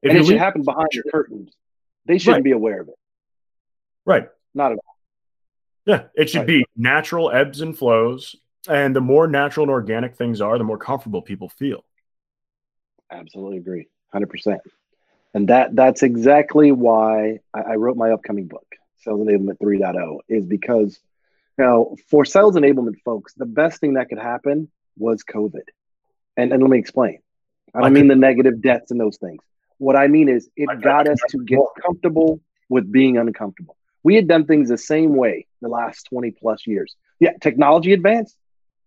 if 0.03 0.09
and 0.11 0.19
it 0.19 0.25
should 0.25 0.37
happen 0.37 0.61
behind 0.63 0.89
your 0.93 1.05
curtains. 1.11 1.55
They 2.05 2.17
shouldn't 2.17 2.37
Right. 2.37 2.43
be 2.43 2.51
aware 2.51 2.81
of 2.81 2.89
it. 2.89 2.95
right 4.05 4.29
Not 4.53 4.73
at 4.73 4.77
all. 4.77 4.95
Yeah, 5.85 6.07
it 6.15 6.29
should 6.29 6.39
Right. 6.39 6.47
be 6.47 6.65
natural 6.75 7.31
ebbs 7.31 7.61
and 7.61 7.75
flows. 7.77 8.35
And 8.69 8.95
the 8.95 9.01
more 9.01 9.27
natural 9.27 9.63
and 9.65 9.71
organic 9.71 10.15
things 10.15 10.39
are, 10.39 10.57
the 10.57 10.63
more 10.63 10.77
comfortable 10.77 11.21
people 11.21 11.49
feel. 11.49 11.83
Absolutely 13.11 13.57
agree. 13.57 13.87
100%. 14.13 14.59
And 15.33 15.47
that 15.49 15.75
that's 15.75 16.03
exactly 16.03 16.71
why 16.71 17.39
I, 17.53 17.61
I 17.61 17.75
wrote 17.75 17.97
my 17.97 18.11
upcoming 18.11 18.47
book, 18.47 18.65
Sales 18.97 19.19
Enablement 19.25 19.57
3.0, 19.59 20.19
is 20.29 20.45
because 20.45 20.99
you 21.57 21.65
know, 21.65 21.95
for 22.09 22.25
sales 22.25 22.55
enablement 22.55 22.99
folks, 23.03 23.33
the 23.33 23.45
best 23.45 23.79
thing 23.79 23.93
that 23.93 24.09
could 24.09 24.17
happen 24.19 24.69
was 24.97 25.23
COVID. 25.23 25.67
And, 26.37 26.51
and 26.51 26.61
let 26.63 26.69
me 26.69 26.79
explain. 26.79 27.19
I 27.73 27.79
don't 27.79 27.87
I 27.87 27.89
mean 27.89 28.07
the 28.07 28.15
negative 28.15 28.61
deaths 28.61 28.91
and 28.91 28.99
those 28.99 29.17
things. 29.17 29.41
What 29.77 29.95
I 29.95 30.07
mean 30.07 30.29
is 30.29 30.49
it 30.55 30.81
got 30.81 31.07
us 31.07 31.19
to 31.29 31.43
get 31.43 31.59
comfortable 31.81 32.41
with 32.69 32.91
being 32.91 33.17
uncomfortable. 33.17 33.77
We 34.03 34.15
had 34.15 34.27
done 34.27 34.45
things 34.45 34.69
the 34.69 34.77
same 34.77 35.15
way 35.15 35.47
the 35.61 35.69
last 35.69 36.07
20 36.09 36.31
plus 36.31 36.67
years. 36.67 36.95
Yeah, 37.19 37.31
technology 37.41 37.93
advanced. 37.93 38.35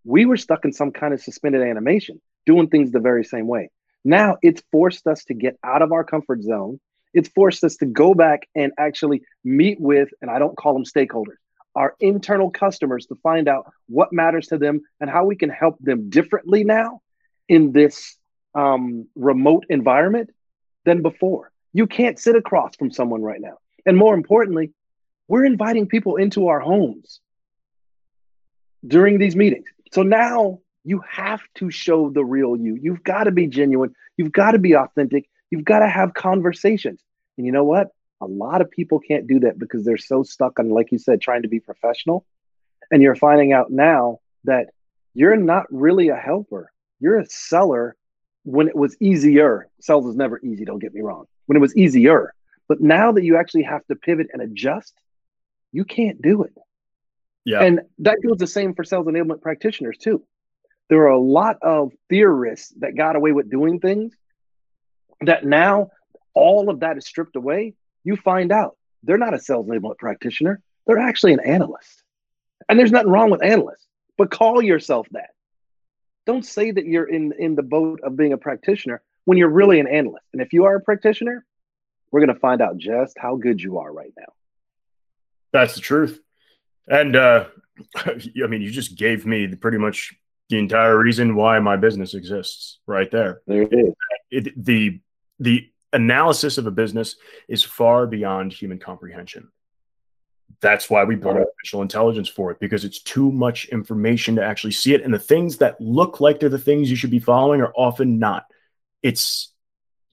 We 0.05 0.27
were 0.27 0.37
stuck 0.37 0.65
in 0.65 0.73
some 0.73 0.93
kind 0.93 1.15
of 1.15 1.21
suspended 1.21 1.63
animation, 1.63 2.21
doing 2.45 2.69
things 2.69 2.93
the 2.93 3.01
very 3.01 3.25
same 3.25 3.47
way. 3.47 3.71
Now 4.05 4.37
it's 4.43 4.63
forced 4.71 5.07
us 5.07 5.25
to 5.25 5.35
get 5.35 5.59
out 5.65 5.83
of 5.83 5.93
our 5.93 6.05
comfort 6.05 6.43
zone. 6.43 6.79
It's 7.15 7.29
forced 7.31 7.65
us 7.65 7.77
to 7.77 7.87
go 7.87 8.15
back 8.15 8.49
and 8.55 8.73
actually 8.79 9.23
meet 9.43 9.81
with, 9.81 10.11
and 10.21 10.31
I 10.31 10.39
don't 10.39 10.57
call 10.57 10.75
them 10.75 10.85
stakeholders, 10.85 11.39
our 11.75 11.95
internal 11.99 12.51
customers 12.51 13.07
to 13.07 13.17
find 13.17 13.49
out 13.49 13.73
what 13.89 14.13
matters 14.13 14.49
to 14.49 14.59
them 14.59 14.83
and 15.01 15.09
how 15.09 15.25
we 15.25 15.35
can 15.35 15.51
help 15.51 15.77
them 15.81 16.11
differently 16.11 16.63
now 16.63 17.01
in 17.49 17.73
this 17.73 18.17
um, 18.55 19.09
remote 19.15 19.67
environment 19.69 20.31
than 20.87 21.03
before. 21.03 21.51
You 21.75 21.87
can't 21.87 22.19
sit 22.19 22.37
across 22.37 22.75
from 22.77 22.91
someone 22.91 23.21
right 23.21 23.41
now. 23.41 23.59
And 23.85 23.99
more 23.99 24.15
importantly, 24.15 24.73
we're 25.29 25.45
inviting 25.45 25.87
people 25.87 26.17
into 26.17 26.49
our 26.49 26.61
homes 26.61 27.21
during 28.87 29.19
these 29.19 29.37
meetings. 29.37 29.67
So 29.93 30.03
now 30.03 30.61
you 30.85 31.03
have 31.07 31.43
to 31.57 31.71
show 31.71 32.09
the 32.09 32.25
real 32.25 32.57
you. 32.57 32.79
You've 32.81 33.03
got 33.03 33.25
to 33.25 33.33
be 33.33 33.47
genuine. 33.49 33.95
You've 34.17 34.33
got 34.33 34.53
to 34.53 34.59
be 34.59 34.75
authentic. 34.75 35.29
You've 35.51 35.65
got 35.65 35.81
to 35.81 35.89
have 35.89 36.15
conversations. 36.15 37.01
And 37.37 37.45
you 37.45 37.53
know 37.53 37.65
what? 37.65 37.89
A 38.23 38.27
lot 38.27 38.61
of 38.63 38.71
people 38.71 39.01
can't 39.01 39.27
do 39.27 39.41
that 39.41 39.59
because 39.59 39.85
they're 39.85 39.99
so 39.99 40.23
stuck 40.23 40.59
on, 40.59 40.71
like 40.71 40.91
you 40.93 40.99
said, 40.99 41.21
trying 41.21 41.43
to 41.43 41.49
be 41.49 41.61
professional. 41.61 42.25
And 42.91 43.03
you're 43.03 43.17
finding 43.17 43.53
out 43.53 43.71
now 43.71 44.21
that 44.45 44.69
you're 45.13 45.37
not 45.37 45.67
really 45.71 46.09
a 46.09 46.17
helper. 46.17 46.73
You're 47.01 47.19
a 47.19 47.27
seller 47.29 47.97
when 48.47 48.69
it 48.69 48.77
was 48.77 48.97
easier. 49.01 49.69
Sales 49.81 50.07
is 50.07 50.17
never 50.17 50.39
easy, 50.41 50.65
don't 50.65 50.79
get 50.79 50.95
me 50.95 51.01
wrong. 51.01 51.27
When 51.47 51.57
it 51.57 51.61
was 51.61 51.77
easier. 51.77 52.33
But 52.69 52.81
now 52.81 53.13
that 53.13 53.25
you 53.25 53.37
actually 53.37 53.65
have 53.65 53.85
to 53.87 53.97
pivot 53.97 54.29
and 54.33 54.41
adjust, 54.41 54.95
you 55.73 55.85
can't 55.85 56.23
do 56.23 56.45
it. 56.45 56.55
Yeah. 57.45 57.63
And 57.63 57.81
that 57.99 58.19
goes 58.27 58.39
the 58.39 58.47
same 58.47 58.75
for 58.75 58.85
sales 58.85 59.07
enablement 59.07 59.41
practitioners 59.41 59.99
too. 59.99 60.25
There 60.89 61.03
are 61.03 61.11
a 61.11 61.21
lot 61.21 61.57
of 61.63 61.93
theorists 62.09 62.73
that 62.79 62.97
got 62.97 63.17
away 63.17 63.33
with 63.33 63.51
doing 63.51 63.81
things 63.81 64.15
that 65.21 65.45
now 65.45 65.91
all 66.35 66.71
of 66.71 66.81
that 66.81 66.97
is 66.97 67.07
stripped 67.07 67.37
away. 67.37 67.75
You 68.05 68.17
find 68.17 68.53
out 68.53 68.77
they're 69.03 69.19
not 69.19 69.35
a 69.35 69.39
sales 69.41 69.67
enablement 69.67 69.99
practitioner. 69.99 70.61
They're 70.87 70.99
actually 70.99 71.33
an 71.33 71.41
analyst. 71.41 72.03
And 72.69 72.79
there's 72.79 72.93
nothing 72.93 73.11
wrong 73.11 73.31
with 73.31 73.45
analysts, 73.45 73.87
but 74.17 74.31
call 74.31 74.63
yourself 74.63 75.07
that. 75.13 75.31
Don't 76.27 76.45
say 76.45 76.71
that 76.71 76.85
you're 76.85 77.09
in, 77.09 77.33
in 77.39 77.55
the 77.55 77.63
boat 77.63 78.01
of 78.03 78.17
being 78.17 78.33
a 78.33 78.39
practitioner 78.39 79.03
when 79.25 79.39
you're 79.39 79.49
really 79.49 79.81
an 79.81 79.87
analyst. 79.87 80.27
And 80.33 80.43
if 80.43 80.53
you 80.53 80.65
are 80.65 80.77
a 80.77 80.81
practitioner, 80.81 81.45
we're 82.11 82.21
going 82.21 82.35
to 82.35 82.41
find 82.41 82.61
out 82.61 82.79
just 82.79 83.17
how 83.19 83.37
good 83.37 83.61
you 83.61 83.79
are 83.79 83.93
right 83.93 84.13
now. 84.19 84.33
That's 85.53 85.75
the 85.75 85.81
truth. 85.81 86.21
And 86.89 87.17
uh, 87.17 87.47
I 87.97 88.47
mean, 88.49 88.63
you 88.63 88.71
just 88.71 88.97
gave 88.97 89.27
me 89.27 89.47
the, 89.47 89.57
pretty 89.57 89.79
much 89.79 90.15
the 90.49 90.59
entire 90.59 90.99
reason 90.99 91.35
why 91.35 91.59
my 91.61 91.77
business 91.77 92.15
exists 92.15 92.79
right 92.87 93.11
there. 93.11 93.41
There 93.47 93.63
it 93.63 93.73
is. 93.73 93.95
It, 94.31 94.65
the 94.65 95.01
the 95.39 95.71
analysis 95.93 96.59
of 96.59 96.67
a 96.67 96.71
business 96.71 97.17
is 97.49 97.63
far 97.63 98.07
beyond 98.07 98.53
human 98.53 98.79
comprehension. 98.79 99.51
That's 100.61 100.89
why 100.89 101.05
we 101.05 101.17
built 101.17 101.37
artificial 101.37 101.83
intelligence 101.83 102.29
for 102.29 102.51
it 102.51 102.59
because 102.61 102.85
it's 102.85 103.03
too 103.03 103.31
much 103.31 103.67
information 103.67 104.37
to 104.37 104.45
actually 104.45 104.73
see 104.73 104.95
it. 104.95 105.03
And 105.03 105.13
the 105.13 105.19
things 105.19 105.59
that 105.59 105.81
look 105.81 106.21
like 106.21 106.41
they're 106.41 106.49
the 106.49 106.59
things 106.59 106.91
you 106.91 106.97
should 106.97 107.11
be 107.11 107.19
following 107.19 107.61
are 107.61 107.73
often 107.77 108.19
not. 108.19 108.47
It's 109.03 109.53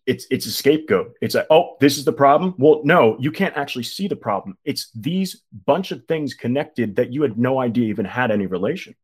it's 0.05 0.27
it's 0.29 0.45
a 0.45 0.51
scapegoat. 0.51 1.13
It's 1.21 1.35
like, 1.35 1.47
oh, 1.49 1.77
this 1.79 1.97
is 1.97 2.05
the 2.05 2.13
problem. 2.13 2.55
Well, 2.57 2.81
no, 2.83 3.17
you 3.19 3.31
can't 3.31 3.55
actually 3.55 3.83
see 3.83 4.07
the 4.07 4.15
problem. 4.15 4.57
It's 4.65 4.91
these 4.93 5.41
bunch 5.65 5.91
of 5.91 6.05
things 6.07 6.33
connected 6.33 6.97
that 6.97 7.13
you 7.13 7.21
had 7.21 7.37
no 7.37 7.59
idea 7.59 7.87
even 7.87 8.05
had 8.05 8.29
any 8.29 8.45
relation. 8.45 8.95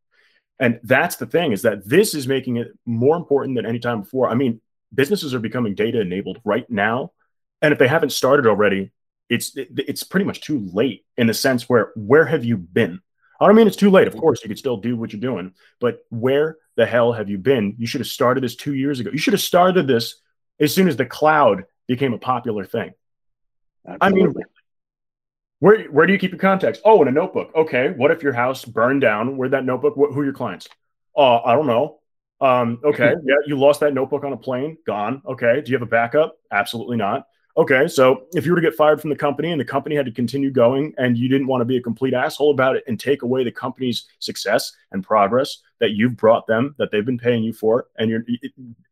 And 0.59 0.79
that's 0.83 1.15
the 1.15 1.25
thing 1.25 1.53
is 1.53 1.61
that 1.61 1.87
this 1.87 2.13
is 2.13 2.27
making 2.27 2.57
it 2.57 2.67
more 2.85 3.15
important 3.15 3.55
than 3.55 3.65
any 3.65 3.79
time 3.79 4.01
before. 4.01 4.29
I 4.29 4.35
mean, 4.35 4.59
businesses 4.93 5.33
are 5.33 5.39
becoming 5.39 5.73
data 5.73 6.01
enabled 6.01 6.41
right 6.43 6.69
now, 6.69 7.13
and 7.61 7.71
if 7.71 7.79
they 7.79 7.87
haven't 7.87 8.11
started 8.11 8.45
already, 8.45 8.91
it's 9.29 9.53
it's 9.55 10.03
pretty 10.03 10.25
much 10.25 10.41
too 10.41 10.67
late 10.73 11.05
in 11.17 11.27
the 11.27 11.33
sense 11.33 11.69
where 11.69 11.91
where 11.95 12.25
have 12.25 12.43
you 12.43 12.57
been? 12.57 12.99
I 13.39 13.45
don't 13.45 13.55
mean 13.55 13.67
it's 13.67 13.77
too 13.77 13.91
late. 13.91 14.07
Of 14.07 14.17
course, 14.17 14.41
you 14.43 14.49
could 14.49 14.57
still 14.57 14.77
do 14.77 14.97
what 14.97 15.13
you're 15.13 15.21
doing, 15.21 15.53
but 15.79 15.99
where 16.09 16.57
the 16.75 16.85
hell 16.85 17.13
have 17.13 17.29
you 17.29 17.37
been? 17.37 17.75
You 17.77 17.87
should 17.87 18.01
have 18.01 18.07
started 18.07 18.43
this 18.43 18.55
two 18.55 18.73
years 18.73 18.99
ago. 18.99 19.11
You 19.11 19.17
should 19.17 19.33
have 19.33 19.41
started 19.41 19.87
this 19.87 20.15
as 20.59 20.73
soon 20.73 20.87
as 20.87 20.97
the 20.97 21.05
cloud 21.05 21.65
became 21.87 22.13
a 22.13 22.17
popular 22.17 22.65
thing. 22.65 22.93
Absolutely. 23.87 24.21
I 24.21 24.25
mean, 24.25 24.33
where 25.59 25.83
where 25.85 26.05
do 26.05 26.13
you 26.13 26.19
keep 26.19 26.31
your 26.31 26.39
contacts? 26.39 26.79
Oh, 26.83 27.01
in 27.01 27.07
a 27.07 27.11
notebook. 27.11 27.51
Okay. 27.55 27.91
What 27.91 28.11
if 28.11 28.23
your 28.23 28.33
house 28.33 28.65
burned 28.65 29.01
down? 29.01 29.37
Where'd 29.37 29.51
that 29.51 29.65
notebook? 29.65 29.95
What, 29.95 30.11
who 30.13 30.21
are 30.21 30.25
your 30.25 30.33
clients? 30.33 30.67
Uh, 31.15 31.39
I 31.41 31.53
don't 31.53 31.67
know. 31.67 31.99
Um, 32.41 32.79
okay. 32.83 33.13
yeah, 33.23 33.35
you 33.45 33.59
lost 33.59 33.81
that 33.81 33.93
notebook 33.93 34.23
on 34.23 34.33
a 34.33 34.37
plane. 34.37 34.77
Gone. 34.85 35.21
Okay. 35.25 35.61
Do 35.61 35.71
you 35.71 35.77
have 35.77 35.87
a 35.87 35.91
backup? 35.91 36.37
Absolutely 36.51 36.97
not. 36.97 37.25
Okay, 37.59 37.89
so 37.89 38.23
if 38.33 38.45
you 38.45 38.53
were 38.53 38.61
to 38.61 38.65
get 38.65 38.77
fired 38.77 39.01
from 39.01 39.09
the 39.09 39.17
company 39.17 39.51
and 39.51 39.59
the 39.59 39.65
company 39.65 39.93
had 39.93 40.05
to 40.05 40.13
continue 40.13 40.49
going 40.49 40.93
and 40.97 41.17
you 41.17 41.27
didn't 41.27 41.47
want 41.47 41.59
to 41.59 41.65
be 41.65 41.75
a 41.75 41.81
complete 41.81 42.13
asshole 42.13 42.51
about 42.51 42.77
it 42.77 42.85
and 42.87 42.97
take 42.97 43.21
away 43.21 43.43
the 43.43 43.51
company's 43.51 44.05
success 44.19 44.71
and 44.93 45.03
progress 45.03 45.57
that 45.79 45.91
you've 45.91 46.15
brought 46.15 46.47
them, 46.47 46.73
that 46.77 46.89
they've 46.89 47.05
been 47.05 47.17
paying 47.17 47.43
you 47.43 47.51
for, 47.51 47.87
and 47.97 48.09
you're 48.09 48.23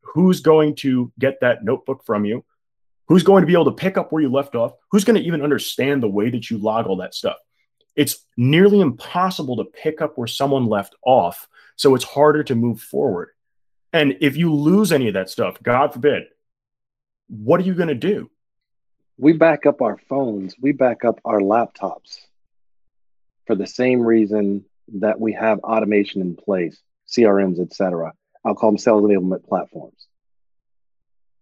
who's 0.02 0.42
going 0.42 0.76
to 0.76 1.10
get 1.18 1.40
that 1.40 1.64
notebook 1.64 2.04
from 2.04 2.26
you? 2.26 2.44
Who's 3.08 3.24
going 3.24 3.42
to 3.42 3.48
be 3.48 3.54
able 3.54 3.72
to 3.72 3.72
pick 3.72 3.98
up 3.98 4.12
where 4.12 4.22
you 4.22 4.30
left 4.30 4.54
off? 4.54 4.74
Who's 4.92 5.06
going 5.06 5.18
to 5.18 5.26
even 5.26 5.42
understand 5.42 6.04
the 6.04 6.10
way 6.10 6.30
that 6.30 6.50
you 6.50 6.58
log 6.58 6.88
all 6.88 6.98
that 6.98 7.16
stuff? 7.16 7.38
It's 7.96 8.26
nearly 8.36 8.82
impossible 8.82 9.56
to 9.56 9.64
pick 9.64 10.02
up 10.02 10.18
where 10.18 10.28
someone 10.28 10.66
left 10.66 10.94
off. 11.06 11.48
So 11.78 11.96
it's 11.96 12.04
harder 12.04 12.44
to 12.44 12.56
move 12.56 12.82
forward. 12.82 13.30
And 13.94 14.18
if 14.20 14.36
you 14.36 14.54
lose 14.54 14.92
any 14.92 15.08
of 15.08 15.14
that 15.14 15.30
stuff, 15.30 15.64
God 15.64 15.94
forbid, 15.94 16.24
what 17.30 17.62
are 17.62 17.64
you 17.64 17.74
going 17.74 17.88
to 17.88 17.96
do? 17.96 18.30
We 19.18 19.34
back 19.34 19.66
up 19.66 19.82
our 19.82 19.98
phones, 20.10 20.56
we 20.60 20.72
back 20.72 21.04
up 21.04 21.20
our 21.26 21.40
laptops 21.40 22.20
for 23.46 23.56
the 23.56 23.68
same 23.68 24.02
reason 24.02 24.66
that 25.00 25.20
we 25.20 25.34
have 25.34 25.60
automation 25.60 26.22
in 26.22 26.36
place, 26.36 26.80
CRMs, 27.08 27.60
etc. 27.60 28.14
I'll 28.46 28.56
call 28.56 28.72
them 28.72 28.78
sales 28.78 29.04
enablement 29.04 29.46
platforms. 29.46 30.08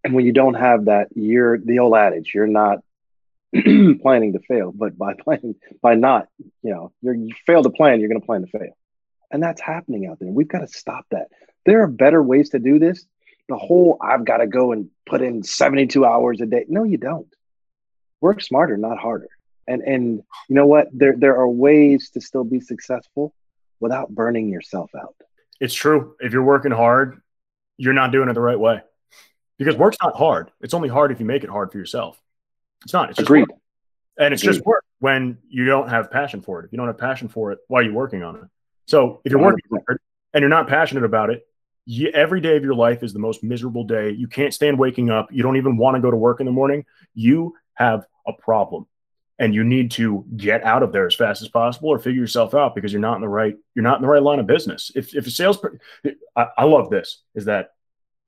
And 0.03 0.13
when 0.13 0.25
you 0.25 0.31
don't 0.31 0.53
have 0.53 0.85
that, 0.85 1.09
you're 1.15 1.57
the 1.57 1.79
old 1.79 1.95
adage, 1.95 2.31
you're 2.33 2.47
not 2.47 2.79
planning 3.53 4.33
to 4.33 4.39
fail, 4.39 4.71
but 4.71 4.97
by 4.97 5.13
planning, 5.19 5.55
by 5.81 5.95
not, 5.95 6.27
you 6.61 6.71
know, 6.71 6.91
you 7.01 7.33
fail 7.45 7.63
to 7.63 7.69
plan, 7.69 7.99
you're 7.99 8.09
going 8.09 8.21
to 8.21 8.25
plan 8.25 8.41
to 8.41 8.47
fail. 8.47 8.77
And 9.31 9.43
that's 9.43 9.59
happening 9.59 10.07
out 10.07 10.19
there. 10.19 10.29
We've 10.29 10.47
got 10.47 10.59
to 10.59 10.67
stop 10.67 11.05
that. 11.11 11.27
There 11.65 11.81
are 11.81 11.87
better 11.87 12.21
ways 12.21 12.51
to 12.51 12.59
do 12.59 12.79
this. 12.79 13.05
The 13.49 13.57
whole 13.57 13.97
I've 14.01 14.23
got 14.23 14.37
to 14.37 14.47
go 14.47 14.71
and 14.71 14.89
put 15.05 15.21
in 15.21 15.43
72 15.43 16.05
hours 16.05 16.41
a 16.41 16.45
day. 16.45 16.65
No, 16.69 16.83
you 16.83 16.97
don't 16.97 17.27
work 18.25 18.41
smarter, 18.41 18.75
not 18.75 18.97
harder. 18.97 19.29
And 19.67 19.81
and 19.83 20.23
you 20.49 20.55
know 20.55 20.65
what? 20.65 20.87
There 20.91 21.15
there 21.15 21.37
are 21.37 21.47
ways 21.47 22.09
to 22.11 22.21
still 22.21 22.43
be 22.43 22.59
successful 22.59 23.33
without 23.79 24.09
burning 24.09 24.49
yourself 24.49 24.89
out. 24.95 25.15
It's 25.59 25.73
true. 25.73 26.15
If 26.19 26.33
you're 26.33 26.43
working 26.43 26.71
hard, 26.71 27.21
you're 27.77 27.93
not 27.93 28.11
doing 28.11 28.29
it 28.29 28.33
the 28.33 28.41
right 28.41 28.59
way. 28.59 28.81
Because 29.57 29.75
work's 29.77 29.97
not 30.03 30.15
hard. 30.15 30.51
It's 30.59 30.73
only 30.73 30.89
hard 30.89 31.11
if 31.11 31.19
you 31.19 31.25
make 31.25 31.43
it 31.43 31.49
hard 31.49 31.71
for 31.71 31.77
yourself. 31.77 32.19
It's 32.83 32.93
not. 32.93 33.09
It's 33.09 33.17
just 33.17 33.27
Agreed. 33.27 33.47
Work. 33.47 33.59
And 34.17 34.33
it's 34.33 34.43
Agreed. 34.43 34.55
just 34.55 34.65
work 34.65 34.83
when 34.99 35.37
you 35.47 35.65
don't 35.65 35.89
have 35.89 36.11
passion 36.11 36.41
for 36.41 36.59
it. 36.59 36.65
If 36.65 36.73
you 36.73 36.77
don't 36.77 36.87
have 36.87 36.97
passion 36.97 37.27
for 37.29 37.51
it, 37.51 37.59
why 37.67 37.79
are 37.79 37.83
you 37.83 37.93
working 37.93 38.23
on 38.23 38.35
it? 38.35 38.43
So 38.87 39.21
if 39.23 39.31
you're 39.31 39.39
100%. 39.39 39.43
working 39.43 39.61
hard 39.87 39.99
and 40.33 40.41
you're 40.41 40.49
not 40.49 40.67
passionate 40.67 41.05
about 41.05 41.29
it, 41.29 41.47
you, 41.85 42.09
every 42.09 42.41
day 42.41 42.57
of 42.57 42.63
your 42.63 42.75
life 42.75 43.03
is 43.03 43.13
the 43.13 43.19
most 43.19 43.43
miserable 43.43 43.83
day. 43.83 44.09
You 44.11 44.27
can't 44.27 44.53
stand 44.53 44.77
waking 44.77 45.09
up. 45.09 45.31
You 45.31 45.43
don't 45.43 45.57
even 45.57 45.77
want 45.77 45.95
to 45.95 46.01
go 46.01 46.11
to 46.11 46.17
work 46.17 46.39
in 46.39 46.45
the 46.45 46.51
morning. 46.51 46.85
You 47.13 47.55
have 47.75 48.05
a 48.27 48.33
problem. 48.33 48.87
And 49.37 49.53
you 49.53 49.63
need 49.65 49.91
to 49.91 50.25
get 50.37 50.63
out 50.63 50.81
of 50.81 50.93
there 50.93 51.05
as 51.07 51.15
fast 51.15 51.41
as 51.41 51.49
possible 51.49 51.89
or 51.89 51.99
figure 51.99 52.21
yourself 52.21 52.53
out 52.53 52.73
because 52.73 52.93
you're 52.93 53.01
not 53.01 53.15
in 53.15 53.21
the 53.21 53.27
right 53.27 53.55
you're 53.73 53.83
not 53.83 53.97
in 53.97 54.01
the 54.01 54.07
right 54.07 54.23
line 54.23 54.39
of 54.39 54.47
business. 54.47 54.91
If, 54.95 55.13
if 55.13 55.27
a 55.27 55.31
sales 55.31 55.59
I, 56.35 56.47
I 56.57 56.63
love 56.63 56.89
this 56.89 57.21
is 57.35 57.45
that 57.45 57.71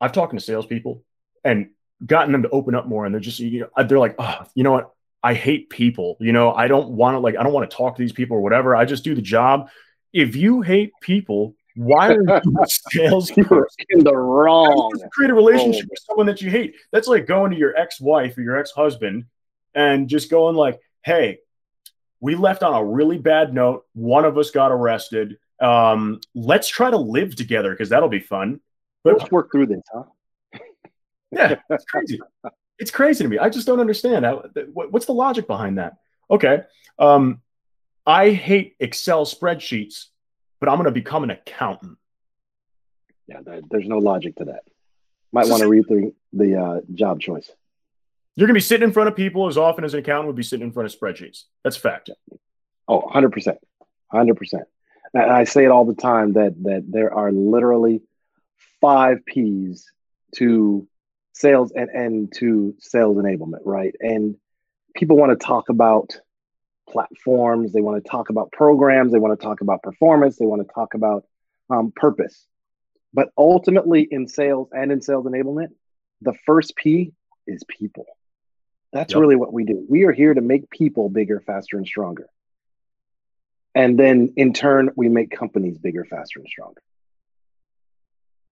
i've 0.01 0.11
talked 0.11 0.33
to 0.33 0.39
salespeople 0.39 1.03
and 1.43 1.69
gotten 2.05 2.33
them 2.33 2.43
to 2.43 2.49
open 2.49 2.75
up 2.75 2.87
more 2.87 3.05
and 3.05 3.15
they're 3.15 3.21
just 3.21 3.39
you 3.39 3.61
know, 3.61 3.83
they're 3.83 3.99
like 3.99 4.15
oh 4.19 4.43
you 4.53 4.63
know 4.63 4.73
what? 4.73 4.91
I 5.23 5.33
hate 5.33 5.69
people. 5.69 6.17
You 6.19 6.33
know 6.33 6.51
i 6.51 6.67
don't 6.67 6.89
want 6.89 7.15
to 7.15 7.19
like 7.19 7.37
i 7.37 7.43
don't 7.43 7.53
want 7.53 7.69
to 7.69 7.75
talk 7.75 7.95
to 7.95 8.01
these 8.01 8.11
people 8.11 8.35
or 8.35 8.41
whatever. 8.41 8.75
I 8.75 8.83
just 8.83 9.05
do 9.05 9.15
the 9.15 9.21
job. 9.21 9.69
If 10.11 10.35
you 10.35 10.61
hate 10.61 10.91
people 11.01 11.55
why 11.77 12.09
are 12.09 12.21
you 12.43 12.65
sales 12.91 13.31
You're 13.37 13.67
in 13.89 14.03
the 14.03 14.15
wrong. 14.15 14.91
create 15.11 15.29
a 15.29 15.35
relationship 15.35 15.85
oh. 15.85 15.91
with 15.91 15.99
someone 16.07 16.25
that 16.25 16.41
you 16.41 16.49
hate? 16.49 16.75
That's 16.91 17.07
like 17.07 17.27
going 17.27 17.51
to 17.51 17.57
your 17.57 17.77
ex-wife 17.77 18.37
or 18.37 18.41
your 18.41 18.57
ex-husband 18.57 19.25
and 19.78 20.09
just 20.09 20.30
going 20.30 20.55
like, 20.55 20.82
hey, 21.05 21.38
we 22.19 22.36
left 22.36 22.63
on 22.63 22.73
a 22.73 22.84
really 22.84 23.19
bad 23.19 23.53
note. 23.53 23.86
One 23.93 24.25
of 24.25 24.38
us 24.38 24.49
got 24.49 24.71
arrested. 24.71 25.38
Um, 25.61 26.19
let's 26.34 26.67
try 26.67 26.89
to 26.89 26.97
live 26.97 27.36
together 27.36 27.71
because 27.71 27.89
that'll 27.89 28.09
be 28.09 28.19
fun. 28.19 28.59
But 29.03 29.19
let's 29.19 29.32
work 29.32 29.51
through 29.51 29.67
this, 29.67 29.84
huh? 29.93 30.03
yeah, 31.32 31.55
it's 31.69 31.86
crazy. 31.86 32.19
It's 32.80 32.91
crazy 32.91 33.23
to 33.23 33.30
me. 33.30 33.38
I 33.38 33.49
just 33.49 33.67
don't 33.67 33.80
understand. 33.80 34.25
How, 34.25 34.43
what's 34.73 35.05
the 35.05 35.13
logic 35.13 35.45
behind 35.45 35.78
that? 35.78 35.97
Okay. 36.30 36.63
Um, 36.97 37.41
I 38.05 38.32
hate 38.32 38.75
Excel 38.80 39.25
spreadsheets, 39.25 40.05
but 40.59 40.69
I'm 40.69 40.75
going 40.75 40.86
to 40.86 40.91
become 40.91 41.23
an 41.23 41.30
accountant. 41.30 41.97
Yeah, 43.28 43.41
there's 43.69 43.88
no 43.88 43.99
logic 43.99 44.38
to 44.38 44.45
that. 44.45 44.63
Might 45.32 45.49
want 45.49 45.61
to 45.61 45.67
read 45.67 45.88
through 45.88 46.15
the 46.34 46.55
uh, 46.59 46.82
job 46.93 47.19
choice. 47.19 47.51
You're 48.38 48.45
going 48.45 48.53
to 48.53 48.59
be 48.59 48.61
sitting 48.61 48.88
in 48.88 48.93
front 48.93 49.09
of 49.09 49.15
people 49.15 49.47
as 49.47 49.57
often 49.57 49.83
as 49.83 49.95
an 49.95 49.99
accountant 49.99 50.27
would 50.27 50.35
be 50.35 50.43
sitting 50.43 50.67
in 50.67 50.71
front 50.71 50.93
of 50.93 50.97
spreadsheets. 50.97 51.45
That's 51.63 51.75
fact. 51.75 52.11
Oh, 52.88 53.01
100%. 53.01 53.57
100%. 54.13 54.53
And 55.15 55.31
I 55.31 55.43
say 55.43 55.65
it 55.65 55.71
all 55.71 55.85
the 55.85 55.95
time 55.95 56.33
that 56.33 56.53
that 56.63 56.85
there 56.88 57.11
are 57.11 57.31
literally 57.31 58.03
five 58.79 59.25
P's 59.25 59.91
to 60.35 60.88
sales 61.33 61.71
and, 61.71 61.89
and 61.89 62.33
to 62.35 62.75
sales 62.77 63.17
enablement, 63.17 63.61
right? 63.65 63.95
And 63.99 64.35
people 64.95 65.17
want 65.17 65.38
to 65.38 65.43
talk 65.43 65.69
about 65.69 66.19
platforms, 66.88 67.73
they 67.73 67.81
want 67.81 68.03
to 68.03 68.09
talk 68.09 68.29
about 68.29 68.51
programs, 68.51 69.11
they 69.11 69.19
want 69.19 69.39
to 69.39 69.43
talk 69.43 69.61
about 69.61 69.81
performance, 69.81 70.38
they 70.38 70.45
want 70.45 70.61
to 70.61 70.73
talk 70.73 70.93
about 70.93 71.25
um, 71.71 71.91
purpose. 71.95 72.45
But 73.13 73.29
ultimately, 73.35 74.07
in 74.09 74.27
sales 74.27 74.69
and 74.71 74.91
in 74.91 75.01
sales 75.01 75.25
enablement, 75.25 75.69
the 76.21 76.33
first 76.45 76.75
P 76.75 77.13
is 77.47 77.63
people. 77.67 78.05
That's 78.93 79.13
yep. 79.13 79.21
really 79.21 79.35
what 79.35 79.53
we 79.53 79.63
do. 79.63 79.85
We 79.89 80.03
are 80.05 80.11
here 80.11 80.33
to 80.33 80.41
make 80.41 80.69
people 80.69 81.09
bigger, 81.09 81.41
faster, 81.45 81.77
and 81.77 81.85
stronger. 81.85 82.29
And 83.75 83.99
then 83.99 84.33
in 84.38 84.53
turn, 84.53 84.91
we 84.95 85.09
make 85.09 85.29
companies 85.29 85.77
bigger, 85.77 86.03
faster, 86.05 86.39
and 86.39 86.47
stronger. 86.47 86.81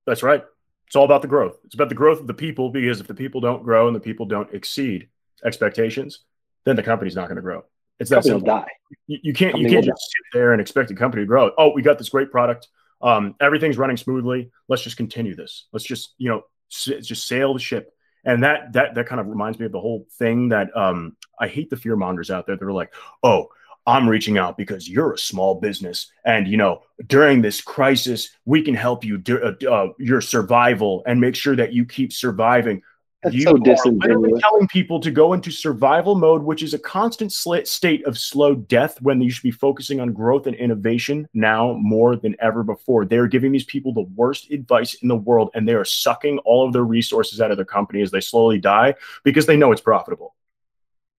That's 0.06 0.22
right. 0.22 0.44
It's 0.88 0.96
all 0.96 1.06
about 1.06 1.24
the 1.24 1.28
growth. 1.28 1.58
It's 1.66 1.74
about 1.74 1.90
the 1.90 1.96
growth 1.96 2.20
of 2.20 2.28
the 2.28 2.34
people 2.34 2.70
because 2.70 3.00
if 3.00 3.08
the 3.08 3.16
people 3.16 3.42
don't 3.42 3.64
grow 3.64 3.88
and 3.88 3.96
the 3.96 4.00
people 4.00 4.28
don't 4.28 4.54
exceed 4.54 5.10
expectations, 5.44 6.20
then 6.64 6.76
the 6.76 6.84
company's 6.84 7.16
not 7.16 7.28
going 7.28 7.38
to 7.38 7.42
grow. 7.42 7.64
It's 8.00 8.10
that 8.10 8.24
simple. 8.24 8.46
Die. 8.46 8.68
You, 9.08 9.20
you 9.24 9.34
can't 9.34 9.58
you 9.58 9.70
can't 9.70 9.86
just 9.86 10.02
sit 10.02 10.38
there 10.38 10.52
and 10.52 10.62
expect 10.62 10.92
a 10.92 10.96
company 10.96 11.24
to 11.24 11.28
grow. 11.28 11.52
Oh, 11.58 11.72
we 11.72 11.82
got 11.82 11.98
this 11.98 12.10
great 12.10 12.30
product. 12.30 12.68
Um, 13.02 13.36
everything's 13.40 13.78
running 13.78 13.98
smoothly. 13.98 14.52
Let's 14.68 14.84
just 14.84 14.98
continue 14.98 15.36
this. 15.36 15.68
Let's 15.72 15.86
just 15.86 16.14
you 16.18 16.30
know 16.30 16.44
s- 16.72 17.06
just 17.08 17.28
sail 17.28 17.54
the 17.54 17.60
ship 17.60 17.95
and 18.26 18.44
that 18.44 18.74
that 18.74 18.96
that 18.96 19.08
kind 19.08 19.22
of 19.22 19.28
reminds 19.28 19.60
me 19.60 19.66
of 19.66 19.72
the 19.72 19.80
whole 19.80 20.06
thing 20.18 20.50
that 20.50 20.76
um, 20.76 21.16
I 21.40 21.48
hate 21.48 21.70
the 21.70 21.78
fear 21.78 21.96
mongers 21.96 22.30
out 22.30 22.48
there. 22.48 22.58
They're 22.58 22.72
like, 22.72 22.94
oh. 23.24 23.50
I'm 23.88 24.10
reaching 24.10 24.40
out 24.40 24.58
because 24.58 24.90
you're 24.90 25.14
a 25.14 25.18
small 25.20 25.60
business, 25.62 26.12
and 26.26 26.48
you 26.48 26.58
know 26.58 26.82
during 27.06 27.44
this 27.44 27.62
crisis, 27.62 28.32
we 28.44 28.64
can 28.64 28.74
help 28.74 29.06
you 29.06 29.20
do 29.20 29.38
uh, 29.40 29.70
uh, 29.72 29.94
your 30.00 30.22
survival 30.22 31.04
and 31.06 31.22
make 31.22 31.36
sure 31.36 31.56
that 31.56 31.72
you 31.72 31.86
keep 31.86 32.12
surviving. 32.12 32.82
That's 33.24 33.36
you 33.36 33.42
so 33.42 33.58
disingenuous. 33.58 34.40
telling 34.42 34.68
people 34.68 35.00
to 35.00 35.10
go 35.10 35.34
into 35.34 35.50
survival 35.50 36.16
mode, 36.16 36.44
which 36.44 36.62
is 36.62 36.74
a 36.74 36.80
constant 36.80 37.32
sl- 37.32 37.64
state 37.64 38.06
of 38.06 38.18
slow 38.18 38.54
death 38.54 39.02
when 39.02 39.20
you 39.20 39.32
should 39.32 39.44
be 39.44 39.52
focusing 39.52 40.00
on 40.00 40.14
growth 40.14 40.46
and 40.46 40.56
innovation 40.56 41.28
now 41.34 41.74
more 41.74 42.16
than 42.16 42.36
ever 42.40 42.64
before. 42.64 43.04
They're 43.06 43.28
giving 43.28 43.52
these 43.52 43.64
people 43.66 43.94
the 43.94 44.08
worst 44.16 44.52
advice 44.52 44.96
in 44.96 45.08
the 45.08 45.16
world, 45.16 45.50
and 45.56 45.68
they 45.68 45.74
are 45.74 45.86
sucking 45.86 46.38
all 46.40 46.68
of 46.68 46.74
their 46.74 46.84
resources 46.84 47.42
out 47.42 47.50
of 47.50 47.58
their 47.58 47.66
company 47.66 48.02
as 48.02 48.12
they 48.12 48.22
slowly 48.22 48.60
die 48.60 48.94
because 49.24 49.48
they 49.48 49.58
know 49.58 49.72
it's 49.72 49.82
profitable. 49.82 50.36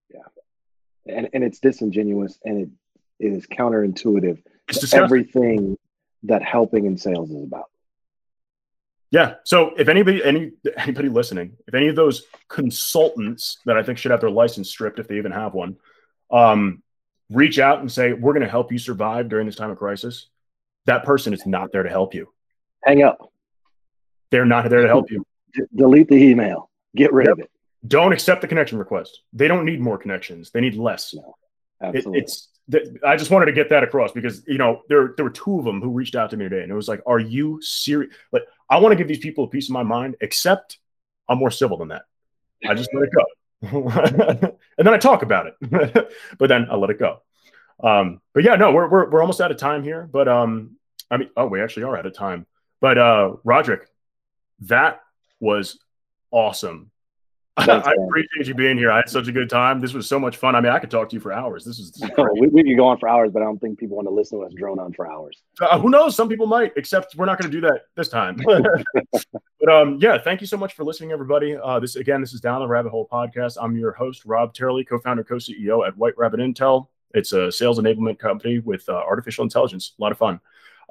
Yeah. 0.09 0.21
And, 1.13 1.29
and 1.33 1.43
it's 1.43 1.59
disingenuous 1.59 2.39
and 2.45 2.61
it 2.61 2.69
it 3.19 3.33
is 3.33 3.47
counterintuitive 3.47 4.41
it's 4.69 4.89
to 4.89 4.97
everything 4.97 5.77
that 6.23 6.43
helping 6.43 6.85
in 6.85 6.97
sales 6.97 7.31
is 7.31 7.43
about. 7.43 7.69
Yeah. 9.11 9.35
So 9.43 9.73
if 9.77 9.87
anybody 9.87 10.23
any 10.23 10.51
anybody 10.77 11.09
listening, 11.09 11.53
if 11.67 11.73
any 11.73 11.87
of 11.87 11.95
those 11.95 12.23
consultants 12.47 13.59
that 13.65 13.77
I 13.77 13.83
think 13.83 13.97
should 13.97 14.11
have 14.11 14.21
their 14.21 14.29
license 14.29 14.69
stripped 14.69 14.99
if 14.99 15.07
they 15.07 15.17
even 15.17 15.31
have 15.31 15.53
one, 15.53 15.77
um, 16.31 16.83
reach 17.29 17.59
out 17.59 17.79
and 17.79 17.91
say, 17.91 18.13
We're 18.13 18.33
gonna 18.33 18.49
help 18.49 18.71
you 18.71 18.79
survive 18.79 19.29
during 19.29 19.45
this 19.45 19.55
time 19.55 19.71
of 19.71 19.77
crisis, 19.77 20.27
that 20.85 21.03
person 21.03 21.33
is 21.33 21.45
not 21.45 21.71
there 21.71 21.83
to 21.83 21.89
help 21.89 22.13
you. 22.13 22.33
Hang 22.83 23.03
up. 23.03 23.31
They're 24.29 24.45
not 24.45 24.69
there 24.69 24.81
to 24.81 24.87
help 24.87 25.09
you. 25.09 25.25
D- 25.53 25.63
delete 25.75 26.09
the 26.09 26.15
email. 26.15 26.69
Get 26.95 27.13
rid 27.13 27.27
yep. 27.27 27.33
of 27.33 27.39
it. 27.39 27.51
Don't 27.87 28.11
accept 28.11 28.41
the 28.41 28.47
connection 28.47 28.77
request. 28.77 29.21
They 29.31 29.47
don't 29.47 29.65
need 29.65 29.79
more 29.79 29.97
connections. 29.97 30.51
They 30.51 30.59
need 30.59 30.75
less. 30.75 31.13
No, 31.13 31.35
absolutely. 31.81 32.19
It, 32.19 32.23
it's 32.23 32.49
I 33.05 33.15
just 33.15 33.31
wanted 33.31 33.45
to 33.45 33.53
get 33.53 33.69
that 33.69 33.83
across 33.83 34.11
because 34.11 34.43
you 34.45 34.57
know 34.57 34.81
there 34.89 35.13
there 35.15 35.23
were 35.23 35.31
two 35.31 35.57
of 35.57 35.63
them 35.63 35.81
who 35.81 35.89
reached 35.89 36.15
out 36.15 36.29
to 36.31 36.37
me 36.37 36.49
today, 36.49 36.63
and 36.63 36.71
it 36.71 36.75
was 36.75 36.89
like, 36.89 37.01
"Are 37.05 37.19
you 37.19 37.59
serious?" 37.61 38.13
Like, 38.31 38.43
I 38.69 38.79
want 38.79 38.91
to 38.91 38.97
give 38.97 39.07
these 39.07 39.19
people 39.19 39.45
a 39.45 39.47
piece 39.47 39.69
of 39.69 39.73
my 39.73 39.83
mind, 39.83 40.15
except 40.21 40.79
I'm 41.29 41.37
more 41.37 41.51
civil 41.51 41.77
than 41.77 41.89
that. 41.89 42.03
I 42.67 42.73
just 42.73 42.89
let 42.93 43.03
it 43.03 43.13
go, 43.13 43.87
and 44.77 44.87
then 44.87 44.93
I 44.93 44.97
talk 44.97 45.21
about 45.21 45.47
it, 45.47 46.11
but 46.37 46.47
then 46.49 46.67
I 46.69 46.75
let 46.75 46.89
it 46.89 46.99
go. 46.99 47.21
Um, 47.83 48.21
but 48.33 48.43
yeah, 48.43 48.55
no, 48.55 48.71
we're, 48.71 48.89
we're 48.89 49.09
we're 49.09 49.21
almost 49.21 49.41
out 49.41 49.51
of 49.51 49.57
time 49.57 49.83
here. 49.83 50.09
But 50.11 50.27
um, 50.27 50.77
I 51.11 51.17
mean, 51.17 51.29
oh, 51.37 51.47
we 51.47 51.61
actually 51.61 51.83
are 51.83 51.97
out 51.97 52.05
of 52.05 52.13
time. 52.13 52.45
But 52.81 52.97
uh, 52.97 53.35
Roderick, 53.43 53.87
that 54.61 55.01
was 55.39 55.79
awesome. 56.31 56.91
I 57.67 57.93
appreciate 58.05 58.47
you 58.47 58.53
being 58.53 58.77
here. 58.77 58.91
I 58.91 58.97
had 58.97 59.09
such 59.09 59.27
a 59.27 59.31
good 59.31 59.49
time. 59.49 59.79
This 59.81 59.91
was 59.91 60.07
so 60.07 60.19
much 60.19 60.37
fun. 60.37 60.55
I 60.55 60.61
mean, 60.61 60.71
I 60.71 60.77
could 60.77 60.91
talk 60.91 61.09
to 61.09 61.15
you 61.15 61.19
for 61.19 61.33
hours. 61.33 61.65
This 61.65 61.79
is, 61.79 61.91
this 61.91 62.07
we, 62.39 62.49
we, 62.49 62.63
could 62.63 62.77
go 62.77 62.85
on 62.85 62.99
for 62.99 63.09
hours, 63.09 63.31
but 63.31 63.41
I 63.41 63.45
don't 63.45 63.59
think 63.59 63.79
people 63.79 63.97
want 63.97 64.07
to 64.07 64.13
listen 64.13 64.39
to 64.39 64.45
us 64.45 64.53
drone 64.53 64.77
on 64.77 64.93
for 64.93 65.11
hours. 65.11 65.41
Uh, 65.59 65.79
who 65.79 65.89
knows? 65.89 66.15
Some 66.15 66.29
people 66.29 66.45
might, 66.45 66.73
except 66.75 67.15
we're 67.15 67.25
not 67.25 67.39
going 67.39 67.49
to 67.51 67.61
do 67.61 67.67
that 67.67 67.85
this 67.95 68.09
time. 68.09 68.37
but 68.45 69.69
um, 69.69 69.97
yeah, 69.99 70.19
thank 70.19 70.39
you 70.39 70.45
so 70.45 70.55
much 70.55 70.75
for 70.75 70.83
listening, 70.83 71.11
everybody. 71.11 71.57
Uh, 71.57 71.79
this 71.79 71.95
again, 71.95 72.21
this 72.21 72.31
is 72.31 72.41
Down 72.41 72.59
the 72.61 72.67
Rabbit 72.67 72.91
Hole 72.91 73.07
podcast. 73.11 73.57
I'm 73.59 73.75
your 73.75 73.93
host, 73.93 74.23
Rob 74.25 74.53
Turley, 74.53 74.85
co-founder, 74.85 75.23
co-CEO 75.23 75.87
at 75.87 75.97
White 75.97 76.15
Rabbit 76.15 76.39
Intel. 76.39 76.89
It's 77.15 77.31
a 77.33 77.51
sales 77.51 77.79
enablement 77.79 78.19
company 78.19 78.59
with 78.59 78.87
uh, 78.87 78.93
artificial 78.93 79.43
intelligence. 79.43 79.93
A 79.97 80.01
lot 80.01 80.11
of 80.11 80.19
fun. 80.19 80.39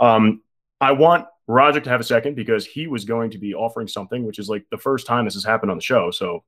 Um, 0.01 0.43
I 0.81 0.91
want 0.93 1.27
Roger 1.47 1.79
to 1.79 1.91
have 1.91 2.01
a 2.01 2.05
second 2.05 2.35
because 2.35 2.67
he 2.67 2.89
was 2.89 3.05
going 3.05 3.31
to 3.31 3.39
be 3.39 3.55
offering 3.55 3.87
something, 3.87 4.27
which 4.27 4.41
is 4.41 4.49
like 4.49 4.65
the 4.71 4.79
first 4.79 5.07
time 5.07 5.25
this 5.25 5.35
has 5.35 5.45
happened 5.45 5.71
on 5.71 5.77
the 5.77 5.83
show. 5.83 6.11
So 6.11 6.43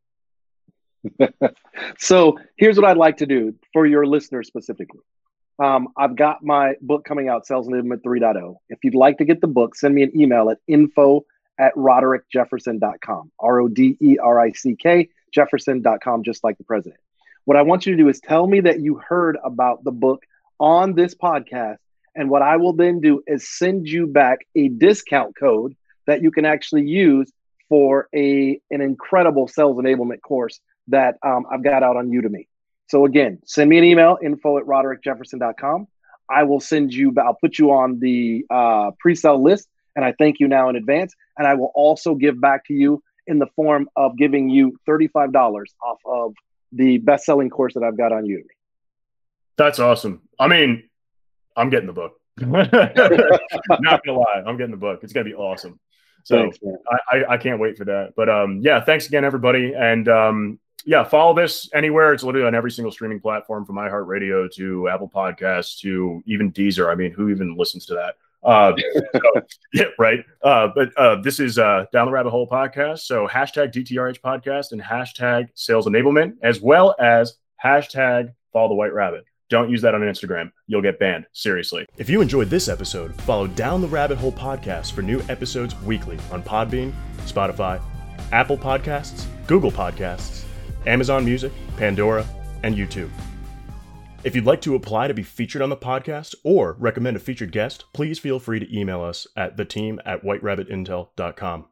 so 1.99 2.39
here's 2.57 2.77
what 2.77 2.85
I'd 2.85 2.97
like 2.97 3.19
to 3.19 3.27
do 3.27 3.55
for 3.73 3.87
your 3.87 4.07
listeners 4.07 4.47
specifically. 4.47 5.01
Um, 5.59 5.89
I've 5.97 6.15
got 6.15 6.45
my 6.45 6.75
book 6.81 7.05
coming 7.05 7.29
out, 7.29 7.47
Sales 7.47 7.69
Enablement 7.69 8.03
3.0. 8.03 8.57
If 8.69 8.79
you'd 8.85 8.95
like 8.95 9.19
to 9.19 9.25
get 9.25 9.41
the 9.41 9.49
book, 9.49 9.75
send 9.75 9.95
me 9.95 10.03
an 10.05 10.19
email 10.19 10.51
at 10.51 10.59
info 10.69 11.25
at 11.59 11.75
roderickjefferson.com, 11.75 13.33
R 13.41 13.61
O 13.61 13.69
D 13.69 13.97
E 14.01 14.19
R 14.19 14.41
I 14.41 14.53
C 14.53 14.77
K, 14.77 15.09
Jefferson.com, 15.35 16.23
just 16.23 16.45
like 16.45 16.59
the 16.59 16.65
president. 16.65 17.01
What 17.45 17.57
I 17.57 17.63
want 17.63 17.87
you 17.87 17.97
to 17.97 18.03
do 18.03 18.09
is 18.09 18.21
tell 18.21 18.47
me 18.47 18.61
that 18.61 18.81
you 18.81 18.97
heard 18.97 19.37
about 19.43 19.83
the 19.83 19.91
book 19.91 20.25
on 20.61 20.95
this 20.95 21.15
podcast. 21.15 21.79
And 22.15 22.31
what 22.31 22.43
I 22.43 22.57
will 22.57 22.73
then 22.73 23.01
do 23.01 23.23
is 23.27 23.49
send 23.49 23.89
you 23.89 24.07
back 24.07 24.41
a 24.55 24.69
discount 24.69 25.37
code 25.37 25.75
that 26.07 26.23
you 26.23 26.31
can 26.31 26.45
actually 26.45 26.85
use 26.85 27.31
for 27.69 28.09
a, 28.15 28.61
an 28.71 28.81
incredible 28.81 29.49
sales 29.49 29.79
enablement 29.79 30.21
course 30.23 30.61
that 30.89 31.17
um, 31.23 31.47
I've 31.51 31.63
got 31.63 31.83
out 31.83 31.97
on 31.97 32.09
Udemy. 32.09 32.47
So 32.89 33.05
again, 33.05 33.39
send 33.45 33.71
me 33.71 33.79
an 33.79 33.85
email, 33.85 34.19
info 34.23 34.59
at 34.59 34.65
roderickjefferson.com. 34.65 35.87
I 36.31 36.43
will 36.43 36.61
send 36.61 36.93
you, 36.93 37.15
I'll 37.19 37.35
put 37.35 37.59
you 37.59 37.71
on 37.73 38.01
the 38.01 38.45
uh, 38.51 38.91
pre-sale 38.99 39.43
list 39.43 39.69
and 39.97 40.05
I 40.05 40.15
thank 40.19 40.41
you 40.41 40.49
now 40.49 40.69
in 40.69 40.77
advance. 40.77 41.15
And 41.37 41.47
I 41.47 41.55
will 41.55 41.73
also 41.75 42.15
give 42.15 42.41
back 42.41 42.67
to 42.67 42.75
you 42.75 43.03
in 43.27 43.39
the 43.39 43.47
form 43.57 43.89
of 43.97 44.17
giving 44.17 44.49
you 44.49 44.79
$35 44.89 45.65
off 45.83 45.99
of 46.07 46.35
the 46.73 46.99
best-selling 46.99 47.51
course 47.51 47.75
that 47.75 47.83
I've 47.83 47.97
got 47.97 48.13
on 48.13 48.25
Udemy. 48.25 48.45
That's 49.57 49.79
awesome. 49.79 50.23
I 50.39 50.49
mean, 50.49 50.89
I'm 51.57 51.71
getting 51.71 51.87
the 51.87 51.93
book. 51.93 52.13
Not 52.39 52.71
gonna 54.05 54.19
lie, 54.19 54.43
I'm 54.47 54.57
getting 54.57 54.71
the 54.71 54.77
book. 54.77 55.01
It's 55.03 55.13
gonna 55.13 55.25
be 55.25 55.35
awesome. 55.35 55.81
So 56.23 56.37
thanks, 56.37 56.59
I, 56.89 57.17
I, 57.17 57.33
I 57.35 57.37
can't 57.39 57.59
wait 57.59 57.77
for 57.77 57.85
that. 57.87 58.13
But 58.17 58.29
um, 58.29 58.61
yeah, 58.63 58.85
thanks 58.85 59.07
again, 59.07 59.25
everybody. 59.25 59.75
And 59.75 60.09
um, 60.09 60.61
yeah, 60.89 61.05
follow 61.05 61.35
this 61.35 61.69
anywhere. 61.75 62.15
It's 62.15 62.23
literally 62.23 62.47
on 62.47 62.55
every 62.55 62.71
single 62.71 62.91
streaming 62.91 63.21
platform 63.21 63.67
from 63.67 63.77
iHeartRadio 63.77 64.51
to 64.55 64.89
Apple 64.89 65.11
Podcasts 65.15 65.79
to 65.81 66.23
even 66.25 66.51
Deezer. 66.51 66.91
I 66.91 66.95
mean, 66.95 67.13
who 67.13 67.29
even 67.29 67.55
listens 67.59 67.85
to 67.87 67.95
that? 67.95 68.15
Uh, 68.43 68.73
so, 68.95 69.43
yeah, 69.75 69.85
right. 69.99 70.21
Uh, 70.43 70.69
but 70.75 70.97
uh, 70.97 71.21
this 71.21 71.41
is 71.41 71.59
uh, 71.59 71.85
Down 71.93 72.07
the 72.07 72.13
Rabbit 72.13 72.31
Hole 72.31 72.49
podcast. 72.49 73.01
So 73.01 73.29
hashtag 73.29 73.71
DTRH 73.71 74.23
podcast 74.23 74.73
and 74.73 74.81
hashtag 74.81 75.49
sales 75.53 75.87
enablement, 75.87 76.37
as 76.43 76.63
well 76.63 76.95
as 76.99 77.35
hashtag 77.63 78.33
follow 78.55 78.69
the 78.69 78.75
white 78.75 78.95
rabbit. 78.95 79.25
Don't 79.51 79.69
use 79.69 79.83
that 79.83 79.95
on 79.95 80.01
Instagram. 80.01 80.51
You'll 80.69 80.81
get 80.81 80.99
banned. 80.99 81.27
Seriously. 81.35 81.85
If 81.99 82.09
you 82.09 82.23
enjoyed 82.23 82.49
this 82.49 82.67
episode, 82.67 83.15
follow 83.23 83.47
Down 83.47 83.83
the 83.83 83.89
Rabbit 83.89 84.17
Hole 84.17 84.33
podcast 84.33 84.93
for 84.93 85.03
new 85.03 85.21
episodes 85.29 85.79
weekly 85.83 86.19
on 86.33 86.43
Podbean, 86.43 86.95
Spotify, 87.27 87.79
Apple 88.33 88.57
Podcasts, 88.57 89.27
Google 89.47 89.71
Podcasts, 89.71 90.48
Amazon 90.87 91.25
Music, 91.25 91.53
Pandora, 91.77 92.27
and 92.63 92.77
YouTube. 92.77 93.11
If 94.25 94.35
you'd 94.35 94.47
like 94.47 94.61
to 94.63 94.75
apply 94.75 95.09
to 95.09 95.15
be 95.15 95.23
featured 95.23 95.63
on 95.63 95.71
the 95.71 95.77
podcast 95.77 96.35
or 96.43 96.77
recommend 96.79 97.17
a 97.17 97.21
featured 97.21 97.53
guest, 97.53 97.85
please 97.93 98.19
feel 98.19 98.39
free 98.39 98.59
to 98.59 98.77
email 98.79 99.01
us 99.01 99.27
at 99.37 99.57
the 99.57 99.65
team 99.65 100.01
at 100.05 100.25
whiterabbitintel.com. 100.25 101.67